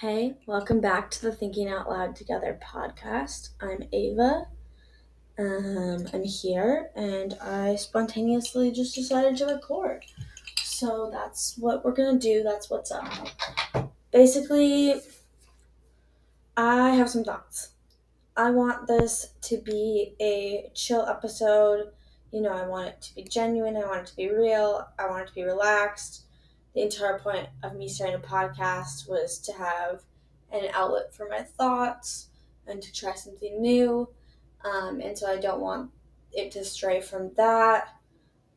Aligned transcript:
Hey, 0.00 0.34
welcome 0.44 0.82
back 0.82 1.10
to 1.12 1.22
the 1.22 1.32
Thinking 1.32 1.70
Out 1.70 1.88
Loud 1.88 2.16
Together 2.16 2.60
podcast. 2.62 3.48
I'm 3.62 3.88
Ava. 3.94 4.46
Um, 5.38 6.06
I'm 6.12 6.22
here 6.22 6.90
and 6.94 7.32
I 7.40 7.76
spontaneously 7.76 8.72
just 8.72 8.94
decided 8.94 9.38
to 9.38 9.46
record. 9.46 10.04
So 10.62 11.08
that's 11.10 11.56
what 11.56 11.82
we're 11.82 11.94
gonna 11.94 12.18
do, 12.18 12.42
that's 12.42 12.68
what's 12.68 12.92
up. 12.92 13.10
Basically, 14.12 15.00
I 16.58 16.90
have 16.90 17.08
some 17.08 17.24
thoughts. 17.24 17.70
I 18.36 18.50
want 18.50 18.86
this 18.86 19.30
to 19.44 19.56
be 19.62 20.14
a 20.20 20.70
chill 20.74 21.06
episode. 21.06 21.92
You 22.32 22.42
know, 22.42 22.52
I 22.52 22.66
want 22.66 22.88
it 22.88 23.00
to 23.00 23.14
be 23.14 23.22
genuine, 23.22 23.78
I 23.78 23.86
want 23.86 24.02
it 24.02 24.06
to 24.08 24.16
be 24.16 24.28
real, 24.28 24.86
I 24.98 25.08
want 25.08 25.22
it 25.22 25.28
to 25.28 25.34
be 25.34 25.44
relaxed 25.44 26.25
the 26.76 26.82
entire 26.82 27.18
point 27.18 27.48
of 27.62 27.74
me 27.74 27.88
starting 27.88 28.16
a 28.16 28.18
podcast 28.18 29.08
was 29.08 29.38
to 29.38 29.52
have 29.54 30.02
an 30.52 30.68
outlet 30.74 31.12
for 31.14 31.26
my 31.26 31.40
thoughts 31.40 32.28
and 32.66 32.82
to 32.82 32.92
try 32.92 33.14
something 33.14 33.62
new. 33.62 34.06
Um, 34.62 35.00
and 35.00 35.16
so 35.16 35.26
I 35.26 35.38
don't 35.38 35.62
want 35.62 35.90
it 36.32 36.50
to 36.50 36.64
stray 36.66 37.00
from 37.00 37.32
that. 37.38 37.88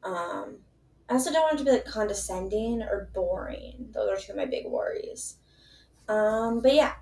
Um, 0.03 0.57
I 1.09 1.13
also 1.13 1.31
don't 1.31 1.43
want 1.43 1.55
it 1.55 1.57
to 1.59 1.63
be 1.63 1.71
like 1.71 1.85
condescending 1.85 2.81
or 2.81 3.09
boring. 3.13 3.87
Those 3.93 4.09
are 4.09 4.21
two 4.21 4.33
of 4.33 4.37
my 4.37 4.45
big 4.45 4.65
worries. 4.65 5.37
Um, 6.09 6.61
but 6.61 6.75
yeah. 6.75 6.95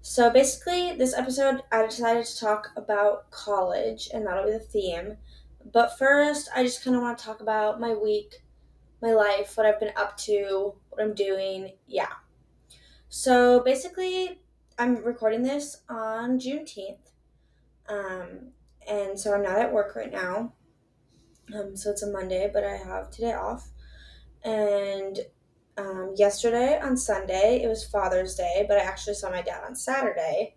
So 0.00 0.30
basically, 0.30 0.96
this 0.96 1.12
episode, 1.12 1.60
I 1.72 1.84
decided 1.84 2.24
to 2.24 2.40
talk 2.40 2.70
about 2.76 3.30
college, 3.30 4.08
and 4.14 4.26
that'll 4.26 4.46
be 4.46 4.52
the 4.52 4.60
theme. 4.60 5.18
But 5.74 5.98
first, 5.98 6.48
I 6.56 6.62
just 6.62 6.82
kind 6.82 6.96
of 6.96 7.02
want 7.02 7.18
to 7.18 7.24
talk 7.24 7.40
about 7.40 7.80
my 7.80 7.92
week 7.92 8.43
my 9.04 9.12
life, 9.12 9.56
what 9.56 9.66
I've 9.66 9.78
been 9.78 9.92
up 9.96 10.16
to, 10.18 10.74
what 10.88 11.02
I'm 11.02 11.14
doing. 11.14 11.72
Yeah. 11.86 12.12
So 13.08 13.60
basically, 13.60 14.40
I'm 14.78 15.04
recording 15.04 15.42
this 15.42 15.82
on 15.88 16.38
Juneteenth. 16.38 17.10
Um, 17.88 18.52
and 18.88 19.18
so 19.18 19.34
I'm 19.34 19.42
not 19.42 19.58
at 19.58 19.72
work 19.72 19.94
right 19.94 20.10
now. 20.10 20.54
Um, 21.54 21.76
so 21.76 21.90
it's 21.90 22.02
a 22.02 22.10
Monday, 22.10 22.50
but 22.52 22.64
I 22.64 22.76
have 22.76 23.10
today 23.10 23.34
off. 23.34 23.68
And 24.42 25.18
um, 25.76 26.14
yesterday 26.16 26.80
on 26.80 26.96
Sunday, 26.96 27.60
it 27.62 27.68
was 27.68 27.84
Father's 27.84 28.34
Day, 28.34 28.64
but 28.66 28.78
I 28.78 28.82
actually 28.82 29.14
saw 29.14 29.30
my 29.30 29.42
dad 29.42 29.64
on 29.66 29.76
Saturday. 29.76 30.56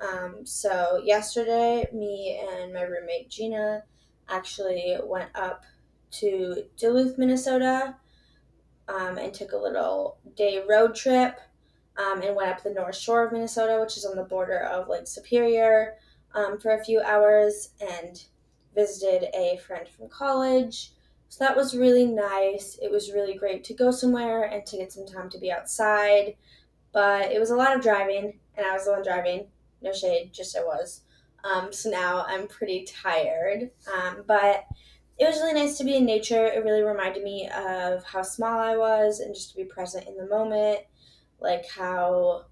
Um, 0.00 0.46
so 0.46 1.00
yesterday, 1.04 1.86
me 1.92 2.40
and 2.50 2.72
my 2.72 2.82
roommate 2.82 3.30
Gina 3.30 3.82
actually 4.28 4.96
went 5.02 5.30
up 5.34 5.64
to 6.12 6.64
Duluth, 6.76 7.18
Minnesota, 7.18 7.96
um, 8.88 9.18
and 9.18 9.32
took 9.32 9.52
a 9.52 9.56
little 9.56 10.18
day 10.36 10.62
road 10.68 10.94
trip 10.94 11.38
um, 11.96 12.22
and 12.22 12.34
went 12.34 12.50
up 12.50 12.62
the 12.62 12.70
North 12.70 12.96
Shore 12.96 13.26
of 13.26 13.32
Minnesota, 13.32 13.78
which 13.80 13.96
is 13.96 14.04
on 14.04 14.16
the 14.16 14.24
border 14.24 14.60
of 14.60 14.88
Lake 14.88 15.06
Superior, 15.06 15.96
um, 16.34 16.58
for 16.58 16.72
a 16.72 16.84
few 16.84 17.00
hours 17.00 17.70
and 17.80 18.24
visited 18.74 19.28
a 19.34 19.58
friend 19.66 19.86
from 19.88 20.08
college. 20.08 20.92
So 21.28 21.44
that 21.44 21.56
was 21.56 21.76
really 21.76 22.06
nice. 22.06 22.78
It 22.82 22.90
was 22.90 23.12
really 23.12 23.34
great 23.34 23.62
to 23.64 23.74
go 23.74 23.90
somewhere 23.90 24.44
and 24.44 24.66
to 24.66 24.76
get 24.76 24.92
some 24.92 25.06
time 25.06 25.30
to 25.30 25.38
be 25.38 25.52
outside. 25.52 26.34
But 26.92 27.30
it 27.30 27.38
was 27.38 27.50
a 27.50 27.56
lot 27.56 27.76
of 27.76 27.82
driving, 27.82 28.40
and 28.56 28.66
I 28.66 28.72
was 28.72 28.84
the 28.84 28.92
one 28.92 29.02
driving. 29.02 29.46
No 29.80 29.92
shade, 29.92 30.32
just 30.32 30.56
I 30.56 30.60
was. 30.62 31.02
Um, 31.44 31.72
so 31.72 31.88
now 31.88 32.24
I'm 32.26 32.48
pretty 32.48 32.84
tired. 32.84 33.70
Um, 33.94 34.24
but 34.26 34.64
it 35.20 35.26
was 35.26 35.36
really 35.36 35.52
nice 35.52 35.76
to 35.76 35.84
be 35.84 35.96
in 35.96 36.06
nature. 36.06 36.46
It 36.46 36.64
really 36.64 36.82
reminded 36.82 37.22
me 37.22 37.46
of 37.54 38.02
how 38.04 38.22
small 38.22 38.58
I 38.58 38.74
was 38.74 39.20
and 39.20 39.34
just 39.34 39.50
to 39.50 39.56
be 39.56 39.64
present 39.64 40.08
in 40.08 40.16
the 40.16 40.26
moment, 40.26 40.80
like 41.40 41.68
how 41.68 42.46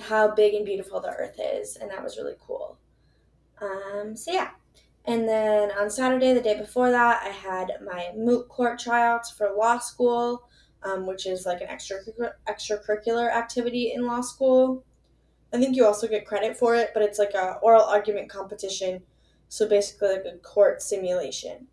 how 0.00 0.34
big 0.34 0.54
and 0.54 0.64
beautiful 0.64 1.00
the 1.00 1.10
earth 1.10 1.38
is, 1.38 1.76
and 1.76 1.90
that 1.90 2.02
was 2.02 2.16
really 2.16 2.34
cool. 2.40 2.78
Um, 3.60 4.16
so 4.16 4.32
yeah. 4.32 4.50
And 5.04 5.28
then 5.28 5.70
on 5.72 5.90
Saturday, 5.90 6.32
the 6.32 6.40
day 6.40 6.58
before 6.58 6.90
that, 6.90 7.22
I 7.22 7.28
had 7.28 7.72
my 7.84 8.10
moot 8.16 8.48
court 8.48 8.78
tryouts 8.78 9.30
for 9.30 9.52
law 9.54 9.78
school, 9.78 10.48
um, 10.82 11.06
which 11.06 11.26
is 11.26 11.44
like 11.44 11.60
an 11.60 11.68
extra 11.68 11.98
extracurricular 12.48 13.30
activity 13.30 13.92
in 13.94 14.06
law 14.06 14.22
school. 14.22 14.82
I 15.52 15.58
think 15.58 15.76
you 15.76 15.84
also 15.84 16.08
get 16.08 16.26
credit 16.26 16.56
for 16.56 16.74
it, 16.74 16.92
but 16.94 17.02
it's 17.02 17.18
like 17.18 17.34
a 17.34 17.58
oral 17.60 17.84
argument 17.84 18.30
competition 18.30 19.02
so 19.48 19.68
basically, 19.68 20.08
like 20.08 20.24
a 20.24 20.38
court 20.38 20.82
simulation. 20.82 21.66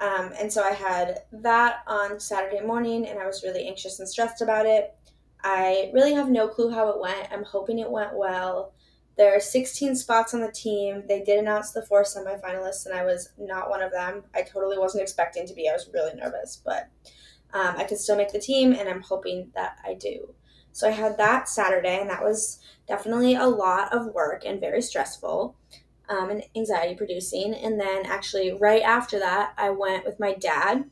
Um, 0.00 0.32
and 0.38 0.50
so 0.50 0.62
I 0.62 0.72
had 0.72 1.20
that 1.30 1.80
on 1.86 2.18
Saturday 2.18 2.64
morning, 2.64 3.06
and 3.06 3.18
I 3.18 3.26
was 3.26 3.42
really 3.42 3.66
anxious 3.66 4.00
and 4.00 4.08
stressed 4.08 4.40
about 4.40 4.64
it. 4.64 4.94
I 5.42 5.90
really 5.92 6.14
have 6.14 6.30
no 6.30 6.48
clue 6.48 6.70
how 6.70 6.88
it 6.88 7.00
went. 7.00 7.28
I'm 7.30 7.44
hoping 7.44 7.78
it 7.78 7.90
went 7.90 8.16
well. 8.16 8.72
There 9.18 9.36
are 9.36 9.40
16 9.40 9.96
spots 9.96 10.32
on 10.32 10.40
the 10.40 10.52
team. 10.52 11.02
They 11.06 11.22
did 11.22 11.38
announce 11.38 11.72
the 11.72 11.84
four 11.84 12.04
semifinalists, 12.04 12.86
and 12.86 12.94
I 12.94 13.04
was 13.04 13.30
not 13.38 13.68
one 13.68 13.82
of 13.82 13.92
them. 13.92 14.22
I 14.34 14.42
totally 14.42 14.78
wasn't 14.78 15.02
expecting 15.02 15.46
to 15.46 15.54
be. 15.54 15.68
I 15.68 15.72
was 15.72 15.90
really 15.92 16.14
nervous, 16.14 16.62
but 16.64 16.88
um, 17.52 17.74
I 17.76 17.84
could 17.84 17.98
still 17.98 18.16
make 18.16 18.32
the 18.32 18.40
team, 18.40 18.72
and 18.72 18.88
I'm 18.88 19.02
hoping 19.02 19.50
that 19.54 19.78
I 19.84 19.94
do. 19.94 20.34
So 20.72 20.88
I 20.88 20.92
had 20.92 21.18
that 21.18 21.48
Saturday, 21.48 22.00
and 22.00 22.08
that 22.08 22.22
was 22.22 22.60
definitely 22.86 23.34
a 23.34 23.46
lot 23.46 23.92
of 23.92 24.14
work 24.14 24.44
and 24.46 24.60
very 24.60 24.80
stressful 24.80 25.56
um, 26.10 26.28
and 26.28 26.42
anxiety 26.56 26.94
producing. 26.94 27.54
And 27.54 27.80
then 27.80 28.04
actually, 28.04 28.52
right 28.52 28.82
after 28.82 29.18
that, 29.20 29.54
I 29.56 29.70
went 29.70 30.04
with 30.04 30.20
my 30.20 30.34
dad 30.34 30.90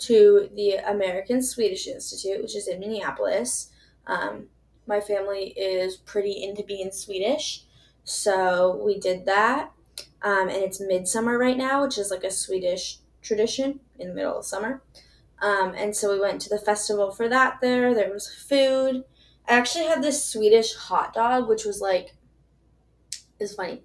to 0.00 0.48
the 0.54 0.74
American 0.74 1.42
Swedish 1.42 1.86
Institute, 1.86 2.42
which 2.42 2.54
is 2.54 2.68
in 2.68 2.78
Minneapolis. 2.78 3.70
Um, 4.06 4.46
my 4.86 5.00
family 5.00 5.48
is 5.56 5.96
pretty 5.96 6.42
into 6.42 6.62
being 6.62 6.92
Swedish, 6.92 7.64
so 8.04 8.80
we 8.84 8.98
did 8.98 9.24
that. 9.26 9.72
Um, 10.22 10.48
and 10.48 10.62
it's 10.62 10.80
midsummer 10.80 11.38
right 11.38 11.56
now, 11.56 11.82
which 11.82 11.96
is 11.96 12.10
like 12.10 12.24
a 12.24 12.30
Swedish 12.30 12.98
tradition 13.22 13.80
in 13.98 14.08
the 14.08 14.14
middle 14.14 14.38
of 14.38 14.44
summer. 14.44 14.82
Um, 15.40 15.72
and 15.74 15.96
so 15.96 16.12
we 16.12 16.20
went 16.20 16.40
to 16.42 16.50
the 16.50 16.58
festival 16.58 17.10
for 17.10 17.28
that 17.28 17.60
there. 17.62 17.94
There 17.94 18.12
was 18.12 18.28
food. 18.28 19.04
I 19.48 19.54
actually 19.54 19.86
had 19.86 20.02
this 20.02 20.24
Swedish 20.24 20.74
hot 20.74 21.14
dog, 21.14 21.48
which 21.48 21.64
was 21.64 21.80
like, 21.80 22.14
it's 23.38 23.54
funny. 23.54 23.82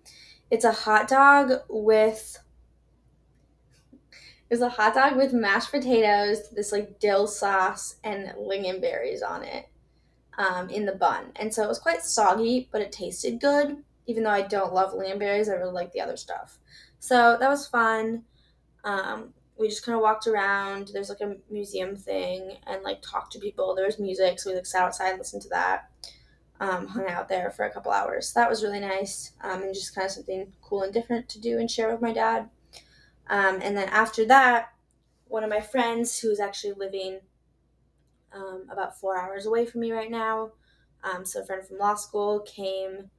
It's 0.51 0.65
a 0.65 0.71
hot 0.71 1.07
dog 1.07 1.51
with 1.69 2.39
it's 4.49 4.61
a 4.61 4.69
hot 4.69 4.93
dog 4.93 5.17
with 5.17 5.33
mashed 5.33 5.71
potatoes, 5.71 6.49
this 6.51 6.71
like 6.71 6.99
dill 6.99 7.27
sauce, 7.27 7.95
and 8.03 8.33
lingonberries 8.37 9.27
on 9.27 9.43
it 9.43 9.67
um, 10.37 10.69
in 10.69 10.85
the 10.85 10.93
bun. 10.93 11.31
And 11.35 11.53
so 11.53 11.63
it 11.63 11.67
was 11.67 11.79
quite 11.79 12.03
soggy, 12.03 12.69
but 12.71 12.81
it 12.81 12.91
tasted 12.91 13.41
good. 13.41 13.77
Even 14.07 14.23
though 14.23 14.29
I 14.29 14.43
don't 14.43 14.73
love 14.73 14.93
lingonberries, 14.93 15.49
I 15.49 15.55
really 15.55 15.73
like 15.73 15.91
the 15.91 16.01
other 16.01 16.15
stuff. 16.15 16.59
So 16.99 17.37
that 17.39 17.49
was 17.49 17.67
fun. 17.67 18.23
Um, 18.83 19.33
we 19.57 19.67
just 19.67 19.85
kind 19.85 19.95
of 19.95 20.01
walked 20.01 20.27
around. 20.27 20.91
There's 20.93 21.09
like 21.09 21.21
a 21.21 21.37
museum 21.49 21.95
thing 21.95 22.57
and 22.67 22.83
like 22.83 23.01
talked 23.01 23.31
to 23.33 23.39
people. 23.39 23.73
There 23.73 23.85
was 23.85 23.99
music, 23.99 24.39
so 24.39 24.51
we 24.51 24.55
like 24.55 24.65
sat 24.65 24.83
outside 24.83 25.09
and 25.09 25.17
listened 25.17 25.41
to 25.43 25.49
that 25.49 25.89
um, 26.59 26.87
hung 26.87 27.07
out 27.07 27.27
there 27.27 27.51
for 27.51 27.65
a 27.65 27.71
couple 27.71 27.91
hours. 27.91 28.33
That 28.33 28.49
was 28.49 28.63
really 28.63 28.79
nice 28.79 29.31
um, 29.41 29.63
and 29.63 29.73
just 29.73 29.93
kind 29.93 30.05
of 30.05 30.11
something 30.11 30.53
cool 30.61 30.83
and 30.83 30.93
different 30.93 31.27
to 31.29 31.39
do 31.39 31.59
and 31.59 31.69
share 31.69 31.91
with 31.91 32.01
my 32.01 32.13
dad. 32.13 32.49
Um, 33.29 33.59
and 33.61 33.75
then 33.75 33.89
after 33.89 34.25
that, 34.25 34.69
one 35.27 35.43
of 35.43 35.49
my 35.49 35.61
friends 35.61 36.19
who's 36.19 36.39
actually 36.39 36.73
living 36.73 37.19
um, 38.33 38.67
about 38.71 38.99
four 38.99 39.17
hours 39.17 39.45
away 39.45 39.65
from 39.65 39.81
me 39.81 39.91
right 39.91 40.11
now, 40.11 40.51
um, 41.03 41.25
so 41.25 41.41
a 41.41 41.45
friend 41.45 41.65
from 41.65 41.77
law 41.77 41.95
school 41.95 42.39
came, 42.41 43.09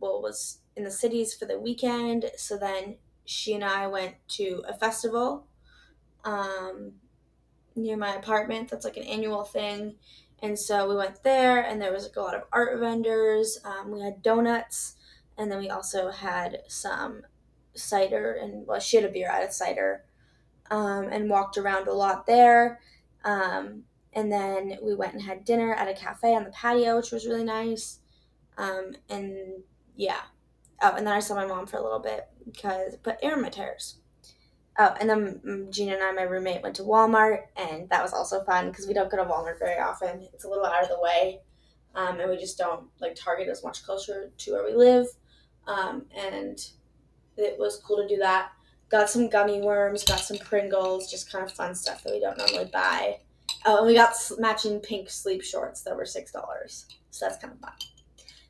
well, 0.00 0.22
was 0.22 0.58
in 0.76 0.84
the 0.84 0.90
cities 0.90 1.34
for 1.34 1.44
the 1.44 1.58
weekend. 1.58 2.30
So 2.36 2.56
then 2.56 2.96
she 3.24 3.54
and 3.54 3.64
I 3.64 3.86
went 3.88 4.14
to 4.28 4.62
a 4.66 4.74
festival 4.74 5.46
um, 6.24 6.92
near 7.74 7.96
my 7.96 8.14
apartment. 8.14 8.70
That's 8.70 8.84
like 8.84 8.96
an 8.96 9.02
annual 9.04 9.44
thing 9.44 9.96
and 10.42 10.58
so 10.58 10.88
we 10.88 10.96
went 10.96 11.22
there, 11.22 11.60
and 11.60 11.80
there 11.80 11.92
was 11.92 12.04
like 12.04 12.16
a 12.16 12.20
lot 12.20 12.34
of 12.34 12.42
art 12.52 12.78
vendors. 12.78 13.58
Um, 13.64 13.90
we 13.90 14.00
had 14.00 14.22
donuts, 14.22 14.96
and 15.36 15.50
then 15.50 15.58
we 15.58 15.70
also 15.70 16.10
had 16.10 16.62
some 16.68 17.22
cider, 17.74 18.32
and 18.32 18.66
well, 18.66 18.80
she 18.80 18.96
had 18.96 19.06
a 19.06 19.12
beer, 19.12 19.30
I 19.30 19.40
had 19.40 19.48
a 19.48 19.52
cider, 19.52 20.04
um, 20.70 21.08
and 21.10 21.30
walked 21.30 21.58
around 21.58 21.88
a 21.88 21.92
lot 21.92 22.26
there. 22.26 22.80
Um, 23.24 23.84
and 24.12 24.32
then 24.32 24.78
we 24.82 24.94
went 24.94 25.14
and 25.14 25.22
had 25.22 25.44
dinner 25.44 25.74
at 25.74 25.88
a 25.88 25.94
cafe 25.94 26.34
on 26.34 26.44
the 26.44 26.50
patio, 26.50 26.96
which 26.96 27.12
was 27.12 27.26
really 27.26 27.44
nice. 27.44 28.00
Um, 28.56 28.94
and 29.08 29.62
yeah. 29.96 30.22
Oh, 30.80 30.94
and 30.96 31.06
then 31.06 31.14
I 31.14 31.20
saw 31.20 31.34
my 31.34 31.46
mom 31.46 31.66
for 31.66 31.76
a 31.76 31.82
little 31.82 31.98
bit 31.98 32.28
because 32.44 32.96
put 32.96 33.16
air 33.22 33.34
in 33.34 33.42
my 33.42 33.48
tires. 33.48 33.98
Oh, 34.80 34.94
and 35.00 35.10
then 35.10 35.40
mm, 35.44 35.70
Gina 35.70 35.94
and 35.94 36.02
I, 36.02 36.12
my 36.12 36.22
roommate, 36.22 36.62
went 36.62 36.76
to 36.76 36.84
Walmart, 36.84 37.46
and 37.56 37.88
that 37.90 38.02
was 38.02 38.12
also 38.12 38.44
fun 38.44 38.68
because 38.70 38.86
we 38.86 38.94
don't 38.94 39.10
go 39.10 39.16
to 39.16 39.24
Walmart 39.24 39.58
very 39.58 39.80
often. 39.80 40.28
It's 40.32 40.44
a 40.44 40.48
little 40.48 40.64
out 40.64 40.84
of 40.84 40.88
the 40.88 41.00
way, 41.00 41.40
um, 41.96 42.20
and 42.20 42.30
we 42.30 42.36
just 42.36 42.58
don't 42.58 42.86
like 43.00 43.16
Target 43.16 43.48
as 43.48 43.64
much 43.64 43.84
closer 43.84 44.30
to 44.38 44.52
where 44.52 44.64
we 44.64 44.74
live. 44.74 45.06
Um, 45.66 46.06
and 46.16 46.64
it 47.36 47.58
was 47.58 47.82
cool 47.84 47.96
to 47.96 48.08
do 48.08 48.20
that. 48.20 48.52
Got 48.88 49.10
some 49.10 49.28
gummy 49.28 49.60
worms, 49.60 50.04
got 50.04 50.20
some 50.20 50.38
Pringles, 50.38 51.10
just 51.10 51.30
kind 51.30 51.44
of 51.44 51.52
fun 51.52 51.74
stuff 51.74 52.04
that 52.04 52.12
we 52.12 52.20
don't 52.20 52.38
normally 52.38 52.70
buy. 52.72 53.18
Oh, 53.66 53.78
and 53.78 53.86
we 53.86 53.94
got 53.94 54.14
matching 54.38 54.78
pink 54.78 55.10
sleep 55.10 55.42
shorts 55.42 55.82
that 55.82 55.96
were 55.96 56.06
six 56.06 56.30
dollars. 56.30 56.86
So 57.10 57.26
that's 57.26 57.42
kind 57.42 57.52
of 57.52 57.60
fun. 57.60 57.72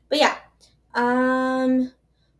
But 0.09 0.19
yeah, 0.19 0.37
um, 0.93 1.91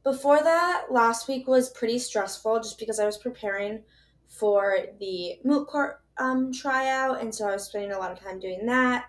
before 0.04 0.42
that, 0.42 0.86
last 0.90 1.28
week 1.28 1.48
was 1.48 1.70
pretty 1.70 2.00
stressful 2.00 2.58
just 2.60 2.80
because 2.80 3.00
I 3.00 3.06
was 3.06 3.18
preparing 3.18 3.84
for 4.28 4.78
the 5.00 5.40
moot 5.44 5.68
court 5.68 6.02
um, 6.18 6.52
tryout, 6.54 7.22
and 7.22 7.34
so 7.34 7.48
I 7.48 7.54
was 7.54 7.66
spending 7.66 7.92
a 7.92 8.00
lot 8.00 8.12
of 8.12 8.20
time 8.20 8.40
doing 8.40 8.66
that. 8.66 9.06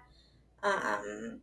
Um, 0.62 1.40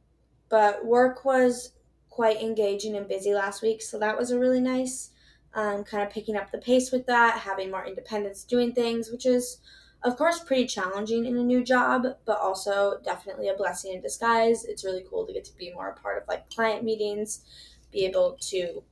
but 0.49 0.85
work 0.85 1.25
was 1.25 1.73
quite 2.09 2.41
engaging 2.41 2.95
and 2.95 3.07
busy 3.07 3.33
last 3.33 3.61
week, 3.61 3.81
so 3.81 3.99
that 3.99 4.17
was 4.17 4.31
a 4.31 4.39
really 4.39 4.61
nice 4.61 5.11
um, 5.53 5.83
kind 5.83 6.03
of 6.03 6.09
picking 6.09 6.35
up 6.35 6.51
the 6.51 6.57
pace 6.57 6.91
with 6.91 7.05
that, 7.07 7.39
having 7.39 7.71
more 7.71 7.85
independence 7.85 8.43
doing 8.43 8.73
things, 8.73 9.09
which 9.11 9.25
is 9.25 9.59
of 10.03 10.15
course 10.15 10.39
pretty 10.39 10.67
challenging 10.67 11.25
in 11.25 11.37
a 11.37 11.43
new 11.43 11.63
job, 11.63 12.05
but 12.25 12.39
also 12.39 12.99
definitely 13.03 13.49
a 13.49 13.55
blessing 13.55 13.93
in 13.93 14.01
disguise. 14.01 14.65
It's 14.65 14.85
really 14.85 15.03
cool 15.09 15.25
to 15.25 15.33
get 15.33 15.45
to 15.45 15.57
be 15.57 15.73
more 15.73 15.89
a 15.89 15.95
part 15.95 16.21
of 16.21 16.27
like 16.27 16.49
client 16.49 16.83
meetings, 16.83 17.43
be 17.91 18.05
able 18.05 18.37
to, 18.41 18.83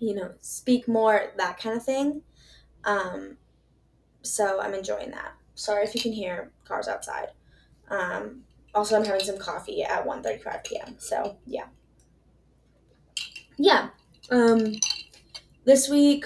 you 0.00 0.14
know, 0.14 0.32
speak 0.40 0.88
more, 0.88 1.32
that 1.36 1.60
kind 1.60 1.76
of 1.76 1.84
thing. 1.84 2.22
Um, 2.84 3.36
so 4.22 4.60
I'm 4.60 4.74
enjoying 4.74 5.10
that. 5.10 5.34
Sorry 5.54 5.84
if 5.84 5.94
you 5.94 6.00
can 6.00 6.12
hear 6.12 6.50
cars 6.64 6.88
outside. 6.88 7.28
Um, 7.90 8.42
also, 8.74 8.96
I'm 8.96 9.04
having 9.04 9.24
some 9.24 9.38
coffee 9.38 9.82
at 9.82 10.06
1.35 10.06 10.64
p.m. 10.64 10.94
So 10.98 11.36
yeah, 11.46 11.66
yeah. 13.58 13.90
Um, 14.30 14.74
this 15.64 15.88
week, 15.88 16.24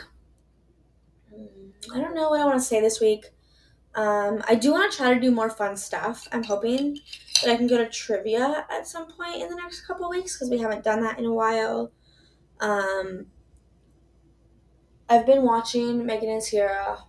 I 1.92 2.00
don't 2.00 2.14
know 2.14 2.30
what 2.30 2.40
I 2.40 2.44
want 2.44 2.58
to 2.58 2.64
say 2.64 2.80
this 2.80 3.00
week. 3.00 3.26
Um, 3.94 4.42
I 4.48 4.54
do 4.56 4.72
want 4.72 4.90
to 4.90 4.96
try 4.96 5.14
to 5.14 5.20
do 5.20 5.30
more 5.30 5.50
fun 5.50 5.76
stuff. 5.76 6.28
I'm 6.32 6.42
hoping 6.42 6.98
that 7.42 7.52
I 7.52 7.56
can 7.56 7.66
go 7.66 7.78
to 7.78 7.88
trivia 7.88 8.66
at 8.70 8.86
some 8.86 9.06
point 9.10 9.42
in 9.42 9.48
the 9.48 9.56
next 9.56 9.86
couple 9.86 10.08
weeks 10.10 10.36
because 10.36 10.50
we 10.50 10.58
haven't 10.58 10.84
done 10.84 11.02
that 11.02 11.18
in 11.18 11.24
a 11.24 11.32
while. 11.32 11.92
Um, 12.60 13.26
I've 15.08 15.26
been 15.26 15.42
watching 15.42 16.06
Megan 16.06 16.30
and 16.30 16.42
Sierra. 16.42 17.04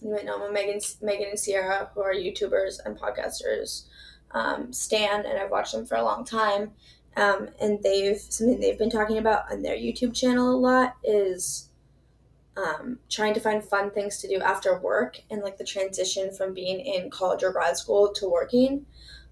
You 0.00 0.12
might 0.12 0.24
know 0.24 0.50
Megan, 0.50 0.80
Megan 1.02 1.28
and 1.30 1.38
Sierra, 1.38 1.90
who 1.94 2.00
are 2.02 2.14
YouTubers 2.14 2.80
and 2.84 2.98
podcasters, 2.98 3.84
um, 4.32 4.72
stand, 4.72 5.24
and 5.24 5.38
I've 5.38 5.50
watched 5.50 5.72
them 5.72 5.86
for 5.86 5.96
a 5.96 6.02
long 6.02 6.24
time. 6.24 6.72
Um, 7.16 7.48
and 7.60 7.82
they've 7.82 8.18
something 8.18 8.60
they've 8.60 8.78
been 8.78 8.90
talking 8.90 9.18
about 9.18 9.50
on 9.50 9.62
their 9.62 9.76
YouTube 9.76 10.14
channel 10.14 10.54
a 10.54 10.56
lot 10.56 10.96
is 11.02 11.68
um, 12.56 12.98
trying 13.08 13.34
to 13.34 13.40
find 13.40 13.62
fun 13.62 13.90
things 13.90 14.18
to 14.18 14.28
do 14.28 14.40
after 14.40 14.78
work 14.78 15.20
and 15.30 15.42
like 15.42 15.58
the 15.58 15.64
transition 15.64 16.32
from 16.32 16.54
being 16.54 16.80
in 16.80 17.10
college 17.10 17.42
or 17.42 17.52
grad 17.52 17.76
school 17.76 18.12
to 18.14 18.28
working. 18.28 18.86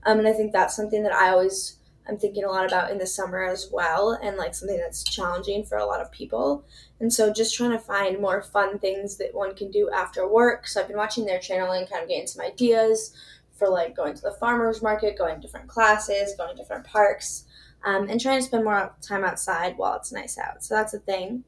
Um, 0.05 0.19
and 0.19 0.29
I 0.29 0.33
think 0.33 0.53
that's 0.53 0.77
something 0.77 1.03
that 1.03 1.13
I 1.13 1.31
always 1.31 1.76
I'm 2.09 2.19
thinking 2.19 2.45
a 2.45 2.49
lot 2.49 2.67
about 2.67 2.91
in 2.91 2.99
the 2.99 3.07
summer 3.07 3.45
as 3.45 3.69
well, 3.73 4.19
and 4.23 4.37
like 4.37 4.55
something 4.55 4.79
that's 4.79 5.05
challenging 5.05 5.65
for 5.65 5.79
a 5.79 5.85
lot 5.85 6.01
of 6.01 6.13
people. 6.13 6.65
And 7.01 7.13
so 7.13 7.33
just 7.33 7.55
trying 7.55 7.73
to 7.73 7.79
find 7.79 8.21
more 8.21 8.43
fun 8.43 8.79
things 8.79 9.17
that 9.19 9.35
one 9.35 9.55
can 9.55 9.71
do 9.71 9.91
after 9.91 10.29
work. 10.29 10.67
So 10.67 10.81
I've 10.81 10.89
been 10.89 10.97
watching 10.97 11.27
their 11.27 11.41
channel 11.41 11.73
and 11.73 11.89
kind 11.91 12.03
of 12.03 12.09
getting 12.09 12.27
some 12.27 12.45
ideas 12.45 13.13
for 13.57 13.69
like 13.69 13.97
going 13.97 14.15
to 14.15 14.23
the 14.23 14.37
farmers 14.39 14.83
market, 14.83 15.19
going 15.19 15.37
to 15.37 15.41
different 15.41 15.69
classes, 15.69 16.35
going 16.37 16.55
to 16.55 16.63
different 16.63 16.85
parks, 16.85 17.45
um, 17.85 18.09
and 18.09 18.21
trying 18.21 18.39
to 18.39 18.47
spend 18.47 18.65
more 18.65 18.95
time 19.03 19.25
outside 19.25 19.77
while 19.77 19.97
it's 19.97 20.13
nice 20.13 20.39
out. 20.39 20.63
So 20.63 20.75
that's 20.75 20.95
a 20.95 20.99
thing. 20.99 21.45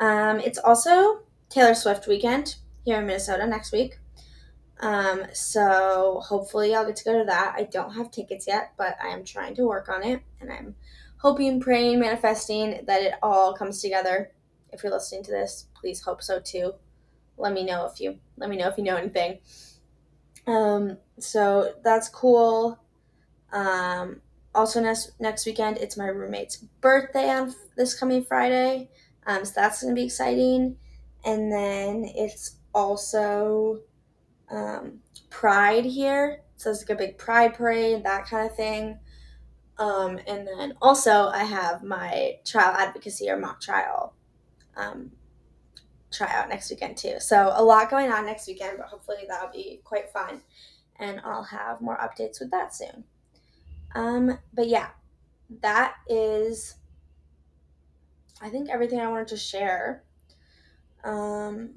Um, 0.00 0.40
it's 0.40 0.58
also 0.58 1.20
Taylor 1.48 1.74
Swift 1.74 2.06
weekend 2.06 2.56
here 2.84 2.98
in 3.00 3.06
Minnesota 3.06 3.46
next 3.46 3.72
week. 3.72 3.98
Um, 4.80 5.22
so 5.32 6.20
hopefully 6.24 6.74
I'll 6.74 6.86
get 6.86 6.96
to 6.96 7.04
go 7.04 7.18
to 7.18 7.24
that. 7.24 7.54
I 7.56 7.64
don't 7.64 7.94
have 7.94 8.10
tickets 8.10 8.46
yet, 8.46 8.72
but 8.76 8.96
I 9.02 9.08
am 9.08 9.24
trying 9.24 9.54
to 9.56 9.66
work 9.66 9.88
on 9.88 10.02
it 10.02 10.22
and 10.40 10.52
I'm 10.52 10.74
hoping, 11.18 11.60
praying, 11.60 12.00
manifesting 12.00 12.84
that 12.86 13.02
it 13.02 13.14
all 13.22 13.54
comes 13.54 13.80
together. 13.80 14.32
If 14.72 14.82
you're 14.82 14.92
listening 14.92 15.24
to 15.24 15.30
this, 15.30 15.68
please 15.74 16.02
hope 16.02 16.22
so 16.22 16.40
too. 16.40 16.74
Let 17.38 17.52
me 17.52 17.64
know 17.64 17.86
if 17.86 18.00
you 18.00 18.18
let 18.36 18.50
me 18.50 18.56
know 18.56 18.68
if 18.68 18.76
you 18.78 18.84
know 18.84 18.96
anything. 18.96 19.38
Um, 20.46 20.98
so 21.18 21.74
that's 21.82 22.08
cool. 22.08 22.78
Um, 23.52 24.20
also 24.54 24.80
next 24.80 25.12
next 25.20 25.46
weekend, 25.46 25.78
it's 25.78 25.96
my 25.96 26.06
roommate's 26.06 26.56
birthday 26.56 27.30
on 27.30 27.54
this 27.76 27.98
coming 27.98 28.24
Friday. 28.24 28.90
Um, 29.26 29.44
so 29.44 29.52
that's 29.56 29.80
to 29.80 29.94
be 29.94 30.04
exciting. 30.04 30.76
And 31.24 31.50
then 31.50 32.10
it's 32.14 32.56
also 32.74 33.80
um, 34.50 35.00
Pride 35.30 35.84
here. 35.84 36.42
So 36.56 36.70
it's 36.70 36.80
like 36.80 36.90
a 36.90 36.94
big 36.98 37.18
Pride 37.18 37.54
parade, 37.54 38.04
that 38.04 38.26
kind 38.26 38.48
of 38.48 38.56
thing. 38.56 38.98
Um, 39.78 40.18
and 40.26 40.46
then 40.46 40.74
also 40.80 41.28
I 41.28 41.44
have 41.44 41.82
my 41.82 42.38
trial 42.44 42.74
advocacy 42.74 43.28
or 43.28 43.36
mock 43.36 43.60
trial 43.60 44.14
um, 44.76 45.12
tryout 46.10 46.48
next 46.48 46.70
weekend 46.70 46.96
too. 46.96 47.16
So 47.18 47.52
a 47.54 47.62
lot 47.62 47.90
going 47.90 48.10
on 48.10 48.24
next 48.24 48.46
weekend, 48.46 48.78
but 48.78 48.86
hopefully 48.86 49.24
that'll 49.28 49.52
be 49.52 49.80
quite 49.84 50.10
fun. 50.10 50.40
And 50.98 51.20
I'll 51.24 51.44
have 51.44 51.82
more 51.82 51.98
updates 51.98 52.40
with 52.40 52.50
that 52.52 52.74
soon. 52.74 53.04
Um, 53.94 54.38
but 54.54 54.68
yeah, 54.68 54.88
that 55.60 55.96
is 56.08 56.76
I 58.40 58.50
think 58.50 58.68
everything 58.68 59.00
I 59.00 59.08
wanted 59.08 59.28
to 59.28 59.36
share. 59.36 60.04
Um, 61.04 61.76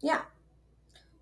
yeah. 0.00 0.22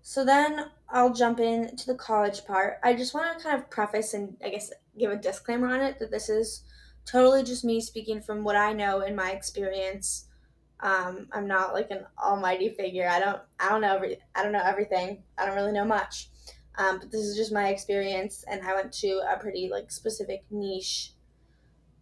So 0.09 0.25
then 0.25 0.71
I'll 0.89 1.13
jump 1.13 1.39
into 1.39 1.85
the 1.85 1.93
college 1.93 2.43
part. 2.43 2.79
I 2.81 2.95
just 2.95 3.13
want 3.13 3.37
to 3.37 3.43
kind 3.43 3.55
of 3.55 3.69
preface 3.69 4.15
and 4.15 4.35
I 4.43 4.49
guess 4.49 4.71
give 4.97 5.11
a 5.11 5.15
disclaimer 5.15 5.67
on 5.67 5.81
it 5.81 5.99
that 5.99 6.09
this 6.09 6.29
is 6.29 6.63
totally 7.05 7.43
just 7.43 7.63
me 7.63 7.79
speaking 7.79 8.19
from 8.19 8.43
what 8.43 8.55
I 8.55 8.73
know 8.73 9.01
in 9.01 9.15
my 9.15 9.29
experience. 9.29 10.25
Um, 10.79 11.27
I'm 11.31 11.45
not 11.45 11.75
like 11.75 11.91
an 11.91 12.07
almighty 12.17 12.69
figure. 12.69 13.07
I 13.07 13.19
don't 13.19 13.39
I 13.59 13.69
don't 13.69 13.81
know 13.81 13.93
every 13.93 14.17
I 14.33 14.41
don't 14.41 14.51
know 14.51 14.63
everything. 14.65 15.21
I 15.37 15.45
don't 15.45 15.53
really 15.53 15.73
know 15.73 15.85
much. 15.85 16.29
Um, 16.79 16.97
but 16.97 17.11
this 17.11 17.21
is 17.21 17.37
just 17.37 17.53
my 17.53 17.67
experience 17.67 18.43
and 18.49 18.65
I 18.65 18.73
went 18.73 18.91
to 18.93 19.21
a 19.31 19.37
pretty 19.37 19.69
like 19.71 19.91
specific 19.91 20.43
niche 20.49 21.11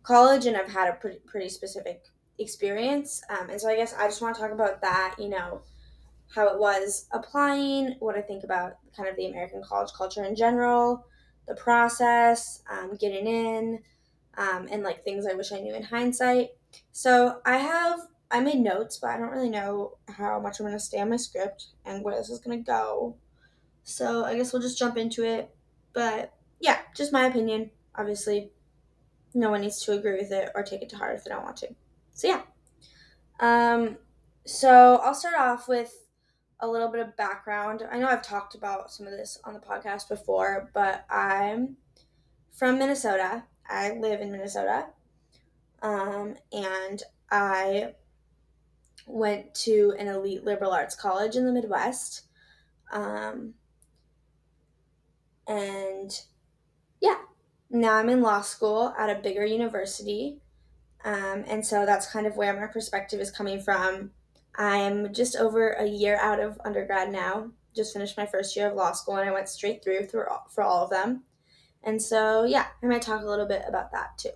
college 0.04 0.46
and 0.46 0.56
I've 0.56 0.72
had 0.72 0.88
a 0.88 0.94
pretty 0.94 1.20
pretty 1.26 1.50
specific 1.50 2.06
experience. 2.40 3.22
Um, 3.30 3.50
and 3.50 3.60
so 3.60 3.68
I 3.68 3.76
guess 3.76 3.94
I 3.94 4.08
just 4.08 4.22
want 4.22 4.34
to 4.38 4.42
talk 4.42 4.54
about 4.54 4.80
that, 4.80 5.16
you 5.20 5.28
know, 5.28 5.64
how 6.34 6.48
it 6.48 6.60
was 6.60 7.08
applying, 7.12 7.96
what 8.00 8.18
I 8.18 8.22
think 8.22 8.44
about 8.44 8.74
kind 8.96 9.10
of 9.10 9.16
the 9.16 9.28
American 9.28 9.62
college 9.64 9.92
culture 9.96 10.24
in 10.24 10.36
general, 10.36 11.06
the 11.48 11.56
process, 11.56 12.62
um, 12.70 12.96
getting 13.00 13.28
in, 13.28 13.80
um, 14.38 14.68
and 14.70 14.84
like 14.84 15.04
things 15.04 15.26
I 15.26 15.34
wish 15.34 15.52
I 15.52 15.60
knew 15.60 15.76
in 15.76 15.84
hindsight. 15.84 16.50
So 16.92 17.40
I 17.46 17.58
have, 17.58 18.02
I 18.30 18.40
made 18.42 18.60
notes, 18.60 18.98
but 18.98 19.10
I 19.10 19.18
don't 19.18 19.32
really 19.32 19.50
know 19.50 19.98
how 20.10 20.40
much 20.40 20.60
I'm 20.60 20.66
to 20.68 20.80
stay 20.80 21.00
on 21.00 21.10
my 21.10 21.16
script 21.16 21.68
and 21.86 22.04
where 22.04 22.16
this 22.16 22.30
is 22.30 22.40
to 22.40 22.58
go. 22.58 23.16
So 23.84 24.26
I 24.26 24.36
guess 24.36 24.52
we'll 24.52 24.62
just 24.62 24.78
jump 24.78 24.98
into 24.98 25.24
it. 25.24 25.50
But 25.94 26.34
yeah, 26.60 26.80
just 26.96 27.14
my 27.14 27.26
opinion. 27.26 27.72
Obviously, 27.96 28.52
no 29.34 29.50
one 29.50 29.62
needs 29.62 29.82
to 29.86 29.94
agree 29.94 30.18
with 30.18 30.32
it 30.32 30.52
or 30.54 30.62
take 30.62 30.82
it 30.82 30.90
to 30.90 30.98
heart 30.98 31.16
if 31.16 31.24
they 31.24 31.30
don't 31.30 31.44
want 31.44 31.58
to 31.58 31.70
so 32.18 32.28
yeah. 32.28 32.42
Um, 33.40 33.98
so 34.46 35.00
I'll 35.04 35.14
start 35.14 35.36
off 35.38 35.68
with 35.68 36.07
a 36.60 36.68
little 36.68 36.90
bit 36.90 37.02
of 37.02 37.16
background. 37.16 37.84
I 37.92 37.98
know 37.98 38.08
I've 38.08 38.22
talked 38.22 38.56
about 38.56 38.92
some 38.92 39.06
of 39.06 39.12
this 39.12 39.40
on 39.44 39.54
the 39.54 39.60
podcast 39.60 40.10
before, 40.10 40.70
but 40.74 41.06
I'm 41.10 41.78
from 42.52 42.80
Minnesota. 42.80 43.44
I 43.70 43.92
live 43.92 44.22
in 44.22 44.32
Minnesota. 44.32 44.86
Um, 45.82 46.36
and 46.52 47.04
I 47.30 47.94
went 49.06 49.54
to 49.56 49.94
an 50.00 50.08
elite 50.08 50.44
liberal 50.44 50.72
arts 50.72 50.96
college 50.96 51.36
in 51.36 51.46
the 51.46 51.52
Midwest. 51.52 52.24
Um, 52.92 53.54
and 55.48 56.12
yeah, 57.00 57.18
now 57.70 57.94
I'm 57.94 58.10
in 58.10 58.22
law 58.22 58.42
school 58.42 58.94
at 58.98 59.10
a 59.10 59.22
bigger 59.22 59.46
university 59.46 60.42
um, 61.08 61.46
and 61.48 61.66
so 61.66 61.86
that's 61.86 62.12
kind 62.12 62.28
of 62.28 62.36
where 62.36 62.54
my 62.60 62.68
perspective 62.68 63.20
is 63.20 63.32
coming 63.32 63.62
from. 63.62 64.12
I'm 64.58 65.14
just 65.14 65.36
over 65.36 65.72
a 65.72 65.86
year 65.86 66.18
out 66.20 66.40
of 66.40 66.60
undergrad 66.66 67.12
now, 67.12 67.52
just 67.76 67.94
finished 67.94 68.18
my 68.18 68.26
first 68.26 68.56
year 68.56 68.70
of 68.70 68.76
law 68.76 68.92
school, 68.92 69.16
and 69.18 69.30
I 69.30 69.34
went 69.34 69.50
straight 69.50 69.84
through, 69.84 70.08
through 70.08 70.26
all, 70.30 70.48
for 70.50 70.64
all 70.64 70.84
of 70.84 70.90
them. 70.90 71.24
And 71.84 72.02
so, 72.02 72.44
yeah, 72.44 72.66
I 72.82 72.88
might 72.88 73.04
talk 73.04 73.22
a 73.22 73.28
little 73.28 73.48
bit 73.48 73.64
about 73.68 73.92
that 73.92 74.18
too. 74.18 74.32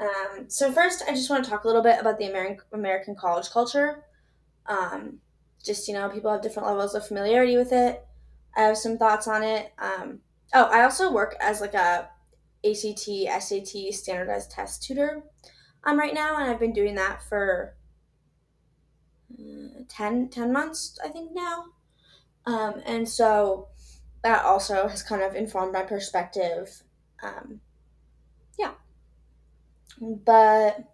Um, 0.00 0.46
so, 0.48 0.72
first, 0.72 1.02
I 1.06 1.12
just 1.12 1.28
want 1.28 1.44
to 1.44 1.50
talk 1.50 1.64
a 1.64 1.66
little 1.66 1.82
bit 1.82 2.00
about 2.00 2.18
the 2.18 2.28
American, 2.28 2.64
American 2.72 3.14
college 3.14 3.50
culture. 3.50 4.04
Um, 4.66 5.18
just, 5.62 5.86
you 5.86 5.94
know, 5.94 6.08
people 6.08 6.32
have 6.32 6.42
different 6.42 6.68
levels 6.68 6.94
of 6.94 7.06
familiarity 7.06 7.58
with 7.58 7.72
it. 7.72 8.02
I 8.56 8.62
have 8.62 8.78
some 8.78 8.96
thoughts 8.96 9.28
on 9.28 9.42
it. 9.42 9.72
Um, 9.78 10.20
oh, 10.54 10.64
I 10.64 10.82
also 10.82 11.12
work 11.12 11.36
as 11.40 11.60
like 11.60 11.74
a 11.74 12.08
ACT, 12.64 13.08
SAT 13.42 13.92
standardized 13.92 14.50
test 14.50 14.82
tutor 14.82 15.22
um, 15.84 15.98
right 15.98 16.14
now, 16.14 16.36
and 16.36 16.50
I've 16.50 16.60
been 16.60 16.72
doing 16.72 16.94
that 16.96 17.22
for 17.22 17.74
10, 19.88 20.28
10 20.28 20.52
months, 20.52 20.98
I 21.04 21.08
think 21.08 21.32
now. 21.32 21.64
Um, 22.46 22.82
and 22.86 23.08
so 23.08 23.68
that 24.22 24.44
also 24.44 24.88
has 24.88 25.02
kind 25.02 25.22
of 25.22 25.34
informed 25.34 25.72
my 25.72 25.82
perspective. 25.82 26.82
Um, 27.22 27.60
yeah. 28.58 28.72
But 30.00 30.84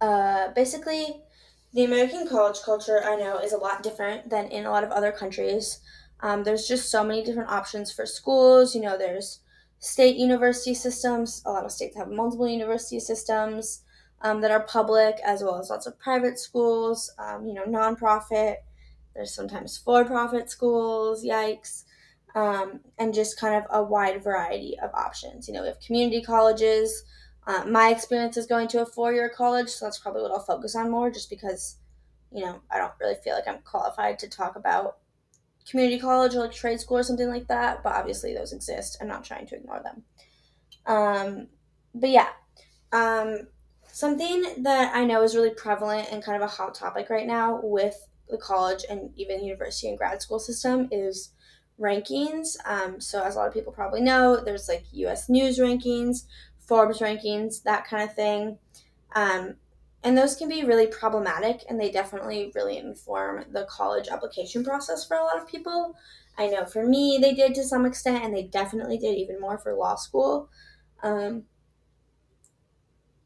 uh, 0.00 0.52
basically, 0.54 1.22
the 1.72 1.84
American 1.84 2.28
college 2.28 2.60
culture 2.64 3.02
I 3.04 3.16
know 3.16 3.38
is 3.38 3.52
a 3.52 3.58
lot 3.58 3.82
different 3.82 4.30
than 4.30 4.46
in 4.46 4.66
a 4.66 4.70
lot 4.70 4.84
of 4.84 4.90
other 4.90 5.12
countries. 5.12 5.80
Um, 6.20 6.44
there's 6.44 6.66
just 6.66 6.90
so 6.90 7.04
many 7.04 7.22
different 7.22 7.50
options 7.50 7.92
for 7.92 8.06
schools. 8.06 8.74
You 8.74 8.82
know, 8.82 8.96
there's 8.96 9.40
state 9.78 10.16
university 10.16 10.74
systems. 10.74 11.42
A 11.44 11.52
lot 11.52 11.64
of 11.64 11.72
states 11.72 11.96
have 11.96 12.08
multiple 12.08 12.48
university 12.48 13.00
systems 13.00 13.82
um, 14.22 14.40
that 14.40 14.50
are 14.50 14.64
public, 14.64 15.16
as 15.24 15.42
well 15.42 15.58
as 15.58 15.70
lots 15.70 15.86
of 15.86 15.98
private 15.98 16.38
schools. 16.38 17.12
Um, 17.18 17.46
you 17.46 17.54
know, 17.54 17.64
nonprofit. 17.64 18.56
There's 19.14 19.34
sometimes 19.34 19.78
for-profit 19.78 20.50
schools. 20.50 21.24
Yikes. 21.24 21.84
Um, 22.34 22.80
and 22.98 23.14
just 23.14 23.40
kind 23.40 23.54
of 23.54 23.64
a 23.70 23.82
wide 23.82 24.22
variety 24.22 24.78
of 24.82 24.90
options. 24.92 25.48
You 25.48 25.54
know, 25.54 25.62
we 25.62 25.68
have 25.68 25.80
community 25.80 26.20
colleges. 26.20 27.04
Uh, 27.46 27.64
my 27.66 27.88
experience 27.88 28.36
is 28.36 28.46
going 28.46 28.68
to 28.68 28.82
a 28.82 28.86
four-year 28.86 29.32
college, 29.34 29.70
so 29.70 29.86
that's 29.86 29.98
probably 29.98 30.20
what 30.20 30.32
I'll 30.32 30.40
focus 30.40 30.76
on 30.76 30.90
more, 30.90 31.10
just 31.10 31.30
because, 31.30 31.78
you 32.30 32.44
know, 32.44 32.60
I 32.70 32.76
don't 32.76 32.92
really 33.00 33.14
feel 33.24 33.34
like 33.34 33.48
I'm 33.48 33.62
qualified 33.62 34.18
to 34.18 34.28
talk 34.28 34.56
about 34.56 34.98
community 35.66 35.98
college 35.98 36.34
or 36.34 36.40
like 36.40 36.52
trade 36.52 36.78
school 36.78 36.98
or 36.98 37.02
something 37.02 37.28
like 37.28 37.46
that. 37.48 37.82
But 37.82 37.94
obviously, 37.94 38.34
those 38.34 38.52
exist. 38.52 38.98
I'm 39.00 39.08
not 39.08 39.24
trying 39.24 39.46
to 39.46 39.56
ignore 39.56 39.82
them. 39.82 40.02
Um, 40.86 41.46
but 41.94 42.10
yeah, 42.10 42.28
um, 42.92 43.48
something 43.96 44.62
that 44.62 44.94
I 44.94 45.06
know 45.06 45.22
is 45.22 45.34
really 45.34 45.54
prevalent 45.54 46.08
and 46.12 46.22
kind 46.22 46.36
of 46.36 46.46
a 46.46 46.52
hot 46.52 46.74
topic 46.74 47.08
right 47.08 47.26
now 47.26 47.60
with 47.62 47.96
the 48.28 48.36
college 48.36 48.84
and 48.90 49.08
even 49.16 49.42
university 49.42 49.88
and 49.88 49.96
grad 49.96 50.20
school 50.20 50.38
system 50.38 50.86
is 50.92 51.30
rankings. 51.80 52.58
Um, 52.66 53.00
so, 53.00 53.22
as 53.22 53.36
a 53.36 53.38
lot 53.38 53.48
of 53.48 53.54
people 53.54 53.72
probably 53.72 54.02
know, 54.02 54.36
there's 54.36 54.68
like 54.68 54.84
US 54.92 55.30
News 55.30 55.58
rankings, 55.58 56.24
Forbes 56.58 56.98
rankings, 56.98 57.62
that 57.62 57.86
kind 57.86 58.02
of 58.02 58.14
thing. 58.14 58.58
Um, 59.14 59.54
and 60.04 60.18
those 60.18 60.36
can 60.36 60.50
be 60.50 60.62
really 60.62 60.88
problematic 60.88 61.64
and 61.66 61.80
they 61.80 61.90
definitely 61.90 62.52
really 62.54 62.76
inform 62.76 63.46
the 63.50 63.64
college 63.64 64.08
application 64.08 64.62
process 64.62 65.06
for 65.08 65.16
a 65.16 65.24
lot 65.24 65.38
of 65.38 65.48
people. 65.48 65.96
I 66.36 66.48
know 66.48 66.66
for 66.66 66.86
me, 66.86 67.18
they 67.18 67.32
did 67.32 67.54
to 67.54 67.64
some 67.64 67.86
extent, 67.86 68.22
and 68.22 68.36
they 68.36 68.42
definitely 68.42 68.98
did 68.98 69.16
even 69.16 69.40
more 69.40 69.56
for 69.56 69.74
law 69.74 69.94
school. 69.94 70.50
Um, 71.02 71.44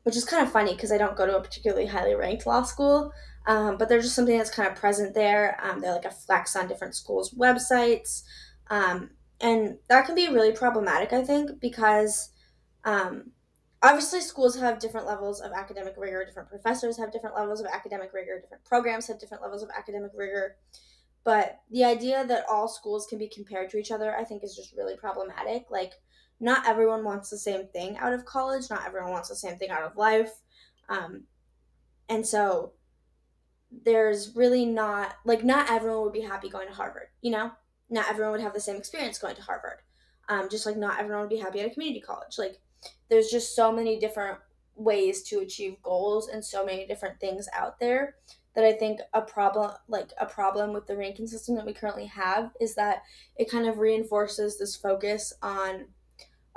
which 0.04 0.16
is 0.16 0.24
kind 0.24 0.42
of 0.42 0.52
funny 0.52 0.74
because 0.74 0.92
I 0.92 0.98
don't 0.98 1.16
go 1.16 1.26
to 1.26 1.36
a 1.36 1.42
particularly 1.42 1.86
highly 1.86 2.14
ranked 2.14 2.46
law 2.46 2.62
school, 2.62 3.12
um, 3.46 3.76
but 3.76 3.88
they're 3.88 4.00
just 4.00 4.14
something 4.14 4.36
that's 4.36 4.50
kind 4.50 4.68
of 4.68 4.76
present 4.76 5.14
there. 5.14 5.58
Um, 5.62 5.80
they're 5.80 5.92
like 5.94 6.04
a 6.04 6.10
flex 6.10 6.56
on 6.56 6.68
different 6.68 6.94
schools' 6.94 7.34
websites, 7.34 8.22
um, 8.70 9.10
and 9.40 9.78
that 9.88 10.06
can 10.06 10.14
be 10.14 10.28
really 10.28 10.52
problematic, 10.52 11.12
I 11.12 11.24
think, 11.24 11.60
because 11.60 12.30
um, 12.84 13.32
obviously 13.82 14.20
schools 14.20 14.58
have 14.58 14.78
different 14.78 15.06
levels 15.06 15.40
of 15.40 15.52
academic 15.52 15.94
rigor, 15.96 16.24
different 16.24 16.48
professors 16.48 16.98
have 16.98 17.12
different 17.12 17.36
levels 17.36 17.60
of 17.60 17.66
academic 17.66 18.12
rigor, 18.12 18.40
different 18.40 18.64
programs 18.64 19.06
have 19.06 19.18
different 19.18 19.42
levels 19.42 19.62
of 19.62 19.70
academic 19.76 20.12
rigor. 20.14 20.56
But 21.22 21.60
the 21.70 21.84
idea 21.84 22.24
that 22.26 22.46
all 22.50 22.66
schools 22.68 23.06
can 23.06 23.18
be 23.18 23.28
compared 23.28 23.70
to 23.70 23.78
each 23.78 23.90
other, 23.90 24.16
I 24.16 24.24
think, 24.24 24.42
is 24.42 24.56
just 24.56 24.74
really 24.74 24.96
problematic. 24.96 25.66
Like, 25.70 25.92
not 26.40 26.66
everyone 26.66 27.04
wants 27.04 27.30
the 27.30 27.38
same 27.38 27.66
thing 27.68 27.96
out 27.98 28.12
of 28.12 28.24
college, 28.24 28.70
not 28.70 28.86
everyone 28.86 29.12
wants 29.12 29.28
the 29.28 29.36
same 29.36 29.56
thing 29.56 29.70
out 29.70 29.82
of 29.82 29.96
life. 29.96 30.32
Um, 30.88 31.24
and 32.08 32.26
so 32.26 32.72
there's 33.84 34.34
really 34.34 34.64
not, 34.64 35.14
like, 35.24 35.44
not 35.44 35.70
everyone 35.70 36.02
would 36.02 36.12
be 36.12 36.20
happy 36.20 36.48
going 36.48 36.66
to 36.66 36.74
Harvard, 36.74 37.08
you 37.20 37.30
know? 37.30 37.52
Not 37.88 38.08
everyone 38.08 38.32
would 38.32 38.40
have 38.40 38.54
the 38.54 38.60
same 38.60 38.76
experience 38.76 39.18
going 39.18 39.36
to 39.36 39.42
Harvard. 39.42 39.78
Um, 40.28 40.48
just 40.48 40.64
like 40.64 40.76
not 40.76 40.98
everyone 40.98 41.22
would 41.22 41.30
be 41.30 41.38
happy 41.38 41.60
at 41.60 41.66
a 41.66 41.70
community 41.70 42.00
college. 42.00 42.38
Like, 42.38 42.60
there's 43.08 43.28
just 43.28 43.54
so 43.54 43.70
many 43.70 43.98
different 43.98 44.38
ways 44.76 45.22
to 45.24 45.40
achieve 45.40 45.76
goals 45.82 46.28
and 46.28 46.44
so 46.44 46.64
many 46.64 46.86
different 46.86 47.20
things 47.20 47.48
out 47.54 47.78
there 47.78 48.14
that 48.54 48.64
I 48.64 48.72
think 48.72 49.00
a 49.12 49.20
problem 49.20 49.72
like 49.88 50.10
a 50.18 50.26
problem 50.26 50.72
with 50.72 50.86
the 50.86 50.96
ranking 50.96 51.26
system 51.26 51.54
that 51.56 51.66
we 51.66 51.72
currently 51.72 52.06
have 52.06 52.50
is 52.60 52.74
that 52.76 53.02
it 53.36 53.50
kind 53.50 53.68
of 53.68 53.78
reinforces 53.78 54.58
this 54.58 54.74
focus 54.74 55.32
on 55.42 55.86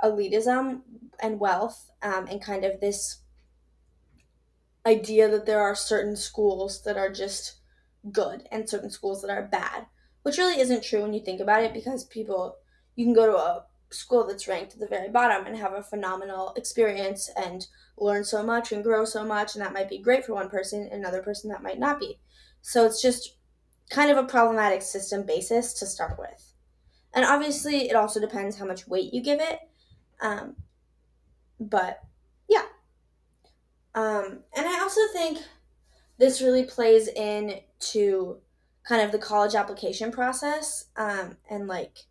elitism 0.02 0.80
and 1.20 1.40
wealth 1.40 1.90
um, 2.02 2.26
and 2.26 2.42
kind 2.42 2.64
of 2.64 2.80
this 2.80 3.20
idea 4.86 5.28
that 5.28 5.46
there 5.46 5.60
are 5.60 5.74
certain 5.74 6.16
schools 6.16 6.82
that 6.82 6.96
are 6.96 7.10
just 7.10 7.60
good 8.12 8.46
and 8.50 8.68
certain 8.68 8.90
schools 8.90 9.22
that 9.22 9.30
are 9.30 9.48
bad 9.50 9.86
which 10.24 10.38
really 10.38 10.60
isn't 10.60 10.82
true 10.82 11.02
when 11.02 11.14
you 11.14 11.20
think 11.20 11.40
about 11.40 11.62
it 11.62 11.72
because 11.72 12.04
people 12.04 12.56
you 12.96 13.04
can 13.04 13.14
go 13.14 13.26
to 13.26 13.36
a 13.36 13.64
school 13.90 14.26
that's 14.26 14.48
ranked 14.48 14.74
at 14.74 14.80
the 14.80 14.86
very 14.86 15.08
bottom 15.08 15.46
and 15.46 15.56
have 15.56 15.72
a 15.72 15.82
phenomenal 15.82 16.52
experience 16.56 17.30
and 17.36 17.66
learn 17.96 18.24
so 18.24 18.42
much 18.42 18.72
and 18.72 18.82
grow 18.82 19.04
so 19.04 19.24
much 19.24 19.54
and 19.54 19.64
that 19.64 19.72
might 19.72 19.88
be 19.88 19.98
great 19.98 20.24
for 20.24 20.34
one 20.34 20.48
person 20.48 20.82
and 20.90 21.00
another 21.00 21.22
person 21.22 21.50
that 21.50 21.62
might 21.62 21.78
not 21.78 22.00
be. 22.00 22.18
So 22.60 22.84
it's 22.84 23.00
just 23.00 23.36
kind 23.90 24.10
of 24.10 24.16
a 24.16 24.26
problematic 24.26 24.82
system 24.82 25.24
basis 25.24 25.74
to 25.74 25.86
start 25.86 26.18
with. 26.18 26.52
And 27.12 27.24
obviously 27.24 27.88
it 27.88 27.94
also 27.94 28.20
depends 28.20 28.58
how 28.58 28.64
much 28.64 28.88
weight 28.88 29.14
you 29.14 29.22
give 29.22 29.40
it 29.40 29.60
um, 30.24 30.56
but 31.60 32.02
yeah 32.48 32.64
um, 33.94 34.40
and 34.56 34.66
i 34.66 34.80
also 34.80 35.00
think 35.12 35.38
this 36.18 36.42
really 36.42 36.64
plays 36.64 37.08
into 37.08 38.38
kind 38.86 39.02
of 39.02 39.12
the 39.12 39.18
college 39.18 39.54
application 39.54 40.10
process 40.10 40.86
um, 40.96 41.36
and 41.48 41.66
like 41.66 42.06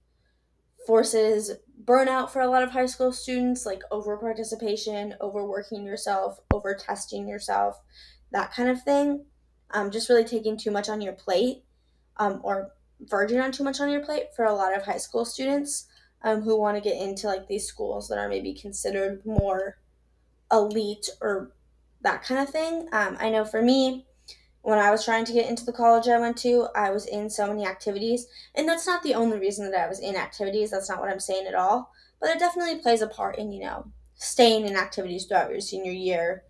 forces 0.86 1.52
burnout 1.84 2.30
for 2.30 2.42
a 2.42 2.50
lot 2.50 2.64
of 2.64 2.72
high 2.72 2.86
school 2.86 3.12
students, 3.12 3.66
like 3.66 3.82
over 3.92 4.18
participation, 4.18 5.16
overworking 5.22 5.86
yourself, 5.86 6.40
over 6.54 6.76
testing 6.76 7.28
yourself, 7.28 7.82
that 8.32 8.54
kind 8.54 8.70
of 8.70 8.82
thing. 8.84 9.26
Um, 9.72 9.90
just 9.92 10.10
really 10.10 10.24
taking 10.24 10.58
too 10.58 10.72
much 10.72 10.88
on 10.88 11.02
your 11.02 11.14
plate 11.14 11.64
um, 12.18 12.42
or 12.44 12.72
verging 13.02 13.40
on 13.40 13.52
too 13.52 13.64
much 13.64 13.82
on 13.82 13.90
your 13.90 14.06
plate 14.06 14.26
for 14.36 14.46
a 14.46 14.54
lot 14.54 14.76
of 14.76 14.84
high 14.84 14.98
school 14.98 15.26
students 15.26 15.88
um, 16.24 16.42
who 16.42 16.60
want 16.60 16.78
to 16.78 16.90
get 16.90 17.02
into 17.02 17.28
like 17.28 17.48
these 17.48 17.68
schools 17.68 18.08
that 18.10 18.18
are 18.18 18.30
maybe 18.30 18.54
considered 18.54 19.26
more 19.26 19.78
elite 20.52 21.10
or 21.22 21.52
that 22.02 22.24
kind 22.24 22.42
of 22.42 22.50
thing. 22.50 22.88
Um, 22.92 23.18
I 23.20 23.30
know 23.30 23.46
for 23.46 23.62
me, 23.62 24.06
when 24.62 24.80
I 24.80 24.92
was 24.92 25.04
trying 25.04 25.26
to 25.26 25.34
get 25.34 25.50
into 25.50 25.66
the 25.66 25.74
college 25.74 26.08
I 26.08 26.18
went 26.18 26.38
to, 26.38 26.68
I 26.74 26.90
was 26.92 27.06
in 27.06 27.30
so 27.30 27.48
many 27.48 27.66
activities. 27.66 28.28
And 28.56 28.68
that's 28.68 28.88
not 28.88 29.04
the 29.04 29.14
only 29.14 29.38
reason 29.38 29.70
that 29.70 29.86
I 29.86 29.90
was 29.90 30.00
in 30.00 30.16
activities. 30.16 30.72
That's 30.72 30.90
not 30.90 31.02
what 31.02 31.10
I'm 31.10 31.20
saying 31.20 31.48
at 31.48 31.56
all. 31.56 31.92
But 32.22 32.30
it 32.30 32.40
definitely 32.40 32.80
plays 32.80 33.02
a 33.02 33.08
part 33.08 33.38
in, 33.38 33.52
you 33.52 33.62
know, 33.62 33.92
staying 34.16 34.66
in 34.66 34.78
activities 34.78 35.26
throughout 35.26 35.52
your 35.52 35.60
senior 35.60 35.92
year, 35.92 36.44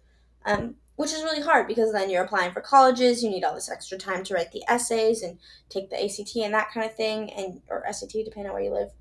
um, 0.46 0.76
which 0.96 1.12
is 1.12 1.24
really 1.24 1.42
hard 1.42 1.68
because 1.68 1.92
then 1.92 2.12
you're 2.12 2.24
applying 2.24 2.52
for 2.52 2.62
colleges. 2.62 3.24
You 3.24 3.32
need 3.32 3.44
all 3.44 3.56
this 3.56 3.72
extra 3.72 3.98
time 3.98 4.24
to 4.26 4.36
write 4.36 4.52
the 4.52 4.64
essays 4.68 5.24
and 5.24 5.40
take 5.70 5.90
the 5.90 6.04
ACT 6.04 6.36
and 6.36 6.54
that 6.54 6.72
kind 6.72 6.86
of 6.86 6.96
thing, 6.96 7.32
and 7.32 7.62
or 7.68 7.84
SAT, 7.92 8.12
depending 8.26 8.48
on 8.48 8.54
where 8.54 8.64
you 8.64 8.72
live. 8.72 8.92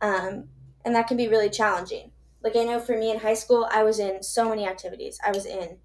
Um, 0.00 0.48
and 0.84 0.94
that 0.94 1.08
can 1.08 1.16
be 1.16 1.28
really 1.28 1.50
challenging. 1.50 2.10
Like 2.42 2.56
I 2.56 2.64
know 2.64 2.78
for 2.78 2.96
me 2.96 3.10
in 3.10 3.18
high 3.18 3.34
school, 3.34 3.68
I 3.70 3.82
was 3.82 3.98
in 3.98 4.22
so 4.22 4.48
many 4.48 4.66
activities. 4.66 5.18
I 5.26 5.30
was 5.30 5.46
in 5.46 5.78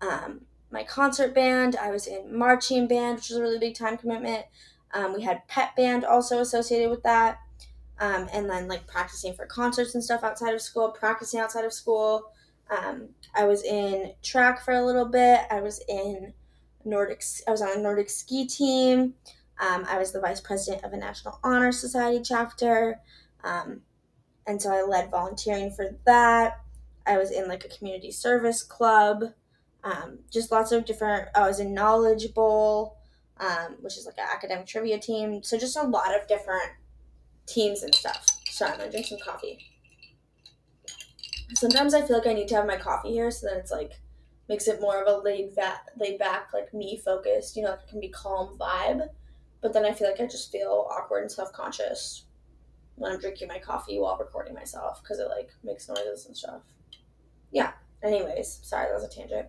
um, 0.00 0.42
my 0.70 0.84
concert 0.84 1.34
band. 1.34 1.76
I 1.76 1.90
was 1.90 2.06
in 2.06 2.36
marching 2.36 2.86
band, 2.86 3.16
which 3.16 3.30
was 3.30 3.38
a 3.38 3.42
really 3.42 3.58
big 3.58 3.74
time 3.74 3.96
commitment. 3.96 4.44
Um, 4.94 5.12
we 5.12 5.22
had 5.22 5.46
pep 5.48 5.74
band 5.76 6.04
also 6.04 6.40
associated 6.40 6.90
with 6.90 7.02
that. 7.02 7.38
Um, 7.98 8.28
and 8.32 8.48
then 8.48 8.68
like 8.68 8.86
practicing 8.86 9.32
for 9.32 9.46
concerts 9.46 9.94
and 9.94 10.04
stuff 10.04 10.22
outside 10.22 10.54
of 10.54 10.60
school, 10.60 10.90
practicing 10.90 11.40
outside 11.40 11.64
of 11.64 11.72
school. 11.72 12.30
Um, 12.70 13.08
I 13.34 13.44
was 13.44 13.62
in 13.64 14.12
track 14.22 14.64
for 14.64 14.74
a 14.74 14.84
little 14.84 15.06
bit. 15.06 15.40
I 15.50 15.60
was 15.60 15.82
in 15.88 16.34
Nordic. 16.84 17.22
I 17.48 17.50
was 17.50 17.62
on 17.62 17.78
a 17.78 17.80
Nordic 17.80 18.10
ski 18.10 18.46
team. 18.46 19.14
Um, 19.58 19.86
I 19.88 19.98
was 19.98 20.12
the 20.12 20.20
vice 20.20 20.40
president 20.40 20.84
of 20.84 20.92
a 20.92 20.96
National 20.96 21.38
Honor 21.42 21.72
Society 21.72 22.20
chapter, 22.22 23.00
um, 23.46 23.80
and 24.46 24.60
so 24.60 24.70
I 24.70 24.82
led 24.82 25.10
volunteering 25.10 25.70
for 25.70 25.96
that. 26.04 26.60
I 27.06 27.18
was 27.18 27.30
in 27.30 27.48
like 27.48 27.64
a 27.64 27.68
community 27.68 28.10
service 28.10 28.62
club 28.62 29.32
um, 29.86 30.18
just 30.32 30.50
lots 30.50 30.72
of 30.72 30.84
different. 30.84 31.28
I 31.34 31.46
was 31.46 31.60
in 31.60 31.72
Knowledge 31.72 32.34
Bowl, 32.34 32.98
um, 33.38 33.76
which 33.80 33.96
is 33.96 34.04
like 34.04 34.18
an 34.18 34.26
academic 34.34 34.66
trivia 34.66 34.98
team. 34.98 35.44
So 35.44 35.56
just 35.56 35.76
a 35.76 35.82
lot 35.82 36.14
of 36.14 36.26
different 36.26 36.72
teams 37.46 37.84
and 37.84 37.94
stuff. 37.94 38.26
Sorry, 38.50 38.72
I'm 38.72 38.78
gonna 38.78 38.90
drink 38.90 39.06
some 39.06 39.18
coffee. 39.24 39.60
Sometimes 41.54 41.94
I 41.94 42.02
feel 42.02 42.18
like 42.18 42.26
I 42.26 42.32
need 42.32 42.48
to 42.48 42.56
have 42.56 42.66
my 42.66 42.76
coffee 42.76 43.12
here, 43.12 43.30
so 43.30 43.46
then 43.46 43.58
it's 43.58 43.70
like 43.70 43.92
makes 44.48 44.66
it 44.66 44.80
more 44.80 45.00
of 45.00 45.06
a 45.06 45.22
laid 45.22 45.54
back, 45.54 45.86
laid 45.98 46.18
back, 46.18 46.48
like 46.52 46.74
me 46.74 47.00
focused. 47.04 47.56
You 47.56 47.62
know, 47.62 47.70
like 47.70 47.80
it 47.84 47.88
can 47.88 48.00
be 48.00 48.08
calm 48.08 48.58
vibe. 48.58 49.08
But 49.60 49.72
then 49.72 49.84
I 49.84 49.92
feel 49.92 50.08
like 50.10 50.20
I 50.20 50.26
just 50.26 50.50
feel 50.50 50.88
awkward 50.90 51.22
and 51.22 51.30
self 51.30 51.52
conscious 51.52 52.24
when 52.96 53.12
I'm 53.12 53.20
drinking 53.20 53.48
my 53.48 53.58
coffee 53.58 53.98
while 53.98 54.16
recording 54.18 54.54
myself 54.54 55.02
because 55.02 55.18
it 55.18 55.28
like 55.28 55.50
makes 55.62 55.88
noises 55.88 56.26
and 56.26 56.36
stuff. 56.36 56.62
Yeah. 57.50 57.72
Anyways, 58.02 58.60
sorry, 58.62 58.86
that 58.88 58.94
was 58.94 59.04
a 59.04 59.08
tangent. 59.08 59.48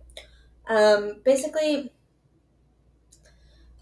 Um, 0.68 1.20
basically, 1.24 1.92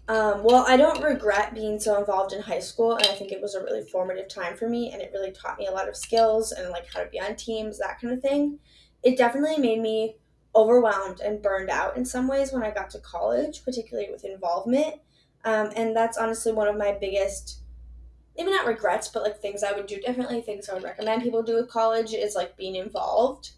Um, 0.09 0.41
well, 0.43 0.63
I 0.65 0.77
don't 0.77 1.03
regret 1.03 1.53
being 1.53 1.81
so 1.81 1.99
involved 1.99 2.31
in 2.31 2.41
high 2.41 2.61
school, 2.61 2.95
and 2.95 3.05
I 3.07 3.13
think 3.13 3.33
it 3.33 3.41
was 3.41 3.55
a 3.55 3.63
really 3.63 3.81
formative 3.81 4.29
time 4.29 4.55
for 4.55 4.69
me, 4.69 4.91
and 4.93 5.01
it 5.01 5.11
really 5.13 5.31
taught 5.31 5.57
me 5.57 5.67
a 5.67 5.71
lot 5.71 5.89
of 5.89 5.97
skills 5.97 6.53
and 6.53 6.69
like 6.69 6.85
how 6.93 7.03
to 7.03 7.09
be 7.09 7.19
on 7.19 7.35
teams, 7.35 7.77
that 7.79 7.99
kind 7.99 8.13
of 8.13 8.21
thing. 8.21 8.59
It 9.03 9.17
definitely 9.17 9.57
made 9.57 9.81
me 9.81 10.15
overwhelmed 10.55 11.19
and 11.19 11.41
burned 11.41 11.69
out 11.69 11.97
in 11.97 12.05
some 12.05 12.27
ways 12.27 12.53
when 12.53 12.63
I 12.63 12.71
got 12.71 12.89
to 12.91 12.99
college, 12.99 13.65
particularly 13.65 14.09
with 14.09 14.23
involvement. 14.23 14.95
Um, 15.43 15.71
and 15.75 15.93
that's 15.93 16.17
honestly 16.17 16.53
one 16.53 16.69
of 16.69 16.77
my 16.77 16.97
biggest, 16.99 17.61
maybe 18.37 18.51
not 18.51 18.65
regrets, 18.65 19.07
but 19.07 19.23
like 19.23 19.39
things 19.39 19.63
I 19.63 19.71
would 19.71 19.87
do 19.87 19.99
differently, 19.99 20.41
things 20.41 20.69
I 20.69 20.73
would 20.73 20.83
recommend 20.83 21.23
people 21.23 21.43
do 21.43 21.55
with 21.55 21.69
college 21.69 22.13
is 22.13 22.35
like 22.35 22.55
being 22.55 22.75
involved. 22.75 23.51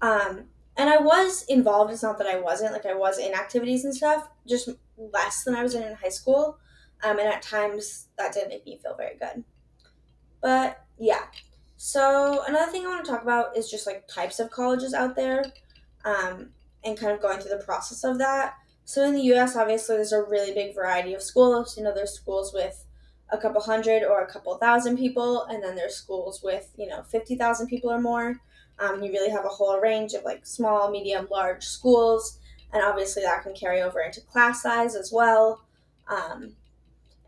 Um, 0.00 0.44
and 0.76 0.88
I 0.88 0.98
was 0.98 1.44
involved. 1.48 1.92
It's 1.92 2.02
not 2.02 2.18
that 2.18 2.26
I 2.26 2.40
wasn't. 2.40 2.72
Like 2.72 2.86
I 2.86 2.94
was 2.94 3.18
in 3.18 3.34
activities 3.34 3.84
and 3.84 3.94
stuff, 3.94 4.28
just 4.46 4.68
less 4.96 5.44
than 5.44 5.54
I 5.54 5.62
was 5.62 5.74
in 5.74 5.82
in 5.82 5.94
high 5.94 6.08
school. 6.08 6.58
Um, 7.02 7.18
and 7.18 7.28
at 7.28 7.42
times 7.42 8.08
that 8.18 8.32
didn't 8.32 8.50
make 8.50 8.64
me 8.64 8.78
feel 8.82 8.94
very 8.96 9.16
good. 9.16 9.44
But 10.40 10.84
yeah. 10.98 11.24
So 11.76 12.44
another 12.46 12.70
thing 12.70 12.84
I 12.84 12.90
want 12.90 13.04
to 13.04 13.10
talk 13.10 13.22
about 13.22 13.56
is 13.56 13.70
just 13.70 13.86
like 13.86 14.06
types 14.06 14.38
of 14.38 14.50
colleges 14.50 14.94
out 14.94 15.16
there, 15.16 15.44
um, 16.04 16.50
and 16.84 16.96
kind 16.96 17.12
of 17.12 17.20
going 17.20 17.40
through 17.40 17.56
the 17.56 17.64
process 17.64 18.04
of 18.04 18.18
that. 18.18 18.54
So 18.84 19.04
in 19.04 19.14
the 19.14 19.22
U.S., 19.22 19.56
obviously, 19.56 19.96
there's 19.96 20.12
a 20.12 20.22
really 20.22 20.52
big 20.52 20.74
variety 20.74 21.14
of 21.14 21.22
schools. 21.22 21.76
You 21.76 21.84
know, 21.84 21.94
there's 21.94 22.12
schools 22.12 22.52
with 22.52 22.84
a 23.32 23.38
couple 23.38 23.60
hundred 23.60 24.02
or 24.02 24.20
a 24.20 24.32
couple 24.32 24.54
thousand 24.56 24.96
people, 24.96 25.44
and 25.44 25.62
then 25.62 25.76
there's 25.76 25.96
schools 25.96 26.42
with 26.42 26.70
you 26.76 26.86
know 26.86 27.02
fifty 27.02 27.36
thousand 27.36 27.68
people 27.68 27.90
or 27.90 28.00
more. 28.00 28.40
Um, 28.78 29.02
you 29.02 29.12
really 29.12 29.30
have 29.30 29.44
a 29.44 29.48
whole 29.48 29.78
range 29.78 30.14
of 30.14 30.24
like 30.24 30.46
small, 30.46 30.90
medium, 30.90 31.28
large 31.30 31.64
schools, 31.64 32.38
and 32.72 32.82
obviously 32.82 33.22
that 33.22 33.42
can 33.42 33.54
carry 33.54 33.82
over 33.82 34.00
into 34.00 34.20
class 34.22 34.62
size 34.62 34.94
as 34.94 35.12
well. 35.12 35.62
Um, 36.08 36.54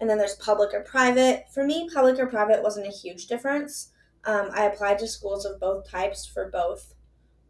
and 0.01 0.11
then 0.11 0.19
there's 0.19 0.35
public 0.37 0.75
or 0.75 0.81
private. 0.81 1.45
For 1.53 1.65
me, 1.65 1.89
public 1.93 2.19
or 2.19 2.27
private 2.27 2.63
wasn't 2.63 2.89
a 2.89 2.91
huge 2.91 3.27
difference. 3.27 3.91
Um, 4.25 4.51
I 4.53 4.65
applied 4.65 4.99
to 5.01 5.07
schools 5.07 5.45
of 5.45 5.61
both 5.61 5.89
types 5.89 6.27
for 6.27 6.49
both 6.51 6.95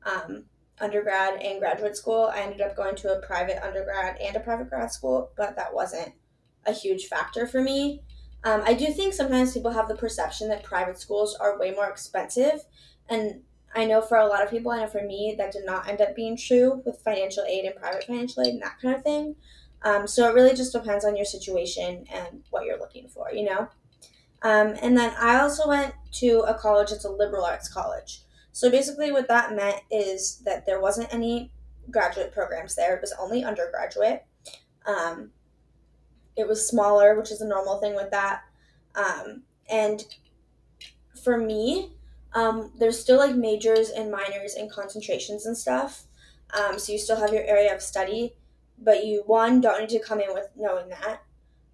um, 0.04 0.44
undergrad 0.80 1.40
and 1.40 1.61
graduate 1.61 1.97
school. 1.97 2.30
I 2.32 2.40
ended 2.40 2.61
up 2.61 2.76
going 2.76 2.97
to 2.97 3.16
a 3.16 3.26
private 3.26 3.64
undergrad 3.64 4.18
and 4.21 4.37
a 4.37 4.40
private 4.40 4.68
grad 4.68 4.90
school, 4.90 5.30
but 5.37 5.56
that 5.56 5.73
wasn't 5.73 6.12
a 6.66 6.73
huge 6.73 7.06
factor 7.06 7.47
for 7.47 7.62
me. 7.62 8.02
Um, 8.44 8.62
I 8.64 8.75
do 8.75 8.87
think 8.87 9.14
sometimes 9.14 9.54
people 9.54 9.70
have 9.70 9.88
the 9.88 9.94
perception 9.94 10.49
that 10.49 10.64
private 10.64 10.99
schools 10.99 11.37
are 11.37 11.58
way 11.58 11.70
more 11.70 11.88
expensive, 11.88 12.64
and 13.08 13.42
I 13.75 13.87
know 13.87 14.02
for 14.02 14.18
a 14.18 14.26
lot 14.26 14.42
of 14.42 14.50
people, 14.50 14.70
I 14.70 14.80
know 14.80 14.87
for 14.87 15.02
me, 15.02 15.34
that 15.38 15.52
did 15.52 15.64
not 15.64 15.88
end 15.88 16.00
up 16.00 16.14
being 16.14 16.37
true 16.37 16.82
with 16.84 17.00
financial 17.00 17.44
aid 17.44 17.64
and 17.64 17.75
private 17.75 18.04
financial 18.04 18.42
aid 18.42 18.54
and 18.54 18.62
that 18.62 18.78
kind 18.80 18.94
of 18.94 19.02
thing. 19.02 19.37
Um, 19.82 20.06
so 20.06 20.28
it 20.28 20.34
really 20.34 20.54
just 20.54 20.72
depends 20.72 21.04
on 21.04 21.16
your 21.16 21.25
situation 21.25 22.04
and 22.12 22.42
what 22.50 22.64
you're 22.64 22.78
looking 22.78 23.08
for, 23.08 23.32
you 23.32 23.44
know? 23.44 23.68
Um, 24.42 24.75
and 24.82 24.96
then 24.96 25.12
I 25.18 25.40
also 25.40 25.68
went 25.68 25.94
to 26.14 26.40
a 26.40 26.54
college 26.54 26.90
that's 26.90 27.04
a 27.04 27.11
liberal 27.11 27.44
arts 27.44 27.68
college. 27.68 28.22
So 28.52 28.70
basically, 28.70 29.11
what 29.12 29.28
that 29.28 29.54
meant 29.54 29.80
is 29.90 30.42
that 30.44 30.66
there 30.66 30.80
wasn't 30.80 31.12
any 31.12 31.50
graduate 31.90 32.32
programs 32.32 32.75
there, 32.75 32.94
it 32.94 33.00
was 33.00 33.14
only 33.18 33.44
undergraduate. 33.44 34.25
Um, 34.84 35.30
it 36.37 36.49
was 36.49 36.67
smaller, 36.67 37.19
which 37.19 37.31
is 37.31 37.41
a 37.41 37.49
normal 37.49 37.79
thing 37.79 37.95
with 37.95 38.11
that. 38.11 38.43
Um, 38.95 39.43
and 39.71 40.05
for 41.23 41.37
me, 41.37 41.93
um, 42.35 42.73
there's 42.79 42.99
still 42.99 43.19
like 43.19 43.37
majors 43.37 43.91
and 43.91 44.11
minors 44.11 44.55
and 44.55 44.71
concentrations 44.71 45.47
and 45.47 45.57
stuff. 45.57 46.05
Um, 46.55 46.79
so 46.79 46.93
you 46.93 46.99
still 46.99 47.17
have 47.17 47.33
your 47.33 47.45
area 47.45 47.75
of 47.75 47.83
study, 47.83 48.35
but 48.79 49.05
you 49.05 49.23
one 49.27 49.61
don't 49.61 49.81
need 49.81 49.89
to 49.91 50.01
come 50.01 50.21
in 50.21 50.33
with 50.35 50.49
knowing 50.57 50.89
that. 50.89 51.23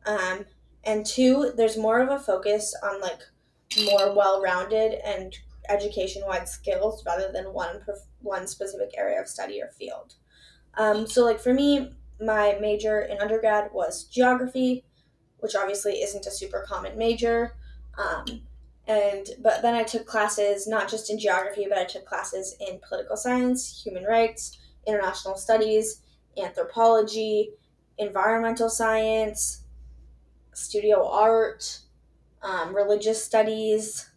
Um, 0.07 0.45
and 0.85 1.05
two, 1.05 1.53
there's 1.57 1.77
more 1.77 2.01
of 2.01 2.11
a 2.11 2.23
focus 2.23 2.75
on 2.83 3.01
like 3.01 3.21
more 3.85 4.15
well-rounded 4.15 4.95
and 5.05 5.35
education-wide 5.69 6.49
skills 6.49 7.05
rather 7.05 7.31
than 7.33 7.53
one 7.53 7.83
one 8.23 8.47
specific 8.47 8.91
area 8.97 9.21
of 9.21 9.29
study 9.29 9.61
or 9.61 9.69
field. 9.69 10.15
Um, 10.77 11.07
so 11.07 11.25
like 11.25 11.41
for 11.41 11.53
me, 11.53 11.93
my 12.21 12.57
major 12.61 13.01
in 13.01 13.21
undergrad 13.21 13.71
was 13.73 14.05
geography, 14.05 14.85
which 15.39 15.55
obviously 15.55 15.95
isn't 16.03 16.27
a 16.27 16.31
super 16.31 16.65
common 16.69 16.97
major. 16.99 17.55
Um, 17.97 18.43
and 18.87 19.29
but 19.41 19.63
then 19.63 19.75
I 19.75 19.83
took 19.83 20.07
classes 20.07 20.67
not 20.67 20.89
just 20.89 21.11
in 21.11 21.19
geography, 21.19 21.67
but 21.69 21.79
I 21.79 21.85
took 21.85 22.07
classes 22.07 22.57
in 22.61 22.81
political 22.87 23.17
science, 23.17 23.83
human 23.85 24.05
rights, 24.05 24.59
international 24.87 25.37
studies, 25.37 26.03
anthropology, 26.37 27.51
environmental 27.99 28.71
science, 28.71 29.65
studio 30.55 31.07
art, 31.07 31.81
um, 32.43 32.75
religious 32.75 33.23
studies. 33.23 34.11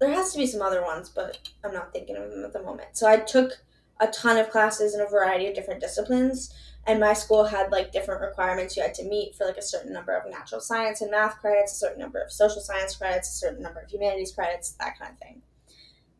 There 0.00 0.10
has 0.10 0.32
to 0.32 0.38
be 0.38 0.46
some 0.46 0.62
other 0.62 0.82
ones, 0.82 1.08
but 1.08 1.38
I'm 1.64 1.72
not 1.72 1.92
thinking 1.92 2.16
of 2.16 2.30
them 2.30 2.44
at 2.44 2.52
the 2.52 2.62
moment. 2.62 2.88
So 2.96 3.06
I 3.06 3.18
took 3.18 3.52
a 4.00 4.06
ton 4.08 4.36
of 4.38 4.50
classes 4.50 4.94
in 4.94 5.00
a 5.00 5.06
variety 5.06 5.46
of 5.46 5.54
different 5.54 5.80
disciplines 5.80 6.52
and 6.86 6.98
my 6.98 7.12
school 7.12 7.44
had 7.44 7.70
like 7.70 7.92
different 7.92 8.20
requirements 8.20 8.76
you 8.76 8.82
had 8.82 8.94
to 8.94 9.04
meet 9.04 9.34
for 9.34 9.46
like 9.46 9.56
a 9.56 9.62
certain 9.62 9.92
number 9.92 10.16
of 10.16 10.28
natural 10.30 10.60
science 10.60 11.00
and 11.00 11.10
math 11.10 11.38
credits 11.38 11.72
a 11.72 11.76
certain 11.76 12.00
number 12.00 12.20
of 12.20 12.32
social 12.32 12.60
science 12.60 12.96
credits 12.96 13.28
a 13.28 13.38
certain 13.38 13.62
number 13.62 13.80
of 13.80 13.90
humanities 13.90 14.32
credits 14.32 14.72
that 14.72 14.98
kind 14.98 15.12
of 15.12 15.18
thing. 15.18 15.42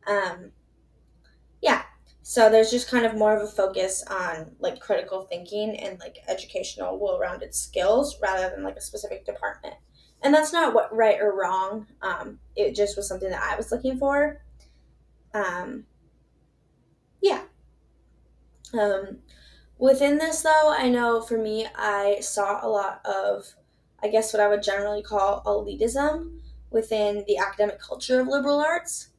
Um, 0.07 0.51
yeah 1.61 1.83
so 2.25 2.49
there's 2.49 2.71
just 2.71 2.89
kind 2.89 3.05
of 3.05 3.15
more 3.15 3.35
of 3.35 3.43
a 3.43 3.51
focus 3.51 4.01
on 4.09 4.55
like 4.59 4.79
critical 4.79 5.23
thinking 5.23 5.75
and 5.75 5.99
like 5.99 6.19
educational 6.29 6.97
well-rounded 6.97 7.53
skills 7.53 8.17
rather 8.21 8.49
than 8.49 8.63
like 8.63 8.77
a 8.77 8.81
specific 8.81 9.25
department. 9.25 9.75
And 10.21 10.33
that's 10.33 10.53
not 10.53 10.73
what 10.73 10.95
right 10.95 11.19
or 11.19 11.37
wrong 11.37 11.85
um, 12.01 12.39
it 12.55 12.75
just 12.75 12.95
was 12.95 13.09
something 13.09 13.29
that 13.29 13.43
i 13.43 13.57
was 13.57 13.73
looking 13.73 13.97
for. 13.97 14.41
Um, 15.33 15.83
yeah 17.21 17.41
um, 18.73 19.19
Within 19.83 20.17
this, 20.17 20.41
though, 20.41 20.69
I 20.69 20.87
know 20.87 21.21
for 21.21 21.37
me, 21.37 21.67
I 21.75 22.19
saw 22.21 22.65
a 22.65 22.69
lot 22.69 23.01
of, 23.05 23.53
I 24.01 24.07
guess, 24.07 24.31
what 24.31 24.41
I 24.41 24.47
would 24.47 24.63
generally 24.63 25.01
call 25.01 25.43
elitism 25.43 26.39
within 26.69 27.25
the 27.27 27.37
academic 27.37 27.81
culture 27.81 28.21
of 28.21 28.29
liberal 28.29 28.61
arts 28.61 29.09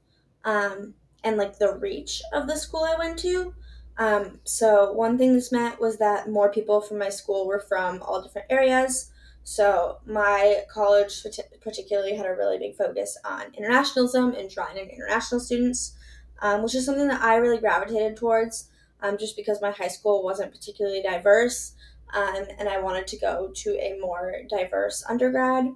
um, 0.44 0.94
and 1.22 1.36
like 1.36 1.58
the 1.58 1.74
reach 1.74 2.22
of 2.32 2.46
the 2.46 2.56
school 2.56 2.84
I 2.84 2.96
went 2.98 3.18
to. 3.18 3.52
Um, 3.98 4.40
so, 4.44 4.90
one 4.92 5.18
thing 5.18 5.34
this 5.34 5.52
meant 5.52 5.80
was 5.80 5.98
that 5.98 6.30
more 6.30 6.50
people 6.50 6.80
from 6.80 6.98
my 6.98 7.10
school 7.10 7.46
were 7.46 7.60
from 7.60 8.00
all 8.00 8.22
different 8.22 8.50
areas. 8.50 9.10
So, 9.42 9.98
my 10.06 10.62
college 10.72 11.26
particularly 11.60 12.16
had 12.16 12.24
a 12.24 12.34
really 12.34 12.58
big 12.58 12.74
focus 12.74 13.18
on 13.24 13.52
internationalism 13.54 14.32
and 14.32 14.48
drawing 14.48 14.78
in 14.78 14.88
international 14.88 15.40
students, 15.40 15.92
um, 16.40 16.62
which 16.62 16.74
is 16.74 16.86
something 16.86 17.08
that 17.08 17.22
I 17.22 17.36
really 17.36 17.58
gravitated 17.58 18.16
towards 18.16 18.70
um, 19.04 19.18
just 19.18 19.36
because 19.36 19.60
my 19.60 19.70
high 19.70 19.88
school 19.88 20.24
wasn't 20.24 20.50
particularly 20.50 21.02
diverse 21.02 21.74
um, 22.14 22.46
and 22.58 22.68
I 22.68 22.80
wanted 22.80 23.06
to 23.08 23.18
go 23.18 23.50
to 23.54 23.70
a 23.78 23.98
more 24.00 24.34
diverse 24.48 25.04
undergrad. 25.08 25.66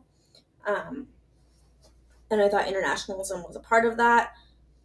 Um, 0.67 1.09
and 2.31 2.41
I 2.41 2.49
thought 2.49 2.69
internationalism 2.69 3.43
was 3.43 3.57
a 3.57 3.61
part 3.61 3.85
of 3.85 3.97
that. 3.99 4.33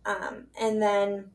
Um, 0.06 0.48
and 0.60 0.82
then 0.82 1.32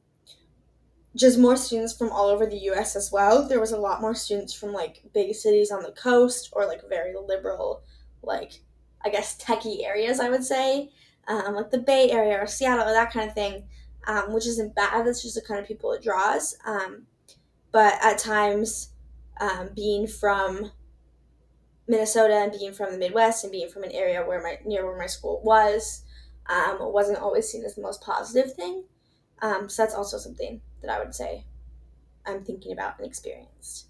just 1.16 1.38
more 1.38 1.56
students 1.56 1.96
from 1.96 2.10
all 2.10 2.28
over 2.28 2.46
the 2.46 2.58
US 2.70 2.94
as 2.94 3.10
well. 3.10 3.48
There 3.48 3.60
was 3.60 3.72
a 3.72 3.80
lot 3.80 4.00
more 4.00 4.14
students 4.14 4.52
from 4.52 4.72
like 4.72 5.02
big 5.14 5.34
cities 5.34 5.70
on 5.70 5.82
the 5.82 5.92
coast 5.92 6.50
or 6.52 6.66
like 6.66 6.88
very 6.88 7.14
liberal, 7.26 7.82
like 8.22 8.60
I 9.04 9.08
guess 9.08 9.38
techie 9.38 9.84
areas, 9.84 10.20
I 10.20 10.28
would 10.28 10.44
say, 10.44 10.90
um, 11.26 11.54
like 11.54 11.70
the 11.70 11.78
Bay 11.78 12.10
Area 12.10 12.38
or 12.38 12.46
Seattle 12.46 12.86
or 12.86 12.92
that 12.92 13.12
kind 13.12 13.28
of 13.28 13.34
thing 13.34 13.64
um, 14.06 14.32
which 14.32 14.46
isn't 14.46 14.74
bad. 14.74 15.06
That's 15.06 15.22
just 15.22 15.34
the 15.34 15.42
kind 15.42 15.60
of 15.60 15.66
people 15.66 15.92
it 15.92 16.02
draws. 16.02 16.56
Um, 16.64 17.06
but 17.72 17.94
at 18.02 18.18
times, 18.18 18.90
um, 19.40 19.70
being 19.74 20.06
from 20.06 20.72
Minnesota 21.86 22.34
and 22.34 22.52
being 22.52 22.72
from 22.72 22.92
the 22.92 22.98
Midwest 22.98 23.44
and 23.44 23.52
being 23.52 23.68
from 23.68 23.84
an 23.84 23.92
area 23.92 24.24
where 24.24 24.42
my 24.42 24.58
near 24.64 24.86
where 24.86 24.98
my 24.98 25.06
school 25.06 25.40
was, 25.44 26.04
um, 26.48 26.78
wasn't 26.80 27.18
always 27.18 27.48
seen 27.48 27.64
as 27.64 27.74
the 27.74 27.82
most 27.82 28.00
positive 28.00 28.54
thing. 28.54 28.84
Um, 29.40 29.68
so 29.68 29.82
that's 29.82 29.94
also 29.94 30.18
something 30.18 30.60
that 30.82 30.90
I 30.90 30.98
would 30.98 31.14
say 31.14 31.44
I'm 32.26 32.44
thinking 32.44 32.72
about 32.72 32.98
and 32.98 33.06
experienced. 33.06 33.86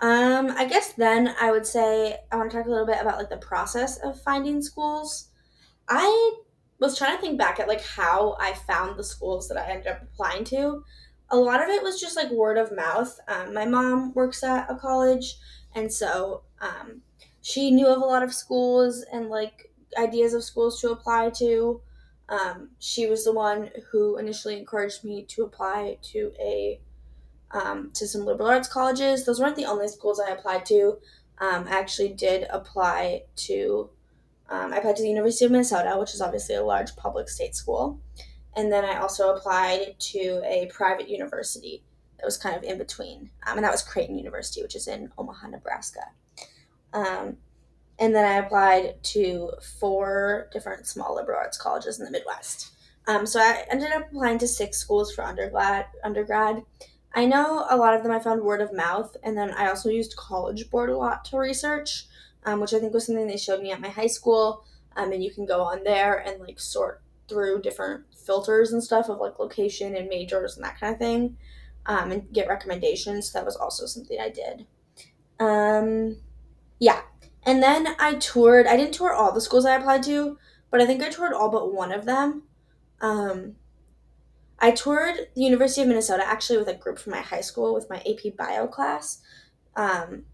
Um, 0.00 0.50
I 0.56 0.66
guess 0.66 0.92
then 0.94 1.34
I 1.40 1.52
would 1.52 1.66
say 1.66 2.18
I 2.30 2.36
want 2.36 2.50
to 2.50 2.56
talk 2.56 2.66
a 2.66 2.70
little 2.70 2.86
bit 2.86 3.00
about 3.00 3.18
like 3.18 3.30
the 3.30 3.36
process 3.36 3.98
of 3.98 4.20
finding 4.20 4.62
schools. 4.62 5.28
I 5.88 6.34
was 6.82 6.98
trying 6.98 7.16
to 7.16 7.20
think 7.22 7.38
back 7.38 7.60
at 7.60 7.68
like 7.68 7.82
how 7.82 8.36
I 8.38 8.52
found 8.52 8.98
the 8.98 9.04
schools 9.04 9.48
that 9.48 9.56
I 9.56 9.70
ended 9.70 9.86
up 9.86 10.02
applying 10.02 10.44
to. 10.44 10.84
A 11.30 11.36
lot 11.36 11.62
of 11.62 11.68
it 11.70 11.82
was 11.82 12.00
just 12.00 12.16
like 12.16 12.30
word 12.30 12.58
of 12.58 12.76
mouth. 12.76 13.18
Um, 13.28 13.54
my 13.54 13.64
mom 13.64 14.12
works 14.14 14.42
at 14.44 14.70
a 14.70 14.76
college, 14.76 15.36
and 15.74 15.90
so 15.90 16.42
um, 16.60 17.02
she 17.40 17.70
knew 17.70 17.86
of 17.86 18.02
a 18.02 18.04
lot 18.04 18.22
of 18.22 18.34
schools 18.34 19.04
and 19.12 19.30
like 19.30 19.72
ideas 19.98 20.34
of 20.34 20.44
schools 20.44 20.80
to 20.80 20.90
apply 20.90 21.30
to. 21.36 21.80
Um, 22.28 22.70
she 22.78 23.06
was 23.06 23.24
the 23.24 23.32
one 23.32 23.70
who 23.90 24.18
initially 24.18 24.58
encouraged 24.58 25.04
me 25.04 25.24
to 25.28 25.42
apply 25.44 25.98
to 26.12 26.32
a 26.40 26.80
um, 27.52 27.90
to 27.94 28.06
some 28.06 28.24
liberal 28.24 28.48
arts 28.48 28.68
colleges. 28.68 29.24
Those 29.24 29.40
weren't 29.40 29.56
the 29.56 29.66
only 29.66 29.88
schools 29.88 30.20
I 30.20 30.30
applied 30.32 30.64
to. 30.66 30.98
um, 31.38 31.66
I 31.68 31.78
actually 31.78 32.12
did 32.14 32.46
apply 32.50 33.24
to 33.48 33.90
um, 34.52 34.72
I 34.72 34.76
applied 34.76 34.96
to 34.96 35.02
the 35.02 35.08
University 35.08 35.46
of 35.46 35.50
Minnesota, 35.50 35.96
which 35.98 36.14
is 36.14 36.20
obviously 36.20 36.54
a 36.54 36.62
large 36.62 36.94
public 36.94 37.28
state 37.28 37.54
school, 37.54 37.98
and 38.54 38.70
then 38.70 38.84
I 38.84 38.98
also 38.98 39.34
applied 39.34 39.96
to 39.98 40.42
a 40.44 40.70
private 40.72 41.08
university 41.08 41.82
that 42.18 42.26
was 42.26 42.36
kind 42.36 42.54
of 42.54 42.62
in 42.62 42.76
between, 42.76 43.30
um, 43.46 43.56
and 43.56 43.64
that 43.64 43.72
was 43.72 43.82
Creighton 43.82 44.18
University, 44.18 44.62
which 44.62 44.76
is 44.76 44.86
in 44.86 45.10
Omaha, 45.16 45.48
Nebraska. 45.48 46.02
Um, 46.92 47.38
and 47.98 48.14
then 48.14 48.24
I 48.24 48.44
applied 48.44 49.02
to 49.04 49.52
four 49.80 50.48
different 50.52 50.86
small 50.86 51.14
liberal 51.14 51.38
arts 51.38 51.56
colleges 51.56 51.98
in 51.98 52.04
the 52.04 52.10
Midwest. 52.10 52.72
Um, 53.06 53.26
so 53.26 53.40
I 53.40 53.64
ended 53.70 53.90
up 53.90 54.10
applying 54.10 54.38
to 54.38 54.48
six 54.48 54.78
schools 54.78 55.14
for 55.14 55.24
undergrad. 55.24 55.86
Undergrad, 56.04 56.62
I 57.14 57.26
know 57.26 57.66
a 57.68 57.76
lot 57.76 57.94
of 57.94 58.02
them 58.02 58.12
I 58.12 58.20
found 58.20 58.42
word 58.42 58.60
of 58.60 58.72
mouth, 58.72 59.16
and 59.22 59.36
then 59.36 59.50
I 59.52 59.68
also 59.68 59.88
used 59.88 60.16
College 60.16 60.70
Board 60.70 60.90
a 60.90 60.96
lot 60.96 61.24
to 61.26 61.38
research, 61.38 62.06
um, 62.44 62.60
which 62.60 62.74
I 62.74 62.78
think 62.78 62.92
was 62.92 63.06
something 63.06 63.26
they 63.26 63.36
showed 63.36 63.62
me 63.62 63.72
at 63.72 63.80
my 63.80 63.88
high 63.88 64.06
school. 64.06 64.64
Um, 64.96 65.12
and 65.12 65.24
you 65.24 65.30
can 65.30 65.46
go 65.46 65.62
on 65.62 65.84
there 65.84 66.18
and 66.18 66.40
like 66.40 66.60
sort 66.60 67.02
through 67.28 67.62
different 67.62 68.04
filters 68.14 68.72
and 68.72 68.82
stuff 68.82 69.08
of 69.08 69.18
like 69.18 69.38
location 69.38 69.96
and 69.96 70.08
majors 70.08 70.56
and 70.56 70.64
that 70.64 70.78
kind 70.78 70.92
of 70.92 70.98
thing, 70.98 71.36
um, 71.86 72.12
and 72.12 72.32
get 72.32 72.48
recommendations. 72.48 73.30
So 73.30 73.38
that 73.38 73.46
was 73.46 73.56
also 73.56 73.86
something 73.86 74.18
I 74.20 74.28
did. 74.28 74.66
Um, 75.40 76.18
yeah, 76.78 77.00
and 77.44 77.62
then 77.62 77.94
I 77.98 78.14
toured. 78.14 78.66
I 78.66 78.76
didn't 78.76 78.94
tour 78.94 79.12
all 79.12 79.32
the 79.32 79.40
schools 79.40 79.64
I 79.64 79.76
applied 79.76 80.02
to, 80.04 80.38
but 80.70 80.80
I 80.80 80.86
think 80.86 81.02
I 81.02 81.08
toured 81.08 81.32
all 81.32 81.50
but 81.50 81.72
one 81.72 81.92
of 81.92 82.04
them. 82.04 82.42
Um, 83.00 83.56
I 84.58 84.70
toured 84.70 85.28
the 85.34 85.42
University 85.42 85.82
of 85.82 85.88
Minnesota 85.88 86.24
actually 86.24 86.58
with 86.58 86.68
a 86.68 86.74
group 86.74 86.98
from 86.98 87.12
my 87.12 87.20
high 87.20 87.40
school 87.40 87.74
with 87.74 87.90
my 87.90 87.96
AP 87.98 88.36
Bio 88.36 88.68
class. 88.68 89.18
Um, 89.74 90.24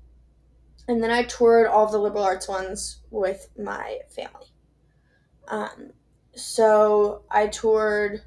and 0.89 1.03
then 1.03 1.11
I 1.11 1.23
toured 1.25 1.67
all 1.67 1.87
the 1.87 1.99
liberal 1.99 2.25
arts 2.25 2.49
ones 2.49 3.01
with 3.11 3.51
my 3.59 3.99
family. 4.09 4.47
Um, 5.47 5.91
so 6.35 7.25
I 7.31 7.47
toured. 7.49 8.23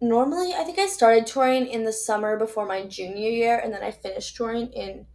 Normally, 0.00 0.52
I 0.52 0.64
think 0.64 0.78
I 0.78 0.86
started 0.86 1.26
touring 1.26 1.68
in 1.68 1.84
the 1.84 1.92
summer 1.92 2.36
before 2.36 2.66
my 2.66 2.84
junior 2.84 3.30
year, 3.30 3.58
and 3.58 3.72
then 3.72 3.82
I 3.82 3.92
finished 3.92 4.36
touring 4.36 4.72
in 4.72 5.06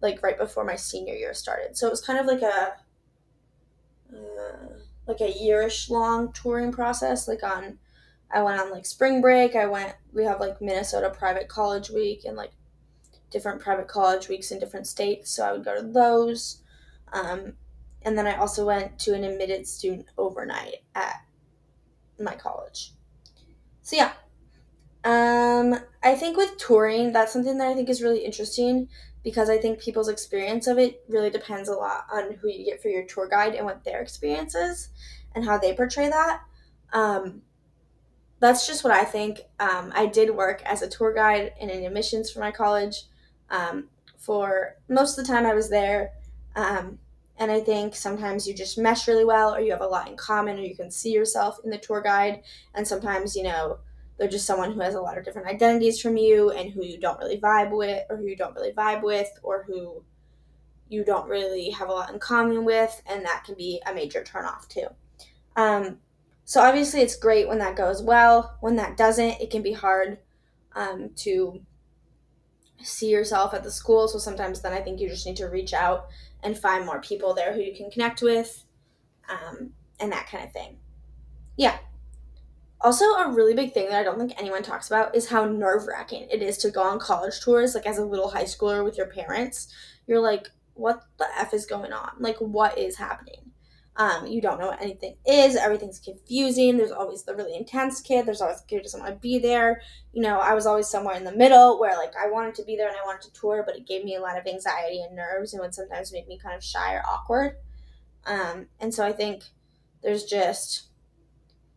like 0.00 0.22
right 0.22 0.38
before 0.38 0.64
my 0.64 0.76
senior 0.76 1.14
year 1.14 1.34
started. 1.34 1.76
So 1.76 1.86
it 1.86 1.90
was 1.90 2.04
kind 2.04 2.18
of 2.18 2.26
like 2.26 2.42
a 2.42 2.72
uh, 4.12 4.78
like 5.06 5.20
a 5.20 5.32
yearish 5.32 5.90
long 5.90 6.32
touring 6.32 6.72
process. 6.72 7.28
Like 7.28 7.42
on, 7.42 7.78
I 8.30 8.42
went 8.42 8.60
on 8.60 8.70
like 8.70 8.86
spring 8.86 9.20
break. 9.20 9.54
I 9.56 9.66
went. 9.66 9.94
We 10.12 10.24
have 10.24 10.40
like 10.40 10.62
Minnesota 10.62 11.10
Private 11.10 11.48
College 11.48 11.90
Week 11.90 12.24
and 12.24 12.36
like 12.36 12.52
different 13.32 13.60
private 13.60 13.88
college 13.88 14.28
weeks 14.28 14.50
in 14.50 14.60
different 14.60 14.86
states. 14.86 15.30
So 15.30 15.44
I 15.44 15.52
would 15.52 15.64
go 15.64 15.74
to 15.74 15.86
those. 15.86 16.62
Um, 17.12 17.54
and 18.02 18.16
then 18.16 18.26
I 18.26 18.36
also 18.36 18.66
went 18.66 18.98
to 19.00 19.14
an 19.14 19.24
admitted 19.24 19.66
student 19.66 20.06
overnight 20.18 20.84
at 20.94 21.16
my 22.20 22.34
college. 22.34 22.92
So 23.82 23.96
yeah. 23.96 24.12
Um, 25.04 25.80
I 26.02 26.14
think 26.14 26.36
with 26.36 26.56
touring, 26.58 27.12
that's 27.12 27.32
something 27.32 27.58
that 27.58 27.68
I 27.68 27.74
think 27.74 27.88
is 27.88 28.02
really 28.02 28.24
interesting 28.24 28.88
because 29.24 29.50
I 29.50 29.58
think 29.58 29.80
people's 29.80 30.08
experience 30.08 30.66
of 30.66 30.78
it 30.78 31.02
really 31.08 31.30
depends 31.30 31.68
a 31.68 31.74
lot 31.74 32.06
on 32.12 32.34
who 32.34 32.48
you 32.48 32.64
get 32.64 32.82
for 32.82 32.88
your 32.88 33.04
tour 33.04 33.28
guide 33.28 33.54
and 33.54 33.64
what 33.64 33.84
their 33.84 34.00
experience 34.00 34.54
is 34.54 34.90
and 35.34 35.44
how 35.44 35.58
they 35.58 35.74
portray 35.74 36.08
that. 36.08 36.40
Um, 36.92 37.42
that's 38.40 38.66
just 38.66 38.82
what 38.82 38.92
I 38.92 39.04
think. 39.04 39.40
Um, 39.60 39.92
I 39.94 40.06
did 40.06 40.30
work 40.30 40.62
as 40.64 40.82
a 40.82 40.88
tour 40.88 41.14
guide 41.14 41.52
and 41.60 41.70
in 41.70 41.84
admissions 41.84 42.30
for 42.30 42.40
my 42.40 42.50
college 42.50 43.04
um, 43.52 43.88
for 44.18 44.76
most 44.88 45.16
of 45.16 45.24
the 45.24 45.32
time 45.32 45.46
I 45.46 45.54
was 45.54 45.70
there. 45.70 46.10
Um, 46.56 46.98
and 47.38 47.50
I 47.50 47.60
think 47.60 47.94
sometimes 47.94 48.46
you 48.46 48.54
just 48.54 48.78
mesh 48.78 49.06
really 49.06 49.24
well, 49.24 49.54
or 49.54 49.60
you 49.60 49.70
have 49.70 49.80
a 49.80 49.86
lot 49.86 50.08
in 50.08 50.16
common, 50.16 50.58
or 50.58 50.62
you 50.62 50.76
can 50.76 50.90
see 50.90 51.12
yourself 51.12 51.58
in 51.64 51.70
the 51.70 51.78
tour 51.78 52.00
guide. 52.00 52.42
And 52.74 52.86
sometimes, 52.86 53.36
you 53.36 53.42
know, 53.44 53.78
they're 54.18 54.28
just 54.28 54.46
someone 54.46 54.72
who 54.72 54.80
has 54.80 54.94
a 54.94 55.00
lot 55.00 55.18
of 55.18 55.24
different 55.24 55.48
identities 55.48 56.00
from 56.00 56.16
you 56.16 56.50
and 56.50 56.72
who 56.72 56.84
you 56.84 56.98
don't 56.98 57.18
really 57.18 57.40
vibe 57.40 57.76
with, 57.76 58.04
or 58.10 58.16
who 58.16 58.26
you 58.26 58.36
don't 58.36 58.54
really 58.54 58.72
vibe 58.72 59.02
with, 59.02 59.30
or 59.42 59.64
who 59.64 60.04
you 60.88 61.04
don't 61.04 61.28
really 61.28 61.70
have 61.70 61.88
a 61.88 61.92
lot 61.92 62.12
in 62.12 62.18
common 62.18 62.64
with, 62.64 63.02
and 63.06 63.24
that 63.24 63.44
can 63.44 63.54
be 63.54 63.80
a 63.86 63.94
major 63.94 64.22
turnoff 64.22 64.68
too. 64.68 64.86
Um, 65.56 65.98
so 66.44 66.60
obviously, 66.60 67.00
it's 67.00 67.16
great 67.16 67.48
when 67.48 67.58
that 67.58 67.76
goes 67.76 68.02
well. 68.02 68.56
When 68.60 68.76
that 68.76 68.96
doesn't, 68.96 69.40
it 69.40 69.50
can 69.50 69.62
be 69.62 69.72
hard 69.72 70.18
um, 70.74 71.10
to 71.16 71.62
see 72.82 73.08
yourself 73.10 73.54
at 73.54 73.62
the 73.62 73.70
school. 73.70 74.08
So 74.08 74.18
sometimes 74.18 74.60
then 74.60 74.72
I 74.72 74.80
think 74.80 75.00
you 75.00 75.08
just 75.08 75.26
need 75.26 75.36
to 75.36 75.46
reach 75.46 75.72
out 75.72 76.08
and 76.42 76.58
find 76.58 76.84
more 76.84 77.00
people 77.00 77.34
there 77.34 77.52
who 77.52 77.60
you 77.60 77.74
can 77.74 77.90
connect 77.90 78.22
with, 78.22 78.64
um, 79.28 79.70
and 80.00 80.10
that 80.12 80.26
kind 80.26 80.44
of 80.44 80.52
thing. 80.52 80.78
Yeah. 81.56 81.78
Also, 82.80 83.04
a 83.04 83.30
really 83.30 83.54
big 83.54 83.72
thing 83.72 83.88
that 83.88 84.00
I 84.00 84.02
don't 84.02 84.18
think 84.18 84.34
anyone 84.36 84.64
talks 84.64 84.88
about 84.88 85.14
is 85.14 85.28
how 85.28 85.44
nerve 85.44 85.86
wracking 85.86 86.26
it 86.32 86.42
is 86.42 86.58
to 86.58 86.70
go 86.70 86.82
on 86.82 86.98
college 86.98 87.40
tours, 87.40 87.76
like 87.76 87.86
as 87.86 87.98
a 87.98 88.04
little 88.04 88.30
high 88.30 88.42
schooler 88.42 88.82
with 88.82 88.96
your 88.96 89.06
parents. 89.06 89.72
You're 90.08 90.20
like, 90.20 90.48
what 90.74 91.04
the 91.18 91.26
F 91.38 91.54
is 91.54 91.64
going 91.64 91.92
on? 91.92 92.10
Like, 92.18 92.38
what 92.38 92.76
is 92.76 92.96
happening? 92.96 93.51
Um, 93.94 94.26
you 94.26 94.40
don't 94.40 94.58
know 94.58 94.68
what 94.68 94.80
anything 94.80 95.16
is. 95.26 95.54
Everything's 95.54 95.98
confusing. 95.98 96.78
There's 96.78 96.90
always 96.90 97.24
the 97.24 97.34
really 97.34 97.54
intense 97.54 98.00
kid. 98.00 98.24
There's 98.24 98.40
always 98.40 98.60
the 98.60 98.66
kid 98.66 98.76
who 98.76 98.82
doesn't 98.82 99.00
want 99.00 99.12
to 99.12 99.20
be 99.20 99.38
there. 99.38 99.82
You 100.12 100.22
know, 100.22 100.38
I 100.38 100.54
was 100.54 100.64
always 100.64 100.88
somewhere 100.88 101.14
in 101.14 101.24
the 101.24 101.36
middle 101.36 101.78
where 101.78 101.96
like 101.96 102.14
I 102.16 102.30
wanted 102.30 102.54
to 102.54 102.64
be 102.64 102.76
there 102.76 102.88
and 102.88 102.96
I 102.96 103.04
wanted 103.04 103.22
to 103.22 103.38
tour, 103.38 103.62
but 103.66 103.76
it 103.76 103.86
gave 103.86 104.02
me 104.02 104.16
a 104.16 104.22
lot 104.22 104.38
of 104.38 104.46
anxiety 104.46 105.02
and 105.02 105.14
nerves 105.14 105.52
and 105.52 105.60
would 105.60 105.74
sometimes 105.74 106.12
make 106.12 106.26
me 106.26 106.38
kind 106.38 106.56
of 106.56 106.64
shy 106.64 106.94
or 106.94 107.02
awkward. 107.06 107.56
Um, 108.24 108.68
and 108.80 108.94
so 108.94 109.04
I 109.04 109.12
think 109.12 109.42
there's 110.02 110.24
just 110.24 110.88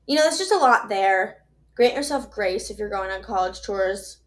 you 0.08 0.16
know, 0.16 0.22
there's 0.22 0.38
just 0.38 0.52
a 0.52 0.58
lot 0.58 0.90
there. 0.90 1.44
Grant 1.76 1.96
yourself 1.96 2.32
grace 2.32 2.70
if 2.70 2.78
you're 2.78 2.90
going 2.90 3.10
on 3.10 3.24
college 3.24 3.62
tours. 3.62 4.20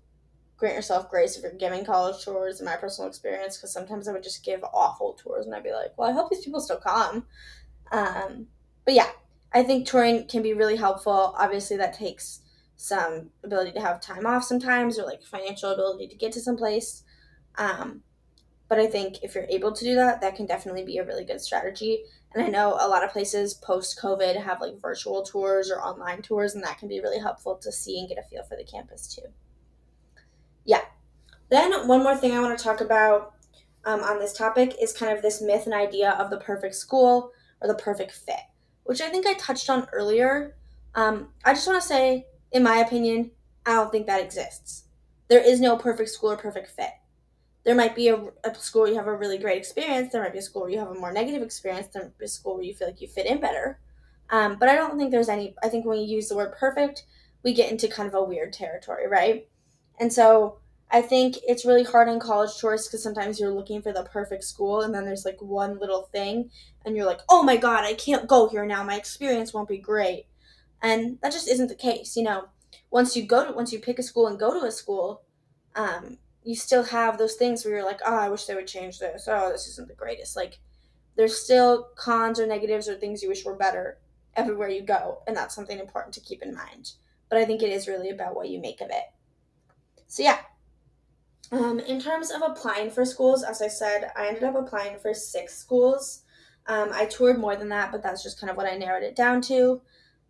Grant 0.57 0.75
yourself 0.75 1.09
grace 1.09 1.37
if 1.37 1.45
you're 1.45 1.53
giving 1.53 1.85
college 1.85 2.25
tours, 2.25 2.59
in 2.59 2.67
my 2.67 2.75
personal 2.75 3.09
experience, 3.09 3.57
because 3.57 3.73
sometimes 3.73 4.09
I 4.09 4.13
would 4.13 4.25
just 4.25 4.45
give 4.45 4.65
awful 4.75 5.13
tours 5.13 5.47
and 5.47 5.55
I'd 5.55 5.63
be 5.63 5.73
like, 5.73 5.97
well, 5.97 6.11
I 6.11 6.13
hope 6.13 6.31
these 6.31 6.45
people 6.45 6.61
still 6.61 6.79
come. 6.79 7.27
Um, 7.91 8.47
but 8.85 8.95
yeah, 8.95 9.09
I 9.53 9.63
think 9.63 9.87
touring 9.87 10.27
can 10.27 10.43
be 10.43 10.53
really 10.53 10.77
helpful. 10.77 11.35
Obviously, 11.37 11.77
that 11.79 11.95
takes 11.95 12.41
some 12.77 13.31
ability 13.43 13.73
to 13.73 13.81
have 13.81 14.01
time 14.01 14.25
off 14.25 14.45
sometimes 14.45 14.99
or 14.99 15.05
like 15.05 15.23
financial 15.23 15.73
ability 15.73 16.07
to 16.09 16.17
get 16.17 16.33
to 16.33 16.41
some 16.41 16.57
place. 16.57 17.03
Um, 17.57 18.03
but 18.69 18.79
I 18.79 18.87
think 18.87 19.23
if 19.23 19.35
you're 19.35 19.47
able 19.49 19.73
to 19.73 19.85
do 19.85 19.95
that, 19.95 20.21
that 20.21 20.37
can 20.37 20.47
definitely 20.47 20.85
be 20.85 20.99
a 20.99 21.05
really 21.05 21.25
good 21.25 21.41
strategy. 21.41 22.05
And 22.35 22.45
I 22.45 22.49
know 22.49 22.77
a 22.79 22.87
lot 22.87 23.03
of 23.03 23.11
places 23.11 23.55
post 23.55 23.99
COVID 24.01 24.41
have 24.43 24.61
like 24.61 24.81
virtual 24.81 25.23
tours 25.23 25.71
or 25.71 25.81
online 25.81 26.21
tours, 26.21 26.55
and 26.55 26.63
that 26.63 26.79
can 26.79 26.89
be 26.89 27.01
really 27.01 27.19
helpful 27.19 27.57
to 27.57 27.73
see 27.73 27.99
and 27.99 28.09
get 28.09 28.19
a 28.19 28.23
feel 28.23 28.45
for 28.45 28.57
the 28.57 28.65
campus 28.65 29.13
too. 29.13 29.27
Yeah. 30.65 30.83
Then, 31.49 31.89
one 31.89 32.03
more 32.03 32.17
thing 32.17 32.33
I 32.33 32.41
want 32.41 32.59
to 32.59 32.63
talk 32.63 32.83
about 32.83 33.35
um, 33.87 34.01
on 34.01 34.19
this 34.19 34.35
topic 34.35 34.77
is 34.81 34.93
kind 34.93 35.17
of 35.17 35.23
this 35.23 35.41
myth 35.41 35.65
and 35.65 35.75
idea 35.75 36.11
of 36.13 36.29
the 36.29 36.37
perfect 36.37 36.75
school 36.75 37.33
or 37.61 37.69
the 37.69 37.75
perfect 37.75 38.13
fit, 38.13 38.41
which 38.85 39.01
I 39.01 39.09
think 39.09 39.27
I 39.27 39.35
touched 39.35 39.71
on 39.71 39.89
earlier. 39.93 40.57
Um, 40.95 41.29
I 41.45 41.55
just 41.55 41.67
want 41.67 41.81
to 41.81 41.87
say, 41.87 42.27
in 42.53 42.63
my 42.63 42.79
opinion, 42.79 43.31
I 43.67 43.75
don't 43.75 43.93
think 43.93 44.07
that 44.07 44.23
exists. 44.23 44.85
There 45.29 45.45
is 45.45 45.61
no 45.61 45.77
perfect 45.77 46.11
school 46.11 46.33
or 46.33 46.37
perfect 46.37 46.71
fit 46.71 46.91
there 47.69 47.75
might 47.75 47.95
be 47.95 48.09
a, 48.09 48.17
a 48.45 48.55
school 48.55 48.83
where 48.83 48.91
you 48.91 48.97
have 48.97 49.09
a 49.09 49.15
really 49.15 49.37
great 49.37 49.59
experience. 49.59 50.11
There 50.11 50.23
might 50.23 50.33
be 50.33 50.39
a 50.39 50.43
school 50.43 50.63
where 50.63 50.71
you 50.71 50.79
have 50.79 50.89
a 50.89 50.95
more 50.95 51.13
negative 51.13 51.43
experience. 51.43 51.89
There 51.89 52.03
might 52.03 52.17
be 52.17 52.25
a 52.25 52.29
school 52.29 52.55
where 52.55 52.65
you 52.65 52.73
feel 52.73 52.89
like 52.89 53.03
you 53.03 53.09
fit 53.09 53.27
in 53.27 53.43
better. 53.43 53.79
Um, 54.31 54.57
but 54.59 54.71
I 54.71 54.75
don't 54.75 54.97
think 54.97 55.11
there's 55.11 55.29
any. 55.29 55.55
I 55.63 55.69
think 55.69 55.85
when 55.85 55.99
you 55.99 56.07
use 56.07 56.31
the 56.31 56.37
word 56.37 56.55
perfect, 56.59 57.05
we 57.43 57.53
get 57.53 57.71
into 57.71 57.87
kind 57.87 58.09
of 58.09 58.15
a 58.15 58.25
weird 58.25 58.55
territory, 58.55 59.07
right? 59.07 59.49
And 60.01 60.11
so 60.11 60.61
I 60.91 61.03
think 61.03 61.37
it's 61.47 61.67
really 61.67 61.85
hard 61.85 62.09
on 62.09 62.19
college 62.19 62.59
tours 62.59 62.87
because 62.87 63.03
sometimes 63.03 63.39
you're 63.39 63.51
looking 63.51 63.83
for 63.83 63.93
the 63.93 64.05
perfect 64.05 64.45
school 64.45 64.81
and 64.81 64.95
then 64.95 65.05
there's 65.05 65.25
like 65.25 65.41
one 65.43 65.79
little 65.79 66.09
thing 66.13 66.51
and 66.85 66.97
you're 66.97 67.07
like, 67.07 67.21
oh 67.29 67.43
my 67.43 67.57
god, 67.57 67.85
I 67.85 67.93
can't 67.93 68.27
go 68.27 68.49
here 68.49 68.65
now. 68.65 68.83
My 68.83 68.97
experience 68.97 69.53
won't 69.53 69.69
be 69.69 69.79
great. 69.79 70.27
And 70.83 71.19
that 71.21 71.33
just 71.33 71.49
isn't 71.49 71.69
the 71.69 71.75
case. 71.75 72.17
You 72.17 72.23
know, 72.23 72.49
once 72.91 73.17
you 73.17 73.27
go 73.27 73.47
to, 73.47 73.53
once 73.53 73.73
you 73.73 73.81
pick 73.81 73.99
a 73.99 74.03
school 74.03 74.27
and 74.29 74.39
go 74.39 74.59
to 74.59 74.67
a 74.67 74.73
school, 74.73 75.23
um, 75.75 76.19
you 76.43 76.55
still 76.55 76.85
have 76.85 77.19
those 77.19 77.35
things 77.35 77.65
where 77.65 77.75
you're 77.75 77.85
like, 77.85 78.01
oh, 78.07 78.19
I 78.19 78.31
wish 78.31 78.47
they 78.47 78.55
would 78.55 78.67
change 78.67 78.99
this. 78.99 79.29
Oh, 79.29 79.53
this 79.53 79.67
isn't 79.67 79.89
the 79.89 79.95
greatest. 79.95 80.37
Like, 80.37 80.59
there's 81.17 81.37
still 81.37 81.89
cons 81.97 82.41
or 82.41 82.47
negatives 82.47 82.89
or 82.89 82.95
things 82.95 83.23
you 83.23 83.29
wish 83.29 83.45
were 83.45 83.57
better 83.57 83.99
everywhere 84.37 84.69
you 84.69 84.83
go. 84.83 85.19
And 85.27 85.37
that's 85.37 85.55
something 85.55 85.79
important 85.79 86.15
to 86.15 86.21
keep 86.21 86.43
in 86.43 86.55
mind. 86.55 86.93
But 87.29 87.39
I 87.39 87.45
think 87.45 87.63
it 87.63 87.71
is 87.71 87.89
really 87.89 88.09
about 88.09 88.35
what 88.35 88.49
you 88.49 88.61
make 88.61 88.81
of 88.81 88.89
it. 88.89 89.05
So, 90.07 90.23
yeah. 90.23 90.39
Um, 91.51 91.81
in 91.81 92.01
terms 92.01 92.31
of 92.31 92.43
applying 92.43 92.91
for 92.91 93.05
schools, 93.05 93.43
as 93.43 93.63
I 93.63 93.69
said, 93.69 94.11
I 94.17 94.29
ended 94.29 94.45
up 94.45 94.55
applying 94.55 94.99
for 94.99 95.15
six 95.15 95.57
schools. 95.57 96.23
Um, 96.67 96.91
I 96.93 97.07
toured 97.07 97.39
more 97.39 97.57
than 97.57 97.71
that, 97.71 97.91
but 97.91 98.03
that's 98.03 98.23
just 98.23 98.39
kind 98.39 98.51
of 98.51 98.57
what 98.57 98.71
I 98.71 98.77
narrowed 98.77 99.03
it 99.03 99.17
down 99.17 99.41
to. 99.43 99.81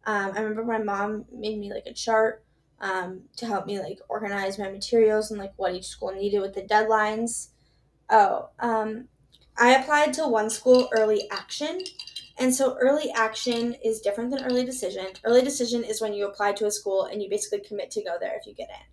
Um, 0.04 0.33
I 0.37 0.40
remember 0.40 0.64
my 0.64 0.78
mom 0.78 1.24
made 1.33 1.59
me 1.59 1.72
like 1.72 1.87
a 1.87 1.92
chart 1.92 2.44
um, 2.81 3.22
to 3.37 3.46
help 3.46 3.66
me 3.66 3.81
like 3.81 3.98
organize 4.09 4.59
my 4.59 4.70
materials 4.70 5.31
and 5.31 5.40
like 5.40 5.52
what 5.57 5.74
each 5.74 5.87
school 5.87 6.12
needed 6.12 6.40
with 6.40 6.54
the 6.54 6.62
deadlines. 6.62 7.48
Oh, 8.09 8.50
um, 8.61 9.09
I 9.57 9.74
applied 9.74 10.14
to 10.14 10.28
one 10.28 10.50
school, 10.50 10.88
Early 10.92 11.28
Action. 11.31 11.81
And 12.38 12.54
so 12.54 12.76
early 12.81 13.11
action 13.11 13.74
is 13.85 14.00
different 14.00 14.31
than 14.31 14.44
early 14.44 14.64
decision. 14.64 15.07
Early 15.24 15.42
decision 15.42 15.83
is 15.83 16.00
when 16.00 16.14
you 16.14 16.28
apply 16.28 16.52
to 16.52 16.66
a 16.66 16.70
school 16.70 17.07
and 17.07 17.20
you 17.20 17.28
basically 17.28 17.66
commit 17.66 17.90
to 17.90 18.04
go 18.04 18.16
there 18.20 18.37
if 18.37 18.46
you 18.46 18.54
get 18.54 18.68
in. 18.68 18.87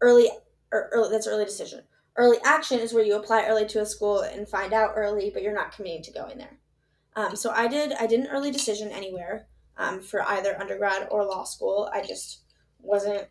Early, 0.00 0.30
or 0.72 0.88
early 0.92 1.10
that's 1.10 1.26
early 1.26 1.44
decision. 1.44 1.82
Early 2.16 2.38
action 2.44 2.80
is 2.80 2.92
where 2.92 3.04
you 3.04 3.16
apply 3.16 3.46
early 3.46 3.66
to 3.66 3.80
a 3.80 3.86
school 3.86 4.20
and 4.20 4.48
find 4.48 4.72
out 4.72 4.94
early, 4.96 5.30
but 5.32 5.42
you're 5.42 5.54
not 5.54 5.72
committing 5.72 6.02
to 6.02 6.12
going 6.12 6.38
there. 6.38 6.58
Um, 7.14 7.36
so 7.36 7.50
I 7.50 7.68
did 7.68 7.92
I 7.92 8.06
did 8.06 8.20
an 8.20 8.28
early 8.28 8.50
decision 8.50 8.90
anywhere 8.90 9.46
um, 9.76 10.00
for 10.00 10.22
either 10.22 10.60
undergrad 10.60 11.08
or 11.10 11.24
law 11.24 11.44
school. 11.44 11.88
I 11.92 12.02
just 12.02 12.42
wasn't 12.80 13.28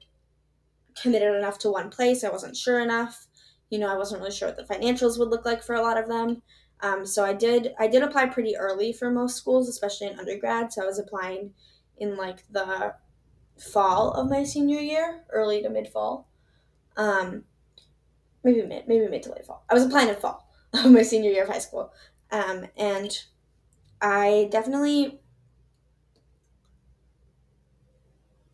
committed 1.01 1.35
enough 1.35 1.59
to 1.59 1.71
one 1.71 1.89
place. 1.89 2.23
I 2.23 2.29
wasn't 2.29 2.57
sure 2.57 2.79
enough. 2.79 3.27
You 3.69 3.79
know, 3.79 3.91
I 3.91 3.97
wasn't 3.97 4.21
really 4.21 4.33
sure 4.33 4.49
what 4.49 4.57
the 4.57 4.73
financials 4.73 5.19
would 5.19 5.29
look 5.29 5.45
like 5.45 5.63
for 5.63 5.75
a 5.75 5.81
lot 5.81 5.97
of 5.97 6.07
them. 6.07 6.41
Um, 6.81 7.05
so 7.05 7.25
I 7.25 7.33
did 7.33 7.73
I 7.79 7.87
did 7.87 8.03
apply 8.03 8.27
pretty 8.27 8.55
early 8.55 8.93
for 8.93 9.11
most 9.11 9.35
schools, 9.35 9.67
especially 9.67 10.07
in 10.07 10.19
undergrad. 10.19 10.71
So 10.71 10.83
I 10.83 10.85
was 10.85 10.99
applying 10.99 11.53
in 11.97 12.15
like 12.15 12.43
the 12.51 12.93
fall 13.57 14.11
of 14.11 14.29
my 14.29 14.43
senior 14.43 14.79
year, 14.79 15.23
early 15.31 15.61
to 15.61 15.69
mid 15.69 15.87
fall. 15.87 16.26
Um, 16.97 17.45
maybe 18.43 18.61
mid, 18.63 18.87
maybe 18.87 19.07
mid 19.07 19.23
to 19.23 19.31
late 19.31 19.45
fall. 19.45 19.63
I 19.69 19.73
was 19.73 19.85
applying 19.85 20.09
in 20.09 20.15
fall 20.15 20.49
of 20.73 20.85
my 20.91 21.03
senior 21.03 21.31
year 21.31 21.43
of 21.43 21.49
high 21.49 21.59
school, 21.59 21.93
um, 22.31 22.65
and 22.75 23.17
I 24.01 24.49
definitely 24.51 25.19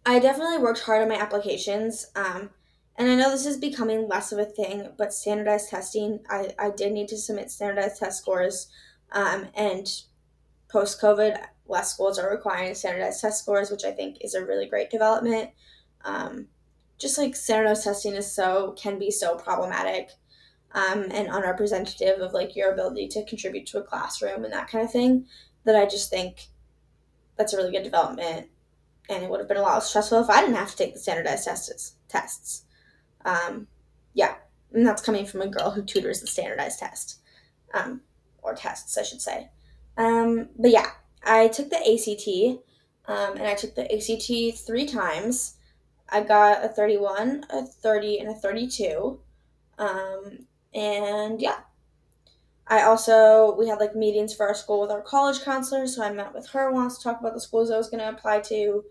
I 0.05 0.19
definitely 0.19 0.57
worked 0.57 0.81
hard 0.81 1.01
on 1.01 1.09
my 1.09 1.15
applications. 1.15 2.07
Um, 2.15 2.49
and 2.95 3.09
I 3.09 3.15
know 3.15 3.31
this 3.31 3.45
is 3.45 3.57
becoming 3.57 4.07
less 4.07 4.31
of 4.31 4.39
a 4.39 4.45
thing, 4.45 4.89
but 4.97 5.13
standardized 5.13 5.69
testing, 5.69 6.19
I, 6.29 6.53
I 6.59 6.69
did 6.69 6.91
need 6.91 7.07
to 7.09 7.17
submit 7.17 7.49
standardized 7.49 7.99
test 7.99 8.21
scores. 8.21 8.67
Um, 9.11 9.47
and 9.55 9.87
post 10.69 11.01
COVID, 11.01 11.37
less 11.67 11.93
schools 11.93 12.19
are 12.19 12.29
requiring 12.29 12.75
standardized 12.75 13.21
test 13.21 13.41
scores, 13.41 13.71
which 13.71 13.85
I 13.85 13.91
think 13.91 14.17
is 14.21 14.33
a 14.33 14.45
really 14.45 14.67
great 14.67 14.89
development. 14.89 15.51
Um, 16.03 16.47
just 17.03 17.17
like 17.17 17.35
standardized 17.35 17.83
testing 17.83 18.13
is 18.13 18.31
so, 18.31 18.73
can 18.77 18.97
be 18.97 19.11
so 19.11 19.35
problematic 19.35 20.09
um, 20.71 21.03
and 21.11 21.27
unrepresentative 21.27 22.19
of 22.19 22.33
like 22.33 22.55
your 22.55 22.71
ability 22.71 23.07
to 23.09 23.25
contribute 23.25 23.67
to 23.67 23.77
a 23.77 23.83
classroom 23.83 24.43
and 24.43 24.53
that 24.53 24.69
kind 24.69 24.83
of 24.83 24.91
thing, 24.91 25.27
that 25.65 25.75
I 25.75 25.85
just 25.85 26.09
think 26.09 26.47
that's 27.37 27.53
a 27.53 27.57
really 27.57 27.71
good 27.71 27.83
development. 27.83 28.47
And 29.09 29.21
it 29.21 29.29
would 29.29 29.39
have 29.39 29.49
been 29.49 29.57
a 29.57 29.61
lot 29.61 29.75
less 29.75 29.89
stressful 29.89 30.21
if 30.21 30.29
I 30.29 30.41
didn't 30.41 30.55
have 30.55 30.71
to 30.71 30.77
take 30.77 30.93
the 30.93 30.99
standardized 30.99 31.43
tests. 31.43 31.95
tests. 32.07 32.63
Um, 33.25 33.67
yeah, 34.13 34.35
and 34.71 34.87
that's 34.87 35.01
coming 35.01 35.25
from 35.25 35.41
a 35.41 35.47
girl 35.47 35.71
who 35.71 35.83
tutors 35.83 36.21
the 36.21 36.27
standardized 36.27 36.79
test, 36.79 37.19
um, 37.73 38.01
or 38.41 38.55
tests, 38.55 38.97
I 38.97 39.03
should 39.03 39.21
say. 39.21 39.49
Um, 39.97 40.49
but 40.57 40.71
yeah, 40.71 40.87
I 41.23 41.49
took 41.49 41.69
the 41.69 41.77
ACT, 41.77 42.61
um, 43.05 43.37
and 43.37 43.47
I 43.47 43.55
took 43.55 43.75
the 43.75 43.93
ACT 43.93 44.57
three 44.65 44.85
times. 44.85 45.55
I 46.13 46.21
got 46.21 46.63
a 46.63 46.69
31, 46.69 47.45
a 47.49 47.65
30, 47.65 48.19
and 48.19 48.29
a 48.29 48.35
32. 48.35 49.19
Um, 49.79 50.45
and 50.73 51.41
yeah. 51.41 51.57
I 52.67 52.83
also, 52.83 53.55
we 53.57 53.67
had 53.67 53.79
like 53.79 53.95
meetings 53.95 54.33
for 54.33 54.47
our 54.47 54.53
school 54.53 54.79
with 54.79 54.91
our 54.91 55.01
college 55.01 55.41
counselor, 55.41 55.85
so 55.87 56.03
I 56.03 56.13
met 56.13 56.33
with 56.33 56.47
her 56.49 56.71
once 56.71 56.97
to 56.97 57.03
talk 57.03 57.19
about 57.19 57.33
the 57.33 57.41
schools 57.41 57.69
I 57.69 57.77
was 57.77 57.89
going 57.89 57.99
to 57.99 58.09
apply 58.09 58.39
to. 58.41 58.83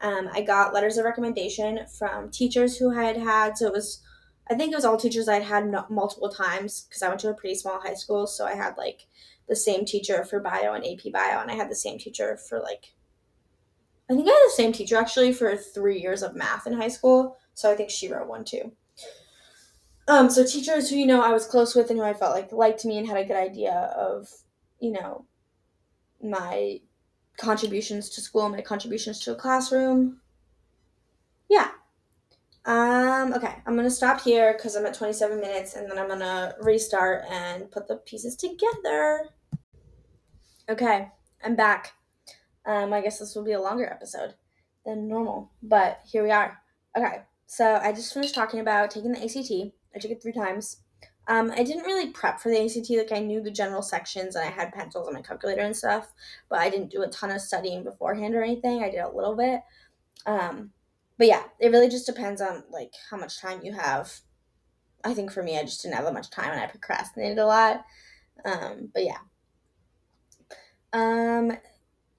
Um, 0.00 0.28
I 0.32 0.42
got 0.42 0.74
letters 0.74 0.98
of 0.98 1.06
recommendation 1.06 1.80
from 1.98 2.30
teachers 2.30 2.76
who 2.76 2.96
I 2.96 3.04
had 3.04 3.16
had. 3.16 3.56
So 3.56 3.66
it 3.66 3.72
was, 3.72 4.02
I 4.50 4.54
think 4.54 4.70
it 4.70 4.76
was 4.76 4.84
all 4.84 4.98
teachers 4.98 5.28
I'd 5.28 5.42
had 5.42 5.72
multiple 5.88 6.28
times 6.28 6.86
because 6.88 7.02
I 7.02 7.08
went 7.08 7.20
to 7.20 7.30
a 7.30 7.34
pretty 7.34 7.54
small 7.54 7.80
high 7.80 7.94
school. 7.94 8.26
So 8.26 8.46
I 8.46 8.54
had 8.54 8.76
like 8.76 9.06
the 9.48 9.56
same 9.56 9.86
teacher 9.86 10.24
for 10.24 10.40
bio 10.40 10.74
and 10.74 10.84
AP 10.84 11.12
bio, 11.12 11.40
and 11.40 11.50
I 11.50 11.54
had 11.54 11.70
the 11.70 11.74
same 11.74 11.98
teacher 11.98 12.36
for 12.36 12.60
like, 12.60 12.92
I 14.08 14.14
think 14.14 14.28
I 14.28 14.30
had 14.30 14.46
the 14.46 14.52
same 14.54 14.72
teacher 14.72 14.96
actually 14.96 15.32
for 15.32 15.56
three 15.56 16.00
years 16.00 16.22
of 16.22 16.36
math 16.36 16.66
in 16.66 16.72
high 16.72 16.88
school. 16.88 17.36
So 17.54 17.70
I 17.70 17.74
think 17.74 17.90
she 17.90 18.12
wrote 18.12 18.28
one 18.28 18.44
too. 18.44 18.72
Um, 20.08 20.30
so 20.30 20.44
teachers 20.44 20.88
who 20.88 20.96
you 20.96 21.06
know 21.06 21.20
I 21.20 21.32
was 21.32 21.46
close 21.46 21.74
with 21.74 21.90
and 21.90 21.98
who 21.98 22.04
I 22.04 22.14
felt 22.14 22.34
like 22.34 22.52
liked 22.52 22.84
me 22.84 22.98
and 22.98 23.06
had 23.06 23.16
a 23.16 23.24
good 23.24 23.36
idea 23.36 23.92
of, 23.96 24.28
you 24.78 24.92
know, 24.92 25.24
my 26.22 26.80
contributions 27.36 28.08
to 28.10 28.20
school, 28.20 28.48
my 28.48 28.60
contributions 28.60 29.20
to 29.20 29.32
a 29.32 29.36
classroom. 29.36 30.20
Yeah. 31.48 31.70
Um, 32.64 33.32
okay, 33.34 33.56
I'm 33.66 33.76
gonna 33.76 33.90
stop 33.90 34.20
here 34.20 34.52
because 34.52 34.76
I'm 34.76 34.86
at 34.86 34.94
27 34.94 35.40
minutes 35.40 35.74
and 35.74 35.90
then 35.90 35.98
I'm 35.98 36.08
gonna 36.08 36.54
restart 36.60 37.24
and 37.30 37.70
put 37.70 37.88
the 37.88 37.96
pieces 37.96 38.36
together. 38.36 39.28
Okay, 40.68 41.08
I'm 41.44 41.56
back. 41.56 41.95
Um, 42.66 42.92
I 42.92 43.00
guess 43.00 43.18
this 43.18 43.34
will 43.34 43.44
be 43.44 43.52
a 43.52 43.60
longer 43.60 43.86
episode 43.86 44.34
than 44.84 45.08
normal, 45.08 45.52
but 45.62 46.00
here 46.04 46.22
we 46.22 46.30
are. 46.30 46.58
Okay, 46.96 47.22
so 47.46 47.78
I 47.82 47.92
just 47.92 48.12
finished 48.12 48.34
talking 48.34 48.60
about 48.60 48.90
taking 48.90 49.12
the 49.12 49.22
ACT. 49.22 49.72
I 49.94 49.98
took 49.98 50.10
it 50.10 50.22
three 50.22 50.32
times. 50.32 50.78
Um, 51.28 51.50
I 51.50 51.64
didn't 51.64 51.84
really 51.84 52.10
prep 52.10 52.38
for 52.40 52.50
the 52.50 52.64
ACT. 52.64 52.90
Like 52.90 53.18
I 53.18 53.22
knew 53.22 53.42
the 53.42 53.50
general 53.50 53.82
sections 53.82 54.36
and 54.36 54.46
I 54.46 54.50
had 54.50 54.72
pencils 54.72 55.08
on 55.08 55.14
my 55.14 55.22
calculator 55.22 55.62
and 55.62 55.76
stuff, 55.76 56.12
but 56.48 56.60
I 56.60 56.70
didn't 56.70 56.90
do 56.90 57.02
a 57.02 57.08
ton 57.08 57.32
of 57.32 57.40
studying 57.40 57.82
beforehand 57.82 58.34
or 58.34 58.42
anything. 58.42 58.82
I 58.82 58.90
did 58.90 59.00
a 59.00 59.10
little 59.10 59.36
bit. 59.36 59.60
Um, 60.24 60.70
but 61.18 61.26
yeah, 61.26 61.44
it 61.58 61.70
really 61.70 61.88
just 61.88 62.06
depends 62.06 62.40
on 62.40 62.64
like 62.70 62.92
how 63.10 63.16
much 63.16 63.40
time 63.40 63.60
you 63.64 63.72
have. 63.72 64.20
I 65.04 65.14
think 65.14 65.32
for 65.32 65.42
me, 65.42 65.58
I 65.58 65.62
just 65.62 65.82
didn't 65.82 65.96
have 65.96 66.04
that 66.04 66.14
much 66.14 66.30
time 66.30 66.52
and 66.52 66.60
I 66.60 66.66
procrastinated 66.66 67.38
a 67.38 67.46
lot. 67.46 67.84
Um, 68.44 68.90
but 68.94 69.04
yeah. 69.04 69.18
Um, 70.92 71.52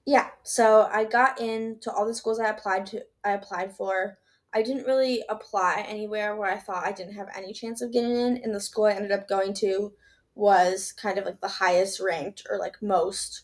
yeah. 0.08 0.28
So 0.42 0.88
I 0.90 1.04
got 1.04 1.38
into 1.38 1.92
all 1.92 2.06
the 2.06 2.14
schools 2.14 2.40
I 2.40 2.48
applied 2.48 2.86
to. 2.86 3.04
I 3.22 3.32
applied 3.32 3.76
for. 3.76 4.16
I 4.54 4.62
didn't 4.62 4.86
really 4.86 5.22
apply 5.28 5.84
anywhere 5.86 6.34
where 6.34 6.50
I 6.50 6.56
thought 6.56 6.86
I 6.86 6.92
didn't 6.92 7.12
have 7.12 7.28
any 7.36 7.52
chance 7.52 7.82
of 7.82 7.92
getting 7.92 8.16
in. 8.16 8.38
And 8.38 8.54
the 8.54 8.58
school 8.58 8.86
I 8.86 8.92
ended 8.92 9.12
up 9.12 9.28
going 9.28 9.52
to 9.56 9.92
was 10.34 10.92
kind 10.92 11.18
of 11.18 11.26
like 11.26 11.42
the 11.42 11.48
highest 11.48 12.00
ranked 12.00 12.46
or 12.48 12.58
like 12.58 12.80
most 12.80 13.42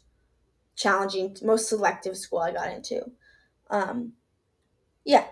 challenging, 0.74 1.37
most 1.42 1.68
selective 1.68 2.16
school 2.16 2.38
I 2.38 2.53
got 2.53 2.72
into. 2.72 3.11
Um, 3.68 4.14
yeah. 5.05 5.27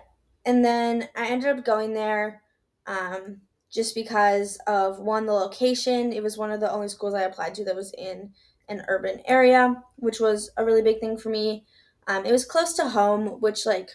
And 0.45 0.63
then 0.63 1.09
I 1.15 1.29
ended 1.29 1.57
up 1.57 1.65
going 1.65 1.95
there 1.95 2.43
um, 2.85 3.41
just 3.71 3.95
because 3.95 4.59
of 4.67 4.99
one, 4.99 5.25
the 5.25 5.33
location. 5.33 6.13
It 6.13 6.21
was 6.21 6.37
one 6.37 6.51
of 6.51 6.59
the 6.59 6.71
only 6.71 6.89
schools 6.89 7.15
I 7.15 7.23
applied 7.23 7.55
to 7.55 7.65
that 7.65 7.75
was 7.75 7.91
in 7.97 8.33
an 8.69 8.83
urban 8.87 9.21
area, 9.25 9.81
which 9.97 10.19
was 10.19 10.51
a 10.57 10.65
really 10.65 10.81
big 10.81 10.99
thing 10.99 11.17
for 11.17 11.29
me. 11.29 11.65
Um, 12.07 12.25
it 12.25 12.31
was 12.31 12.45
close 12.45 12.73
to 12.73 12.89
home, 12.89 13.39
which, 13.39 13.65
like, 13.65 13.89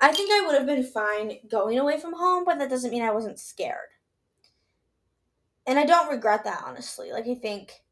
I 0.00 0.12
think 0.12 0.30
I 0.32 0.46
would 0.46 0.54
have 0.54 0.66
been 0.66 0.84
fine 0.84 1.38
going 1.50 1.78
away 1.78 1.98
from 1.98 2.14
home, 2.14 2.44
but 2.44 2.58
that 2.58 2.70
doesn't 2.70 2.90
mean 2.90 3.02
I 3.02 3.12
wasn't 3.12 3.40
scared. 3.40 3.88
And 5.66 5.78
I 5.78 5.84
don't 5.84 6.10
regret 6.10 6.44
that 6.44 6.62
honestly. 6.64 7.12
Like 7.12 7.26
I 7.26 7.34
think 7.34 7.82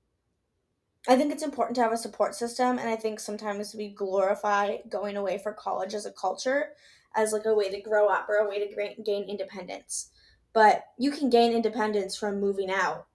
I 1.09 1.17
think 1.17 1.33
it's 1.33 1.43
important 1.43 1.77
to 1.77 1.83
have 1.83 1.93
a 1.93 1.97
support 1.97 2.35
system 2.35 2.79
and 2.79 2.89
I 2.89 2.97
think 2.97 3.21
sometimes 3.21 3.75
we 3.75 3.91
glorify 3.91 4.79
going 4.89 5.17
away 5.17 5.39
for 5.39 5.53
college 5.53 5.95
as 5.95 6.07
a 6.07 6.13
culture 6.13 6.71
as 7.15 7.33
like 7.33 7.45
a 7.45 7.55
way 7.55 7.71
to 7.71 7.81
grow 7.81 8.09
up 8.09 8.29
or 8.29 8.37
a 8.37 8.49
way 8.49 8.67
to 8.67 9.03
gain 9.03 9.29
independence. 9.29 10.11
But 10.53 10.85
you 10.99 11.11
can 11.11 11.29
gain 11.29 11.53
independence 11.53 12.17
from 12.17 12.41
moving 12.41 12.71
out 12.71 13.07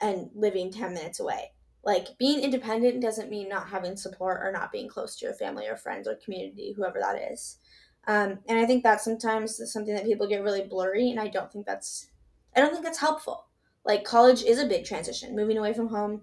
and 0.00 0.30
living 0.34 0.70
10 0.70 0.92
minutes 0.92 1.18
away. 1.18 1.52
Like 1.84 2.18
being 2.18 2.40
independent 2.40 3.00
doesn't 3.00 3.30
mean 3.30 3.48
not 3.48 3.68
having 3.68 3.96
support 3.96 4.40
or 4.42 4.52
not 4.52 4.72
being 4.72 4.88
close 4.88 5.16
to 5.16 5.24
your 5.24 5.34
family 5.34 5.66
or 5.66 5.76
friends 5.76 6.06
or 6.06 6.14
community, 6.16 6.72
whoever 6.76 6.98
that 7.00 7.32
is. 7.32 7.58
Um, 8.06 8.38
and 8.48 8.58
I 8.58 8.66
think 8.66 8.82
that 8.82 9.00
sometimes 9.00 9.60
something 9.72 9.94
that 9.94 10.04
people 10.04 10.28
get 10.28 10.42
really 10.42 10.62
blurry, 10.62 11.10
and 11.10 11.20
I 11.20 11.28
don't 11.28 11.52
think 11.52 11.66
that's 11.66 12.08
I 12.54 12.60
don't 12.60 12.72
think 12.72 12.84
that's 12.84 12.98
helpful. 12.98 13.46
Like 13.84 14.04
college 14.04 14.42
is 14.42 14.58
a 14.58 14.66
big 14.66 14.84
transition. 14.84 15.36
Moving 15.36 15.58
away 15.58 15.72
from 15.72 15.88
home 15.88 16.22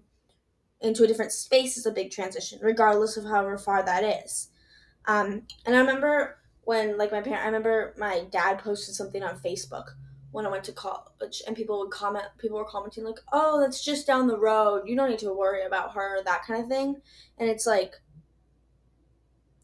into 0.81 1.03
a 1.03 1.07
different 1.07 1.31
space 1.31 1.77
is 1.77 1.85
a 1.85 1.91
big 1.91 2.11
transition, 2.11 2.59
regardless 2.61 3.17
of 3.17 3.25
however 3.25 3.57
far 3.57 3.83
that 3.83 4.03
is. 4.03 4.49
Um, 5.05 5.43
and 5.65 5.75
I 5.75 5.79
remember 5.79 6.37
when, 6.63 6.97
like, 6.97 7.11
my 7.11 7.21
parent, 7.21 7.43
I 7.43 7.45
remember 7.45 7.95
my 7.97 8.25
dad 8.29 8.59
posted 8.59 8.93
something 8.93 9.23
on 9.23 9.39
Facebook 9.39 9.85
when 10.37 10.45
I 10.45 10.49
went 10.49 10.65
to 10.65 10.71
college, 10.71 11.41
and 11.47 11.55
people 11.55 11.79
would 11.79 11.89
comment, 11.89 12.25
people 12.37 12.59
were 12.59 12.63
commenting, 12.63 13.03
like, 13.03 13.17
oh, 13.33 13.59
that's 13.59 13.83
just 13.83 14.05
down 14.05 14.27
the 14.27 14.37
road. 14.37 14.83
You 14.85 14.95
don't 14.95 15.09
need 15.09 15.17
to 15.19 15.33
worry 15.33 15.65
about 15.65 15.95
her, 15.95 16.23
that 16.23 16.45
kind 16.45 16.61
of 16.61 16.69
thing. 16.69 17.01
And 17.39 17.49
it's 17.49 17.65
like, 17.65 17.95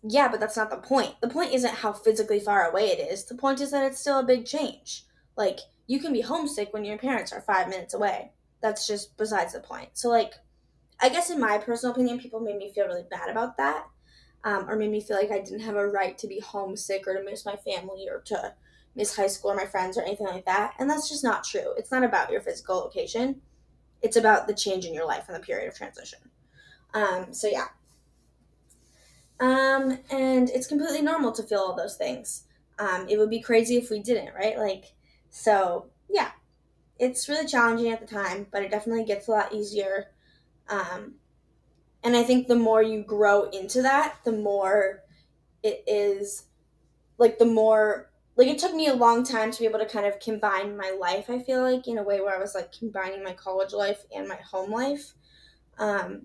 yeah, 0.01 0.29
but 0.29 0.39
that's 0.39 0.57
not 0.57 0.71
the 0.71 0.77
point. 0.77 1.13
The 1.21 1.29
point 1.29 1.53
isn't 1.53 1.75
how 1.75 1.93
physically 1.93 2.39
far 2.39 2.67
away 2.67 2.88
it 2.88 3.12
is. 3.12 3.23
The 3.25 3.36
point 3.36 3.62
is 3.62 3.69
that 3.69 3.86
it's 3.86 3.99
still 3.99 4.17
a 4.17 4.25
big 4.25 4.47
change. 4.47 5.05
Like, 5.38 5.59
you 5.86 5.99
can 5.99 6.12
be 6.12 6.21
homesick 6.21 6.73
when 6.73 6.86
your 6.86 6.97
parents 6.97 7.31
are 7.31 7.41
five 7.41 7.69
minutes 7.69 7.93
away. 7.93 8.31
That's 8.59 8.88
just 8.88 9.15
besides 9.15 9.53
the 9.53 9.59
point. 9.59 9.89
So, 9.93 10.09
like, 10.09 10.33
I 10.99 11.09
guess 11.09 11.29
in 11.29 11.39
my 11.39 11.59
personal 11.59 11.93
opinion, 11.93 12.19
people 12.19 12.39
made 12.39 12.57
me 12.57 12.73
feel 12.73 12.88
really 12.88 13.05
bad 13.12 13.29
about 13.29 13.57
that. 13.57 13.86
Um, 14.43 14.67
or 14.67 14.75
made 14.75 14.89
me 14.89 15.01
feel 15.01 15.17
like 15.17 15.31
I 15.31 15.39
didn't 15.39 15.59
have 15.59 15.75
a 15.75 15.88
right 15.88 16.17
to 16.17 16.27
be 16.27 16.39
homesick 16.39 17.07
or 17.07 17.13
to 17.13 17.23
miss 17.23 17.45
my 17.45 17.57
family 17.57 18.07
or 18.09 18.21
to, 18.25 18.55
miss 18.95 19.15
high 19.15 19.27
school 19.27 19.51
or 19.51 19.56
my 19.56 19.65
friends 19.65 19.97
or 19.97 20.03
anything 20.03 20.27
like 20.27 20.45
that. 20.45 20.73
And 20.79 20.89
that's 20.89 21.10
just 21.10 21.23
not 21.23 21.43
true. 21.43 21.73
It's 21.77 21.91
not 21.91 22.03
about 22.03 22.32
your 22.32 22.41
physical 22.41 22.77
location, 22.77 23.41
it's 24.01 24.17
about 24.17 24.47
the 24.47 24.53
change 24.53 24.86
in 24.86 24.93
your 24.93 25.08
life 25.08 25.25
and 25.27 25.36
the 25.36 25.45
period 25.45 25.67
of 25.67 25.75
transition. 25.75 26.19
Um, 26.93 27.34
so, 27.34 27.47
yeah. 27.47 27.67
Um, 29.39 29.99
and 30.12 30.49
it's 30.49 30.67
completely 30.67 31.01
normal 31.01 31.32
to 31.34 31.43
feel 31.43 31.60
all 31.60 31.75
those 31.75 31.95
things. 31.95 32.43
Um, 32.79 33.08
it 33.10 33.17
would 33.17 33.29
be 33.29 33.41
crazy 33.41 33.77
if 33.77 33.89
we 33.89 33.99
didn't, 33.99 34.34
right? 34.36 34.58
Like, 34.58 34.93
so 35.29 35.88
yeah, 36.10 36.32
it's 36.99 37.27
really 37.27 37.47
challenging 37.47 37.91
at 37.91 37.99
the 37.99 38.08
time, 38.08 38.47
but 38.51 38.63
it 38.63 38.71
definitely 38.71 39.06
gets 39.06 39.27
a 39.27 39.32
lot 39.32 39.53
easier. 39.53 40.12
Um, 40.69 41.15
and 42.03 42.15
I 42.15 42.23
think 42.23 42.47
the 42.47 42.56
more 42.56 42.84
you 42.84 43.03
grow 43.03 43.49
into 43.49 43.82
that, 43.82 44.17
the 44.25 44.32
more 44.32 45.03
it 45.63 45.84
is 45.88 46.45
like 47.17 47.39
the 47.39 47.45
more 47.45 48.10
like 48.36 48.48
it 48.48 48.58
took 48.58 48.74
me 48.74 48.88
a 48.88 48.93
long 48.93 49.24
time 49.24 49.52
to 49.52 49.60
be 49.60 49.65
able 49.65 49.80
to 49.80 49.86
kind 49.86 50.06
of 50.06 50.19
combine 50.19 50.76
my 50.76 50.96
life 51.00 51.30
i 51.30 51.39
feel 51.39 51.62
like 51.62 51.88
in 51.88 51.98
a 51.98 52.04
way 52.04 52.19
where 52.19 52.36
i 52.36 52.39
was 52.39 52.56
like 52.56 52.72
combining 52.72 53.24
my 53.24 53.34
college 53.34 53.74
life 53.74 54.04
and 54.15 54.28
my 54.28 54.38
home 54.38 54.72
life. 54.72 55.13
Um, 55.78 56.24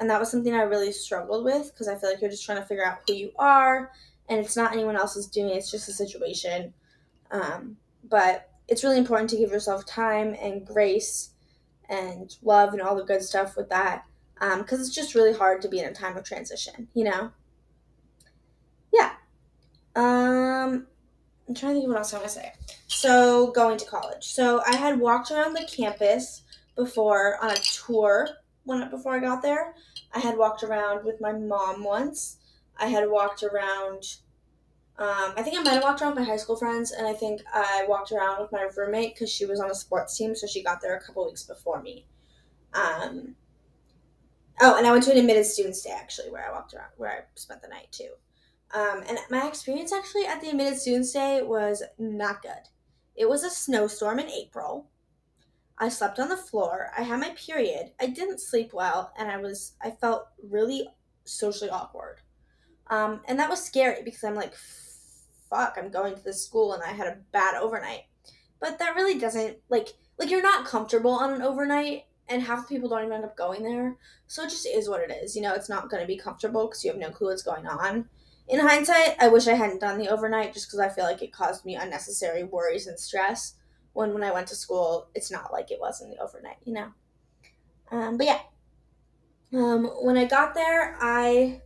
and 0.00 0.08
that 0.08 0.20
was 0.20 0.30
something 0.30 0.54
i 0.54 0.62
really 0.62 0.92
struggled 0.92 1.44
with 1.44 1.72
because 1.72 1.88
i 1.88 1.94
feel 1.94 2.10
like 2.10 2.20
you're 2.20 2.30
just 2.30 2.44
trying 2.44 2.60
to 2.60 2.66
figure 2.66 2.86
out 2.86 2.98
who 3.06 3.14
you 3.14 3.32
are 3.38 3.90
and 4.28 4.40
it's 4.40 4.56
not 4.56 4.72
anyone 4.72 4.96
else's 4.96 5.26
doing 5.26 5.50
it's 5.50 5.70
just 5.70 5.88
a 5.88 5.92
situation. 5.92 6.72
Um, 7.30 7.76
but 8.04 8.50
it's 8.68 8.84
really 8.84 8.98
important 8.98 9.30
to 9.30 9.36
give 9.36 9.50
yourself 9.50 9.86
time 9.86 10.34
and 10.40 10.66
grace 10.66 11.30
and 11.88 12.36
love 12.42 12.72
and 12.72 12.82
all 12.82 12.94
the 12.94 13.04
good 13.04 13.22
stuff 13.22 13.56
with 13.56 13.68
that 13.70 14.04
because 14.34 14.78
um, 14.78 14.80
it's 14.80 14.94
just 14.94 15.14
really 15.14 15.32
hard 15.32 15.62
to 15.62 15.68
be 15.68 15.80
in 15.80 15.86
a 15.86 15.92
time 15.92 16.16
of 16.16 16.24
transition 16.24 16.88
you 16.94 17.04
know? 17.04 17.32
Yeah. 18.92 19.12
Um 19.96 20.86
I'm 21.48 21.54
trying 21.54 21.74
to 21.74 21.80
think 21.80 21.84
of 21.84 21.90
what 21.90 21.98
else 21.98 22.12
I 22.12 22.18
want 22.18 22.28
to 22.28 22.34
say. 22.34 22.52
So, 22.88 23.50
going 23.52 23.78
to 23.78 23.86
college. 23.86 24.24
So, 24.24 24.60
I 24.66 24.76
had 24.76 25.00
walked 25.00 25.30
around 25.30 25.54
the 25.54 25.64
campus 25.64 26.42
before 26.76 27.42
on 27.42 27.50
a 27.50 27.56
tour 27.56 28.28
when 28.64 28.88
before 28.90 29.16
I 29.16 29.18
got 29.18 29.42
there. 29.42 29.74
I 30.12 30.20
had 30.20 30.36
walked 30.36 30.62
around 30.62 31.04
with 31.04 31.20
my 31.20 31.32
mom 31.32 31.82
once. 31.82 32.36
I 32.78 32.86
had 32.86 33.10
walked 33.10 33.42
around. 33.42 34.04
Um, 34.98 35.32
I 35.36 35.42
think 35.42 35.58
I 35.58 35.62
might 35.62 35.74
have 35.74 35.82
walked 35.82 36.02
around 36.02 36.16
with 36.16 36.26
my 36.26 36.30
high 36.30 36.36
school 36.36 36.56
friends, 36.56 36.90
and 36.92 37.06
I 37.06 37.12
think 37.12 37.40
I 37.52 37.86
walked 37.88 38.12
around 38.12 38.40
with 38.40 38.52
my 38.52 38.68
roommate 38.76 39.14
because 39.14 39.30
she 39.30 39.46
was 39.46 39.60
on 39.60 39.70
a 39.70 39.74
sports 39.74 40.16
team, 40.16 40.34
so 40.34 40.46
she 40.46 40.62
got 40.62 40.80
there 40.80 40.96
a 40.96 41.00
couple 41.00 41.24
weeks 41.24 41.44
before 41.44 41.80
me. 41.82 42.04
Um, 42.74 43.36
oh, 44.60 44.76
and 44.76 44.86
I 44.86 44.92
went 44.92 45.04
to 45.04 45.12
an 45.12 45.18
admitted 45.18 45.46
students 45.46 45.82
day 45.82 45.90
actually, 45.90 46.30
where 46.30 46.48
I 46.48 46.52
walked 46.52 46.74
around, 46.74 46.90
where 46.96 47.10
I 47.10 47.18
spent 47.36 47.62
the 47.62 47.68
night 47.68 47.88
too. 47.90 48.10
Um, 48.74 49.02
and 49.08 49.18
my 49.30 49.46
experience 49.48 49.92
actually 49.92 50.26
at 50.26 50.40
the 50.40 50.50
admitted 50.50 50.78
students 50.78 51.12
day 51.12 51.42
was 51.42 51.82
not 51.98 52.42
good. 52.42 52.68
It 53.16 53.28
was 53.28 53.42
a 53.42 53.50
snowstorm 53.50 54.18
in 54.18 54.28
April. 54.28 54.90
I 55.78 55.88
slept 55.88 56.18
on 56.18 56.28
the 56.28 56.36
floor. 56.36 56.90
I 56.96 57.02
had 57.02 57.20
my 57.20 57.30
period. 57.30 57.92
I 58.00 58.06
didn't 58.06 58.40
sleep 58.40 58.72
well, 58.72 59.12
and 59.16 59.30
I 59.30 59.38
was 59.38 59.72
I 59.80 59.90
felt 59.90 60.26
really 60.42 60.88
socially 61.24 61.70
awkward. 61.70 62.20
Um, 62.88 63.20
and 63.26 63.38
that 63.38 63.50
was 63.50 63.64
scary 63.64 64.02
because 64.02 64.24
I'm 64.24 64.34
like, 64.34 64.54
fuck, 65.48 65.76
I'm 65.78 65.90
going 65.90 66.14
to 66.14 66.22
this 66.22 66.44
school 66.44 66.72
and 66.72 66.82
I 66.82 66.88
had 66.88 67.06
a 67.06 67.18
bad 67.32 67.54
overnight. 67.54 68.04
But 68.60 68.78
that 68.78 68.96
really 68.96 69.18
doesn't 69.18 69.58
like 69.68 69.88
like 70.18 70.30
you're 70.30 70.42
not 70.42 70.66
comfortable 70.66 71.12
on 71.12 71.32
an 71.32 71.42
overnight, 71.42 72.04
and 72.28 72.42
half 72.42 72.68
the 72.68 72.74
people 72.74 72.88
don't 72.90 73.02
even 73.02 73.12
end 73.12 73.24
up 73.24 73.36
going 73.36 73.62
there. 73.62 73.96
So 74.26 74.42
it 74.42 74.50
just 74.50 74.66
is 74.66 74.88
what 74.88 75.00
it 75.00 75.12
is. 75.22 75.36
You 75.36 75.42
know, 75.42 75.54
it's 75.54 75.68
not 75.68 75.88
going 75.88 76.02
to 76.02 76.06
be 76.06 76.18
comfortable 76.18 76.66
because 76.66 76.84
you 76.84 76.90
have 76.90 77.00
no 77.00 77.10
clue 77.10 77.28
what's 77.28 77.42
going 77.42 77.66
on 77.66 78.08
in 78.48 78.60
hindsight, 78.60 79.16
I 79.20 79.28
wish 79.28 79.46
I 79.46 79.54
hadn't 79.54 79.80
done 79.80 79.98
the 79.98 80.08
overnight 80.08 80.54
just 80.54 80.68
because 80.68 80.80
I 80.80 80.88
feel 80.88 81.04
like 81.04 81.22
it 81.22 81.32
caused 81.32 81.64
me 81.64 81.76
unnecessary 81.76 82.44
worries 82.44 82.86
and 82.86 82.98
stress. 82.98 83.54
When 83.92 84.14
when 84.14 84.22
I 84.22 84.32
went 84.32 84.46
to 84.48 84.54
school, 84.54 85.08
it's 85.14 85.30
not 85.30 85.52
like 85.52 85.70
it 85.70 85.80
was 85.80 86.00
in 86.00 86.10
the 86.10 86.18
overnight, 86.18 86.58
you 86.64 86.72
know. 86.72 86.92
Um, 87.90 88.16
but 88.16 88.26
yeah, 88.26 88.40
um, 89.52 89.86
when 90.02 90.16
I 90.16 90.24
got 90.24 90.54
there, 90.54 90.96
I 91.00 91.62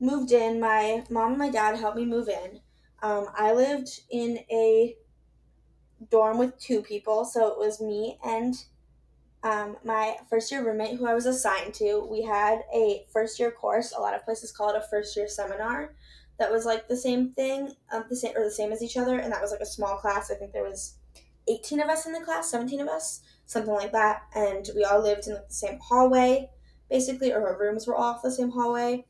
moved 0.00 0.32
in. 0.32 0.60
My 0.60 1.04
mom 1.10 1.30
and 1.30 1.38
my 1.38 1.50
dad 1.50 1.76
helped 1.76 1.96
me 1.96 2.04
move 2.04 2.28
in. 2.28 2.60
Um, 3.02 3.26
I 3.34 3.52
lived 3.52 4.02
in 4.10 4.38
a 4.50 4.96
dorm 6.10 6.38
with 6.38 6.58
two 6.58 6.82
people, 6.82 7.24
so 7.24 7.48
it 7.48 7.58
was 7.58 7.80
me 7.80 8.18
and 8.24 8.54
um, 9.44 9.76
my 9.84 10.16
first 10.30 10.52
year 10.52 10.64
roommate 10.64 10.98
who 10.98 11.06
I 11.06 11.14
was 11.14 11.26
assigned 11.26 11.74
to. 11.74 12.06
We 12.08 12.22
had 12.22 12.60
a 12.72 13.06
first 13.12 13.40
year 13.40 13.50
course. 13.50 13.92
A 13.96 14.00
lot 14.00 14.14
of 14.14 14.24
places 14.24 14.52
call 14.52 14.70
it 14.70 14.76
a 14.76 14.86
first 14.88 15.16
year 15.16 15.26
seminar 15.26 15.94
that 16.38 16.50
was 16.50 16.64
like 16.64 16.88
the 16.88 16.96
same 16.96 17.32
thing, 17.32 17.70
um, 17.92 18.04
the 18.08 18.16
same 18.16 18.36
or 18.36 18.44
the 18.44 18.50
same 18.50 18.72
as 18.72 18.82
each 18.82 18.96
other, 18.96 19.18
and 19.18 19.32
that 19.32 19.42
was 19.42 19.50
like 19.50 19.60
a 19.60 19.66
small 19.66 19.96
class. 19.96 20.30
I 20.30 20.34
think 20.34 20.52
there 20.52 20.64
was 20.64 20.96
eighteen 21.48 21.80
of 21.80 21.88
us 21.88 22.06
in 22.06 22.12
the 22.12 22.20
class, 22.20 22.50
seventeen 22.50 22.80
of 22.80 22.88
us, 22.88 23.20
something 23.46 23.74
like 23.74 23.92
that, 23.92 24.22
and 24.34 24.68
we 24.74 24.84
all 24.84 25.02
lived 25.02 25.26
in 25.26 25.34
like, 25.34 25.48
the 25.48 25.54
same 25.54 25.78
hallway, 25.80 26.50
basically, 26.90 27.32
or 27.32 27.46
our 27.46 27.58
rooms 27.58 27.86
were 27.86 27.94
all 27.94 28.14
off 28.14 28.22
the 28.22 28.30
same 28.30 28.50
hallway, 28.50 29.04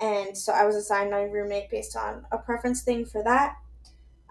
and 0.00 0.36
so 0.36 0.52
I 0.52 0.64
was 0.64 0.76
assigned 0.76 1.10
my 1.10 1.22
roommate 1.22 1.70
based 1.70 1.96
on 1.96 2.24
a 2.32 2.38
preference 2.38 2.82
thing 2.82 3.04
for 3.04 3.22
that. 3.24 3.56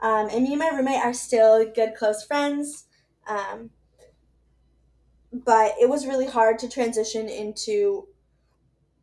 Um, 0.02 0.30
and 0.32 0.44
me 0.44 0.52
and 0.54 0.60
my 0.60 0.70
roommate 0.70 1.04
are 1.04 1.14
still 1.14 1.66
good, 1.76 1.94
close 1.96 2.24
friends. 2.24 2.86
Um, 3.28 3.70
but 5.32 5.74
it 5.80 5.90
was 5.90 6.08
really 6.08 6.26
hard 6.26 6.58
to 6.60 6.70
transition 6.70 7.28
into 7.28 8.08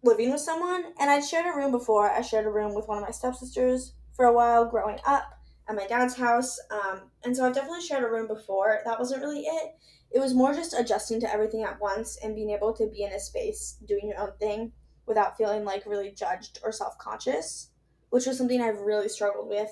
living 0.07 0.31
with 0.31 0.41
someone. 0.41 0.85
And 0.99 1.11
I'd 1.11 1.25
shared 1.25 1.47
a 1.47 1.57
room 1.57 1.73
before. 1.73 2.11
I 2.11 2.23
shared 2.23 2.47
a 2.47 2.51
room 2.51 2.75
with 2.75 2.89
one 2.89 2.99
of 2.99 3.05
my 3.05 3.11
stepsisters 3.11 3.93
for 4.15 4.25
a 4.25 4.33
while 4.33 4.65
growing 4.65 4.99
up 5.07 5.25
at 5.69 5.77
my 5.77 5.87
dad's 5.87 6.17
house. 6.17 6.59
Um, 6.71 7.11
and 7.25 7.37
so 7.37 7.45
I've 7.45 7.55
definitely 7.55 7.83
shared 7.83 8.05
a 8.05 8.11
room 8.11 8.29
before. 8.29 8.81
That 8.85 8.99
wasn't 8.99 9.23
really 9.23 9.41
it. 9.41 9.75
It 10.13 10.21
was 10.21 10.35
more 10.35 10.55
just 10.55 10.75
adjusting 10.79 11.21
to 11.21 11.33
everything 11.33 11.63
at 11.63 11.81
once 11.81 12.19
and 12.23 12.35
being 12.35 12.51
able 12.51 12.73
to 12.75 12.87
be 12.87 13.03
in 13.03 13.13
a 13.13 13.21
space 13.21 13.77
doing 13.87 14.09
your 14.09 14.21
own 14.21 14.33
thing 14.39 14.73
without 15.07 15.37
feeling 15.37 15.65
like 15.65 15.85
really 15.87 16.11
judged 16.11 16.61
or 16.63 16.73
self 16.73 16.97
conscious, 16.99 17.71
which 18.11 18.27
was 18.27 18.39
something 18.39 18.61
I've 18.61 18.81
really 18.81 19.09
struggled 19.09 19.49
with 19.49 19.71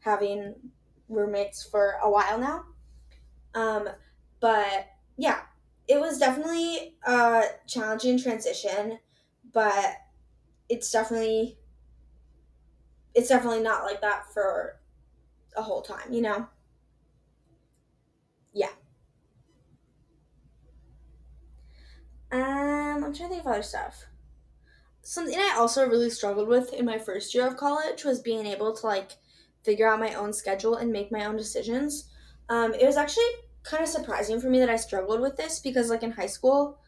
having 0.00 0.54
roommates 1.08 1.64
for 1.64 1.94
a 2.02 2.10
while 2.10 2.38
now. 2.38 2.64
Um, 3.54 3.88
but 4.40 4.86
yeah, 5.16 5.40
it 5.88 6.00
was 6.00 6.18
definitely 6.18 6.96
a 7.06 7.44
challenging 7.66 8.18
transition 8.18 8.98
but 9.54 9.96
it's 10.70 10.90
definitely 10.92 11.58
it's 13.14 13.28
definitely 13.28 13.60
not 13.62 13.84
like 13.84 14.00
that 14.00 14.32
for 14.32 14.80
a 15.56 15.62
whole 15.62 15.82
time, 15.82 16.12
you 16.12 16.22
know? 16.22 16.48
Yeah. 18.54 18.70
Um, 22.32 23.04
I'm 23.04 23.14
trying 23.14 23.14
to 23.14 23.28
think 23.28 23.40
of 23.40 23.46
other 23.46 23.62
stuff. 23.62 24.06
Something 25.02 25.38
I 25.38 25.54
also 25.58 25.88
really 25.88 26.10
struggled 26.10 26.48
with 26.48 26.72
in 26.72 26.84
my 26.86 26.98
first 26.98 27.34
year 27.34 27.46
of 27.46 27.56
college 27.56 28.04
was 28.04 28.20
being 28.20 28.46
able 28.46 28.74
to 28.74 28.86
like 28.86 29.12
figure 29.62 29.88
out 29.88 30.00
my 30.00 30.14
own 30.14 30.32
schedule 30.32 30.76
and 30.76 30.92
make 30.92 31.12
my 31.12 31.24
own 31.26 31.36
decisions. 31.36 32.10
Um, 32.48 32.74
it 32.74 32.86
was 32.86 32.96
actually 32.96 33.30
kind 33.62 33.82
of 33.82 33.88
surprising 33.88 34.40
for 34.40 34.48
me 34.50 34.60
that 34.60 34.70
I 34.70 34.76
struggled 34.76 35.20
with 35.20 35.36
this 35.36 35.60
because 35.60 35.90
like 35.90 36.02
in 36.02 36.12
high 36.12 36.26
school, 36.26 36.78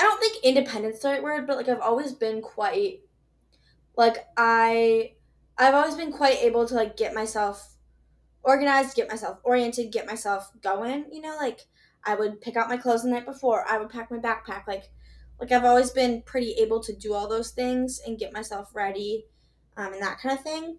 I 0.00 0.04
don't 0.04 0.20
think 0.20 0.42
independent's 0.42 1.00
the 1.00 1.08
right 1.08 1.22
word, 1.22 1.46
but 1.46 1.58
like 1.58 1.68
I've 1.68 1.80
always 1.80 2.12
been 2.12 2.40
quite 2.40 3.00
like 3.96 4.16
I 4.36 5.12
I've 5.58 5.74
always 5.74 5.94
been 5.94 6.10
quite 6.10 6.38
able 6.38 6.66
to 6.66 6.74
like 6.74 6.96
get 6.96 7.14
myself 7.14 7.76
organized, 8.42 8.96
get 8.96 9.10
myself 9.10 9.38
oriented, 9.42 9.92
get 9.92 10.06
myself 10.06 10.50
going, 10.62 11.04
you 11.12 11.20
know, 11.20 11.36
like 11.36 11.60
I 12.02 12.14
would 12.14 12.40
pick 12.40 12.56
out 12.56 12.70
my 12.70 12.78
clothes 12.78 13.02
the 13.02 13.10
night 13.10 13.26
before, 13.26 13.66
I 13.68 13.76
would 13.76 13.90
pack 13.90 14.10
my 14.10 14.16
backpack, 14.16 14.66
like 14.66 14.84
like 15.38 15.52
I've 15.52 15.64
always 15.64 15.90
been 15.90 16.22
pretty 16.22 16.52
able 16.52 16.80
to 16.80 16.96
do 16.96 17.12
all 17.12 17.28
those 17.28 17.50
things 17.50 18.00
and 18.06 18.18
get 18.18 18.32
myself 18.32 18.74
ready 18.74 19.26
um, 19.76 19.92
and 19.92 20.02
that 20.02 20.18
kind 20.18 20.38
of 20.38 20.42
thing. 20.42 20.78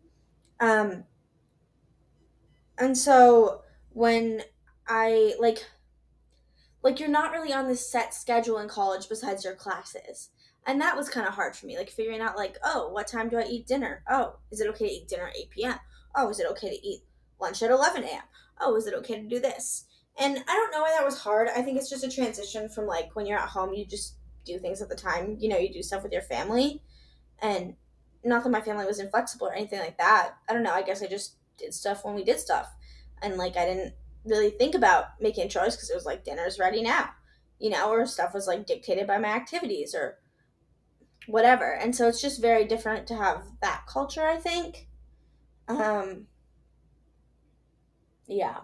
Um, 0.60 1.04
and 2.80 2.98
so 2.98 3.62
when 3.90 4.42
I 4.88 5.36
like 5.40 5.64
like 6.84 7.00
you're 7.00 7.10
not 7.10 7.32
really 7.32 7.54
on 7.54 7.68
this 7.68 7.90
set 7.90 8.14
schedule 8.14 8.58
in 8.58 8.68
college 8.68 9.08
besides 9.08 9.44
your 9.44 9.56
classes. 9.56 10.30
And 10.66 10.80
that 10.80 10.96
was 10.96 11.10
kind 11.10 11.28
of 11.28 11.34
hard 11.34 11.56
for 11.56 11.66
me 11.66 11.78
like 11.78 11.90
figuring 11.90 12.22
out 12.22 12.38
like 12.38 12.58
oh 12.64 12.90
what 12.90 13.08
time 13.08 13.30
do 13.30 13.38
i 13.38 13.44
eat 13.44 13.68
dinner? 13.68 14.04
Oh 14.10 14.38
is 14.52 14.62
it 14.62 14.68
okay 14.70 14.88
to 14.88 14.94
eat 14.94 15.08
dinner 15.08 15.28
at 15.28 15.38
8 15.38 15.50
p.m 15.50 15.80
oh 16.16 16.30
is 16.30 16.40
it 16.40 16.48
okay 16.52 16.70
to 16.70 16.88
eat 16.88 17.02
lunch 17.40 17.64
at 17.64 17.72
11 17.72 18.04
a.m 18.04 18.22
oh 18.60 18.76
is 18.76 18.88
it 18.88 18.94
okay 18.96 19.22
to 19.22 19.28
do 19.28 19.40
this? 19.40 19.86
And 20.20 20.38
i 20.48 20.54
don't 20.54 20.72
know 20.72 20.82
why 20.82 20.94
that 20.96 21.06
was 21.06 21.20
hard. 21.20 21.48
I 21.50 21.62
think 21.62 21.78
it's 21.78 21.90
just 21.90 22.04
a 22.04 22.12
transition 22.12 22.70
from 22.70 22.86
like 22.86 23.16
when 23.16 23.26
you're 23.26 23.40
at 23.40 23.50
home 23.50 23.74
you 23.74 23.86
just 23.86 24.18
do 24.46 24.60
things 24.60 24.82
at 24.82 24.90
the 24.90 24.96
time. 24.96 25.38
You 25.40 25.50
know 25.50 25.58
you 25.58 25.72
do 25.72 25.84
stuff 25.84 26.04
with 26.04 26.12
your 26.12 26.22
family. 26.22 26.82
And 27.42 27.76
not 28.24 28.44
that 28.44 28.50
my 28.50 28.62
family 28.62 28.86
was 28.86 29.00
inflexible 29.00 29.48
or 29.48 29.54
anything 29.54 29.80
like 29.80 29.98
that. 29.98 30.36
I 30.48 30.54
don't 30.54 30.64
know. 30.64 30.74
I 30.74 30.84
guess 30.84 31.02
i 31.02 31.08
just 31.08 31.38
did 31.58 31.74
stuff 31.74 32.06
when 32.06 32.14
we 32.14 32.24
did 32.24 32.40
stuff. 32.40 32.72
And 33.22 33.38
like 33.38 33.58
i 33.58 33.66
didn't 33.66 33.94
really 34.26 34.52
think 34.52 34.76
about 34.76 35.06
making 35.20 35.46
a 35.46 35.50
choice 35.50 35.76
because 35.76 35.90
it 35.90 35.96
was 35.96 36.06
like 36.06 36.24
dinner's 36.24 36.60
ready 36.60 36.82
now, 36.82 37.10
you 37.60 37.70
know, 37.70 37.90
or 37.92 38.06
stuff 38.06 38.34
was 38.34 38.48
like 38.48 38.66
dictated 38.66 39.08
by 39.08 39.18
my 39.18 39.30
activities 39.30 39.96
or 39.96 40.20
whatever. 41.28 41.74
And 41.74 41.96
so 41.96 42.08
it's 42.08 42.22
just 42.22 42.42
very 42.42 42.66
different 42.66 43.08
to 43.08 43.16
have 43.16 43.44
that 43.62 43.86
culture, 43.88 44.26
I 44.26 44.38
think. 44.38 44.88
Um 45.68 46.28
Yeah. 48.28 48.62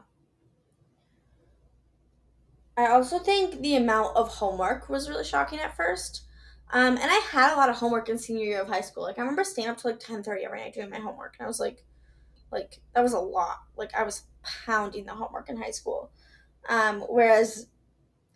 I 2.78 2.88
also 2.88 3.20
think 3.20 3.62
the 3.62 3.76
amount 3.76 4.16
of 4.16 4.30
homework 4.30 4.88
was 4.88 5.10
really 5.10 5.24
shocking 5.26 5.60
at 5.60 5.76
first. 5.76 6.24
Um, 6.72 6.98
and 6.98 7.10
I 7.12 7.22
had 7.32 7.54
a 7.54 7.58
lot 7.58 7.70
of 7.70 7.76
homework 7.78 8.10
in 8.10 8.18
senior 8.18 8.46
year 8.46 8.62
of 8.62 8.68
high 8.68 8.82
school. 8.82 9.04
Like 9.04 9.18
I 9.18 9.22
remember 9.22 9.44
staying 9.44 9.70
up 9.70 9.78
to 9.78 9.88
like 9.88 10.00
ten 10.00 10.22
thirty 10.24 10.46
every 10.46 10.60
night 10.60 10.74
doing 10.74 10.90
my 10.90 11.00
homework, 11.00 11.36
and 11.40 11.46
I 11.46 11.48
was 11.48 11.60
like, 11.60 11.84
like 12.52 12.80
that 12.94 13.02
was 13.02 13.14
a 13.14 13.20
lot. 13.20 13.58
Like 13.76 13.94
I 13.96 14.04
was 14.04 14.24
pounding 14.44 15.06
the 15.06 15.14
homework 15.14 15.50
in 15.50 15.58
high 15.58 15.72
school. 15.72 16.12
Um, 16.70 17.02
whereas 17.02 17.68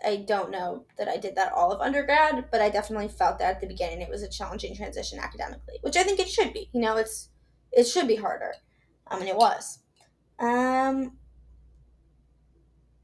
I 0.05 0.17
don't 0.27 0.51
know 0.51 0.85
that 0.97 1.07
I 1.07 1.17
did 1.17 1.35
that 1.35 1.53
all 1.53 1.71
of 1.71 1.81
undergrad, 1.81 2.45
but 2.51 2.61
I 2.61 2.69
definitely 2.69 3.07
felt 3.07 3.39
that 3.39 3.55
at 3.55 3.61
the 3.61 3.67
beginning 3.67 4.01
it 4.01 4.09
was 4.09 4.23
a 4.23 4.29
challenging 4.29 4.75
transition 4.75 5.19
academically, 5.19 5.75
which 5.81 5.97
I 5.97 6.03
think 6.03 6.19
it 6.19 6.29
should 6.29 6.53
be. 6.53 6.69
You 6.73 6.81
know, 6.81 6.97
it's 6.97 7.29
it 7.71 7.85
should 7.85 8.07
be 8.07 8.15
harder. 8.15 8.53
I 9.07 9.19
mean, 9.19 9.27
it 9.27 9.35
was. 9.35 9.79
Um, 10.39 11.17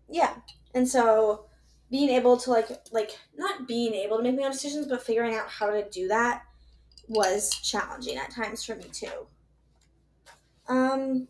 yeah, 0.09 0.35
and 0.73 0.87
so 0.87 1.45
being 1.89 2.09
able 2.09 2.37
to 2.37 2.49
like 2.49 2.69
like 2.91 3.17
not 3.35 3.67
being 3.67 3.93
able 3.93 4.17
to 4.17 4.23
make 4.23 4.35
my 4.35 4.43
own 4.43 4.51
decisions, 4.51 4.87
but 4.87 5.03
figuring 5.03 5.35
out 5.35 5.49
how 5.49 5.69
to 5.69 5.87
do 5.89 6.07
that 6.07 6.43
was 7.07 7.49
challenging 7.63 8.17
at 8.17 8.31
times 8.31 8.63
for 8.63 8.75
me 8.75 8.85
too. 8.91 9.27
Um, 10.68 11.28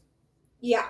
yeah. 0.60 0.88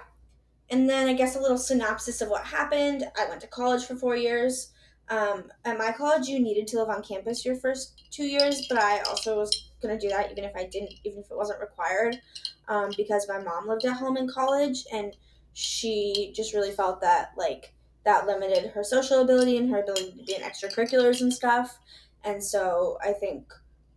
And 0.70 0.90
then 0.90 1.08
I 1.08 1.14
guess 1.14 1.36
a 1.36 1.40
little 1.40 1.58
synopsis 1.58 2.22
of 2.22 2.30
what 2.30 2.44
happened. 2.44 3.06
I 3.18 3.28
went 3.28 3.42
to 3.42 3.48
college 3.48 3.86
for 3.86 3.96
four 3.96 4.16
years. 4.16 4.72
Um, 5.10 5.46
at 5.64 5.78
my 5.78 5.94
college, 5.94 6.28
you 6.28 6.40
needed 6.40 6.68
to 6.68 6.80
live 6.80 6.90
on 6.90 7.02
campus 7.02 7.46
your 7.46 7.56
first 7.56 8.08
two 8.12 8.26
years, 8.26 8.66
but 8.68 8.78
I 8.78 9.00
also 9.02 9.38
was 9.38 9.72
gonna 9.82 9.98
do 9.98 10.10
that 10.10 10.32
even 10.32 10.44
if 10.44 10.56
I 10.56 10.66
didn't, 10.66 10.94
even 11.06 11.20
if 11.20 11.32
it 11.32 11.38
wasn't 11.38 11.62
required, 11.62 12.20
um, 12.68 12.92
because 12.98 13.28
my 13.30 13.40
mom 13.40 13.68
lived 13.68 13.86
at 13.86 13.94
home 13.94 14.18
in 14.18 14.28
college, 14.28 14.84
and 14.92 15.16
she 15.54 16.34
just 16.36 16.54
really 16.54 16.72
felt 16.72 17.00
that 17.02 17.32
like 17.38 17.74
that 18.04 18.28
limited 18.28 18.72
her 18.72 18.84
social 18.84 19.22
ability 19.22 19.58
and 19.58 19.70
her 19.70 19.82
ability 19.82 20.12
to 20.12 20.24
be 20.24 20.36
in 20.36 20.42
extracurriculars 20.42 21.22
and 21.22 21.34
stuff. 21.34 21.80
And 22.24 22.44
so 22.44 22.98
I 23.02 23.14
think 23.14 23.52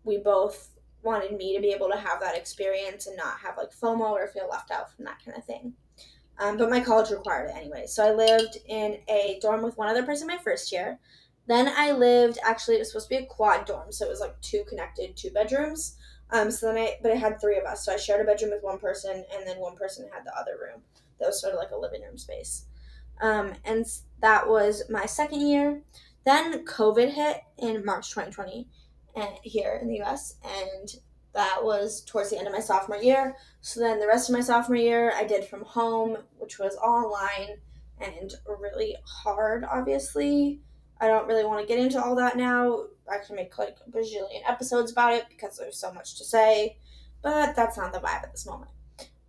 we 0.05 0.19
both 0.19 0.69
wanted 1.03 1.37
me 1.37 1.55
to 1.57 1.63
be 1.63 1.73
able 1.73 1.89
to 1.91 1.97
have 1.97 2.21
that 2.21 2.37
experience 2.37 3.07
and 3.07 3.17
not 3.17 3.39
have 3.39 3.57
like 3.57 3.71
FOMO 3.71 4.11
or 4.11 4.29
feel 4.29 4.49
left 4.51 4.71
out 4.71 4.95
from 4.95 5.05
that 5.07 5.19
kind 5.25 5.37
of 5.37 5.45
thing. 5.45 5.73
Um, 6.39 6.57
but 6.57 6.71
my 6.71 6.81
college 6.81 7.11
required 7.11 7.51
it 7.51 7.57
anyway. 7.57 7.85
So 7.87 8.07
I 8.07 8.13
lived 8.13 8.59
in 8.67 8.99
a 9.09 9.39
dorm 9.43 9.63
with 9.63 9.77
one 9.77 9.89
other 9.89 10.03
person 10.03 10.27
my 10.27 10.39
first 10.39 10.73
year. 10.73 10.99
Then 11.47 11.73
I 11.77 11.93
lived 11.93 12.39
actually 12.45 12.77
it 12.77 12.81
was 12.81 12.89
supposed 12.89 13.09
to 13.11 13.17
be 13.17 13.25
a 13.25 13.27
quad 13.27 13.67
dorm, 13.67 13.93
so 13.93 14.07
it 14.07 14.11
was 14.11 14.21
like 14.21 14.41
two 14.41 14.65
connected 14.69 15.17
two 15.17 15.31
bedrooms. 15.31 15.97
Um, 16.31 16.51
so 16.51 16.67
then 16.67 16.79
I 16.79 16.97
but 17.03 17.11
it 17.11 17.19
had 17.19 17.41
three 17.41 17.59
of 17.59 17.65
us, 17.65 17.85
so 17.85 17.93
I 17.93 17.97
shared 17.97 18.21
a 18.21 18.25
bedroom 18.25 18.53
with 18.53 18.63
one 18.63 18.79
person, 18.79 19.25
and 19.35 19.47
then 19.47 19.59
one 19.59 19.77
person 19.77 20.09
had 20.13 20.25
the 20.25 20.37
other 20.39 20.53
room. 20.61 20.83
That 21.19 21.27
was 21.27 21.41
sort 21.41 21.53
of 21.53 21.59
like 21.59 21.73
a 21.73 21.77
living 21.77 22.03
room 22.03 22.17
space. 22.17 22.67
Um, 23.21 23.53
and 23.65 23.85
that 24.23 24.49
was 24.49 24.85
my 24.89 25.07
second 25.07 25.47
year. 25.47 25.83
Then 26.25 26.65
COVID 26.65 27.11
hit 27.11 27.43
in 27.59 27.85
March 27.85 28.11
2020 28.11 28.69
and 29.17 29.29
here 29.43 29.79
in 29.81 29.89
the 29.89 30.03
US, 30.03 30.37
and 30.45 30.95
that 31.33 31.63
was 31.63 32.03
towards 32.03 32.31
the 32.31 32.39
end 32.39 32.47
of 32.47 32.53
my 32.53 32.61
sophomore 32.61 32.99
year. 32.99 33.37
So 33.61 33.81
then 33.81 34.01
the 34.01 34.07
rest 34.07 34.29
of 34.29 34.35
my 34.35 34.41
sophomore 34.41 34.77
year, 34.77 35.13
I 35.15 35.25
did 35.25 35.45
from 35.45 35.65
home, 35.65 36.19
which 36.39 36.59
was 36.59 36.77
online 36.77 37.59
and 38.01 38.35
really 38.47 38.97
hard, 39.05 39.65
obviously. 39.65 40.61
I 41.01 41.07
don't 41.07 41.27
really 41.27 41.45
want 41.45 41.61
to 41.61 41.67
get 41.67 41.79
into 41.83 42.03
all 42.03 42.15
that 42.17 42.37
now. 42.37 42.85
I 43.11 43.19
can 43.25 43.37
make 43.37 43.57
like 43.59 43.77
a 43.87 43.91
bajillion 43.91 44.43
episodes 44.47 44.93
about 44.93 45.15
it 45.15 45.27
because 45.29 45.57
there's 45.57 45.79
so 45.79 45.93
much 45.93 46.19
to 46.19 46.25
say, 46.25 46.77
but 47.23 47.55
that's 47.57 47.77
not 47.77 47.93
the 47.93 47.99
vibe 47.99 48.23
at 48.23 48.33
this 48.33 48.47
moment. 48.47 48.71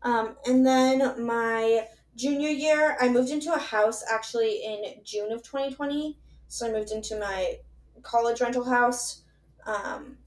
Um, 0.01 0.35
and 0.45 0.65
then 0.65 1.25
my 1.25 1.87
junior 2.15 2.49
year, 2.49 2.97
I 2.99 3.09
moved 3.09 3.29
into 3.29 3.53
a 3.53 3.59
house 3.59 4.03
actually 4.09 4.63
in 4.63 5.03
June 5.03 5.31
of 5.31 5.43
2020. 5.43 6.17
So 6.47 6.67
I 6.67 6.71
moved 6.71 6.91
into 6.91 7.19
my 7.19 7.57
college 8.01 8.41
rental 8.41 8.65
house 8.65 9.21
um, 9.65 10.17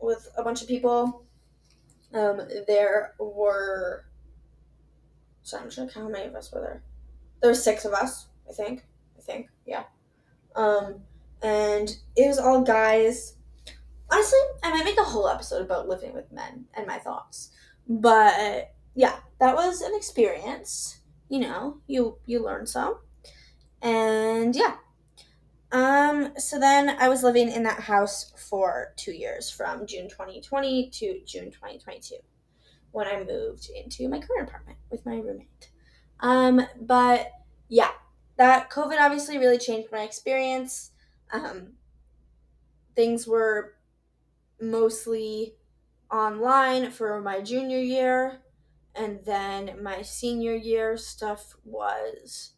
with 0.00 0.28
a 0.36 0.42
bunch 0.42 0.62
of 0.62 0.68
people. 0.68 1.24
Um, 2.14 2.42
there 2.66 3.14
were. 3.18 4.04
So 5.42 5.58
I'm 5.58 5.70
trying 5.70 5.88
to 5.88 5.94
count 5.94 6.06
how 6.06 6.12
many 6.12 6.28
of 6.28 6.34
us 6.34 6.52
were 6.52 6.60
there. 6.60 6.82
There 7.40 7.50
were 7.50 7.54
six 7.54 7.84
of 7.84 7.92
us, 7.92 8.28
I 8.48 8.52
think. 8.52 8.84
I 9.18 9.22
think, 9.22 9.48
yeah. 9.66 9.84
Um, 10.54 11.02
and 11.42 11.96
it 12.16 12.28
was 12.28 12.38
all 12.38 12.62
guys. 12.62 13.36
Honestly, 14.10 14.38
I 14.62 14.70
might 14.70 14.84
make 14.84 14.98
a 14.98 15.04
whole 15.04 15.28
episode 15.28 15.62
about 15.62 15.88
living 15.88 16.12
with 16.12 16.30
men 16.30 16.66
and 16.74 16.86
my 16.86 16.98
thoughts. 16.98 17.50
But 17.88 18.74
yeah, 18.94 19.16
that 19.40 19.56
was 19.56 19.80
an 19.80 19.94
experience. 19.94 21.00
You 21.28 21.40
know, 21.40 21.78
you 21.86 22.18
you 22.26 22.44
learn 22.44 22.66
some. 22.66 22.98
And 23.80 24.54
yeah. 24.54 24.76
Um, 25.72 26.34
so 26.36 26.60
then 26.60 26.90
I 27.00 27.08
was 27.08 27.22
living 27.22 27.50
in 27.50 27.62
that 27.62 27.80
house 27.80 28.32
for 28.36 28.92
two 28.96 29.12
years 29.12 29.50
from 29.50 29.86
June 29.86 30.08
2020 30.08 30.90
to 30.90 31.20
June 31.24 31.50
2022 31.50 32.16
when 32.90 33.06
I 33.06 33.24
moved 33.24 33.70
into 33.74 34.08
my 34.08 34.20
current 34.20 34.48
apartment 34.48 34.78
with 34.90 35.04
my 35.06 35.16
roommate. 35.16 35.70
Um, 36.20 36.60
but 36.80 37.30
yeah, 37.68 37.90
that 38.36 38.70
COVID 38.70 39.00
obviously 39.00 39.38
really 39.38 39.58
changed 39.58 39.90
my 39.90 40.02
experience. 40.02 40.90
Um, 41.32 41.72
things 42.94 43.26
were 43.26 43.74
mostly 44.60 45.54
online 46.10 46.90
for 46.90 47.20
my 47.22 47.40
junior 47.40 47.78
year, 47.78 48.42
and 48.94 49.20
then 49.24 49.82
my 49.82 50.02
senior 50.02 50.54
year 50.54 50.98
stuff 50.98 51.56
was 51.64 52.52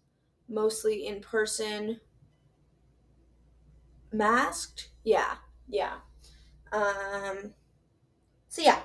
mostly 0.49 1.07
in 1.07 1.21
person, 1.21 2.01
masked. 4.15 4.91
Yeah, 5.05 5.35
yeah. 5.69 5.95
Um, 6.73 7.55
so 8.49 8.63
yeah, 8.63 8.81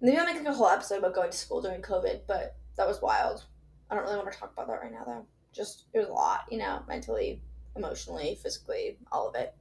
maybe 0.00 0.16
I'll 0.16 0.26
make 0.26 0.36
like 0.36 0.46
a 0.46 0.52
whole 0.52 0.68
episode 0.68 0.98
about 0.98 1.14
going 1.14 1.30
to 1.30 1.36
school 1.36 1.62
during 1.62 1.82
COVID, 1.82 2.22
but 2.26 2.56
that 2.76 2.88
was 2.88 3.02
wild. 3.02 3.44
I 3.90 3.94
don't 3.94 4.04
really 4.04 4.16
want 4.16 4.32
to 4.32 4.38
talk 4.38 4.52
about 4.52 4.66
that 4.68 4.80
right 4.80 4.92
now, 4.92 5.04
though. 5.04 5.26
Just 5.52 5.86
it 5.92 5.98
was 5.98 6.08
a 6.08 6.12
lot, 6.12 6.44
you 6.50 6.58
know, 6.58 6.82
mentally, 6.88 7.42
emotionally, 7.76 8.38
physically, 8.42 8.98
all 9.10 9.28
of 9.28 9.34
it. 9.34 9.54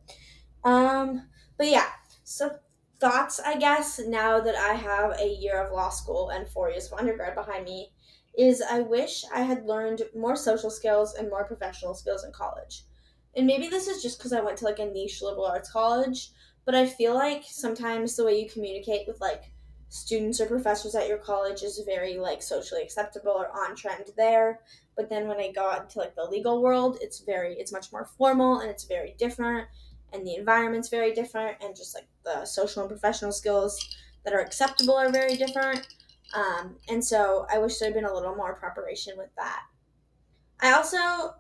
Um, 0.64 1.28
but 1.58 1.68
yeah, 1.68 1.88
so 2.24 2.58
thoughts, 3.00 3.40
I 3.40 3.58
guess, 3.58 4.00
now 4.00 4.40
that 4.40 4.56
I 4.56 4.74
have 4.74 5.20
a 5.20 5.28
year 5.28 5.64
of 5.64 5.72
law 5.74 5.90
school 5.90 6.30
and 6.30 6.48
four 6.48 6.70
years 6.70 6.92
of 6.92 7.00
undergrad 7.00 7.36
behind 7.36 7.66
me, 7.66 7.92
is 8.38 8.62
I 8.62 8.82
wish 8.82 9.26
I 9.34 9.42
had 9.42 9.66
learned 9.66 10.04
more 10.16 10.36
social 10.36 10.70
skills 10.70 11.16
and 11.16 11.30
more 11.30 11.46
professional 11.46 11.94
skills 11.94 12.24
in 12.24 12.32
college. 12.32 12.84
And 13.36 13.46
maybe 13.46 13.68
this 13.68 13.88
is 13.88 14.02
just 14.02 14.18
because 14.18 14.34
I 14.34 14.42
went 14.42 14.58
to 14.58 14.66
like 14.66 14.80
a 14.80 14.86
niche 14.86 15.22
liberal 15.22 15.46
arts 15.46 15.72
college, 15.72 16.32
but 16.66 16.76
I 16.76 16.86
feel 16.86 17.14
like 17.14 17.44
sometimes 17.46 18.16
the 18.16 18.26
way 18.26 18.40
you 18.40 18.50
communicate 18.50 19.08
with 19.08 19.22
like 19.22 19.52
students 19.90 20.40
or 20.40 20.46
professors 20.46 20.96
at 20.96 21.08
your 21.08 21.18
college 21.18 21.64
is 21.64 21.82
very 21.86 22.18
like 22.18 22.42
socially 22.42 22.82
acceptable 22.82 23.32
or 23.32 23.50
on 23.50 23.76
trend 23.76 24.06
there. 24.18 24.60
But 24.96 25.10
then 25.10 25.28
when 25.28 25.40
i 25.40 25.52
got 25.52 25.84
into 25.84 26.00
like 26.00 26.16
the 26.16 26.26
legal 26.26 26.62
world 26.62 26.98
it's 27.02 27.20
very 27.20 27.54
it's 27.54 27.72
much 27.72 27.92
more 27.92 28.06
formal 28.18 28.60
and 28.60 28.70
it's 28.70 28.84
very 28.84 29.16
different 29.18 29.68
and 30.12 30.28
the 30.28 30.36
environment's 30.36 30.90
very 30.90 31.14
different 31.14 31.58
and 31.62 31.76
just 31.76 31.96
like 31.96 32.08
the 32.26 32.46
social 32.46 32.82
and 32.82 32.90
professional 32.90 33.32
skills 33.32 33.80
that 34.26 34.34
are 34.34 34.42
acceptable 34.42 34.96
are 34.96 35.12
very 35.12 35.36
different. 35.36 35.88
Um, 36.36 36.76
and 36.90 37.04
so 37.04 37.48
i 37.52 37.58
wish 37.58 37.80
there'd 37.80 37.96
been 37.96 38.06
a 38.06 38.14
little 38.14 38.36
more 38.36 38.54
preparation 38.54 39.18
with 39.18 39.34
that 39.38 39.64
i 40.62 40.72
also 40.72 40.98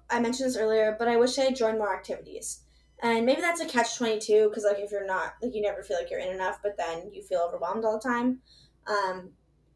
i 0.09 0.19
mentioned 0.19 0.47
this 0.47 0.57
earlier 0.57 0.95
but 0.97 1.07
i 1.07 1.15
wish 1.15 1.37
i 1.37 1.43
had 1.43 1.55
joined 1.55 1.77
more 1.77 1.95
activities 1.95 2.61
and 3.01 3.25
maybe 3.25 3.41
that's 3.41 3.61
a 3.61 3.65
catch 3.65 3.97
22 3.97 4.49
because, 4.49 4.65
like, 4.65 4.79
if 4.79 4.91
you're 4.91 5.05
not, 5.05 5.35
like, 5.41 5.55
you 5.55 5.61
never 5.61 5.83
feel 5.83 5.97
like 5.97 6.11
you're 6.11 6.19
in 6.19 6.33
enough, 6.33 6.59
but 6.61 6.75
then 6.77 7.09
you 7.13 7.23
feel 7.23 7.39
overwhelmed 7.47 7.85
all 7.85 7.97
the 7.97 8.07
time. 8.07 8.39
Um, 8.87 9.29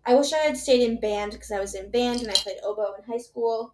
I 0.06 0.16
wish 0.16 0.34
I 0.34 0.40
had 0.40 0.58
stayed 0.58 0.82
in 0.82 1.00
band 1.00 1.32
because 1.32 1.52
I 1.52 1.60
was 1.60 1.76
in 1.76 1.90
band 1.90 2.22
and 2.22 2.30
I 2.30 2.34
played 2.34 2.58
oboe 2.64 2.96
in 2.98 3.06
high 3.06 3.20
school 3.20 3.74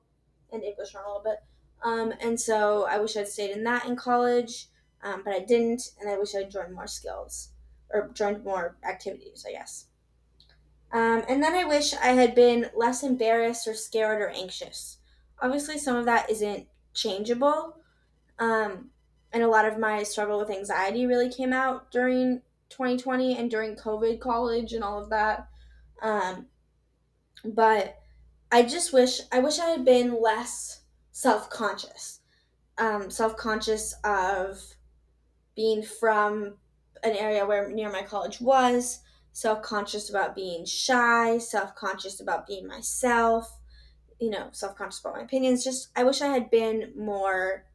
and 0.51 0.63
English 0.63 0.93
a 0.93 0.97
little 0.97 1.23
bit. 1.23 1.39
Um, 1.83 2.13
and 2.21 2.39
so 2.39 2.85
I 2.85 2.99
wish 2.99 3.17
I'd 3.17 3.27
stayed 3.27 3.51
in 3.51 3.63
that 3.63 3.85
in 3.85 3.95
college, 3.95 4.67
um, 5.01 5.23
but 5.25 5.33
I 5.33 5.39
didn't, 5.39 5.81
and 5.99 6.09
I 6.09 6.17
wish 6.19 6.35
I'd 6.35 6.51
joined 6.51 6.75
more 6.75 6.87
skills 6.87 7.49
or 7.89 8.11
joined 8.13 8.43
more 8.43 8.77
activities, 8.87 9.45
I 9.47 9.53
guess. 9.53 9.85
Um, 10.91 11.23
and 11.27 11.41
then 11.41 11.55
I 11.55 11.63
wish 11.63 11.95
I 11.95 12.09
had 12.09 12.35
been 12.35 12.69
less 12.75 13.01
embarrassed 13.01 13.67
or 13.67 13.73
scared 13.73 14.21
or 14.21 14.29
anxious. 14.29 14.98
Obviously, 15.41 15.77
some 15.77 15.95
of 15.95 16.05
that 16.05 16.29
isn't 16.29 16.67
changeable. 16.93 17.77
Um, 18.39 18.89
and 19.31 19.43
a 19.43 19.47
lot 19.47 19.65
of 19.65 19.77
my 19.77 20.03
struggle 20.03 20.39
with 20.39 20.49
anxiety 20.49 21.05
really 21.05 21.29
came 21.29 21.53
out 21.53 21.91
during 21.91 22.41
2020 22.69 23.37
and 23.37 23.49
during 23.49 23.75
COVID 23.75 24.19
college 24.19 24.73
and 24.73 24.83
all 24.83 25.01
of 25.01 25.09
that. 25.09 25.47
Um, 26.01 26.47
but 27.43 27.99
I 28.51 28.63
just 28.63 28.93
wish 28.93 29.21
I 29.31 29.39
wish 29.39 29.59
I 29.59 29.67
had 29.67 29.85
been 29.85 30.21
less 30.21 30.81
self 31.11 31.49
conscious, 31.49 32.21
um, 32.77 33.09
self 33.09 33.37
conscious 33.37 33.93
of 34.03 34.61
being 35.55 35.83
from 35.83 36.55
an 37.03 37.15
area 37.15 37.45
where 37.45 37.69
near 37.69 37.91
my 37.91 38.01
college 38.01 38.41
was, 38.41 38.99
self 39.31 39.61
conscious 39.61 40.09
about 40.09 40.35
being 40.35 40.65
shy, 40.65 41.37
self 41.37 41.75
conscious 41.75 42.19
about 42.19 42.47
being 42.47 42.67
myself, 42.67 43.58
you 44.19 44.29
know, 44.29 44.49
self 44.51 44.75
conscious 44.75 44.99
about 44.99 45.15
my 45.15 45.23
opinions. 45.23 45.63
Just, 45.63 45.89
I 45.95 46.03
wish 46.03 46.21
I 46.21 46.27
had 46.27 46.49
been 46.49 46.93
more 46.97 47.65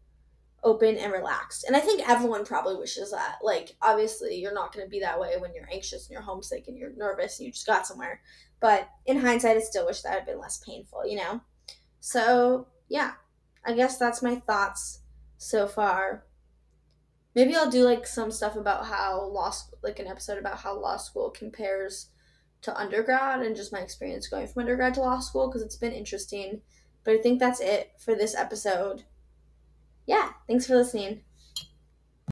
open 0.62 0.96
and 0.96 1.12
relaxed. 1.12 1.64
And 1.64 1.76
I 1.76 1.80
think 1.80 2.08
everyone 2.08 2.44
probably 2.44 2.76
wishes 2.76 3.10
that. 3.10 3.36
Like, 3.42 3.76
obviously, 3.82 4.36
you're 4.36 4.54
not 4.54 4.72
going 4.72 4.84
to 4.86 4.90
be 4.90 5.00
that 5.00 5.20
way 5.20 5.34
when 5.38 5.54
you're 5.54 5.68
anxious 5.70 6.06
and 6.06 6.12
you're 6.12 6.22
homesick 6.22 6.64
and 6.68 6.76
you're 6.76 6.94
nervous 6.96 7.38
and 7.38 7.46
you 7.46 7.52
just 7.52 7.66
got 7.66 7.86
somewhere. 7.86 8.20
But 8.60 8.88
in 9.06 9.18
hindsight, 9.18 9.56
I 9.56 9.60
still 9.60 9.86
wish 9.86 10.00
that 10.02 10.14
had 10.14 10.26
been 10.26 10.40
less 10.40 10.58
painful, 10.58 11.06
you 11.06 11.16
know? 11.16 11.40
So, 12.00 12.66
yeah, 12.88 13.12
I 13.64 13.74
guess 13.74 13.98
that's 13.98 14.22
my 14.22 14.36
thoughts 14.36 15.00
so 15.36 15.66
far. 15.66 16.24
Maybe 17.34 17.54
I'll 17.56 17.70
do 17.70 17.84
like 17.84 18.06
some 18.06 18.30
stuff 18.30 18.56
about 18.56 18.86
how 18.86 19.24
law 19.24 19.52
like 19.82 19.98
an 19.98 20.06
episode 20.06 20.38
about 20.38 20.58
how 20.58 20.78
law 20.78 20.96
school 20.96 21.30
compares 21.30 22.10
to 22.64 22.78
undergrad 22.78 23.42
and 23.42 23.56
just 23.56 23.72
my 23.72 23.80
experience 23.80 24.28
going 24.28 24.46
from 24.46 24.62
undergrad 24.62 24.94
to 24.94 25.00
law 25.00 25.20
school 25.20 25.48
because 25.48 25.62
it's 25.62 25.76
been 25.76 25.92
interesting. 25.92 26.60
But 27.04 27.14
I 27.14 27.18
think 27.18 27.38
that's 27.38 27.60
it 27.60 27.92
for 27.98 28.14
this 28.14 28.34
episode. 28.34 29.04
Yeah, 30.06 30.30
thanks 30.46 30.66
for 30.66 30.76
listening. 30.76 31.22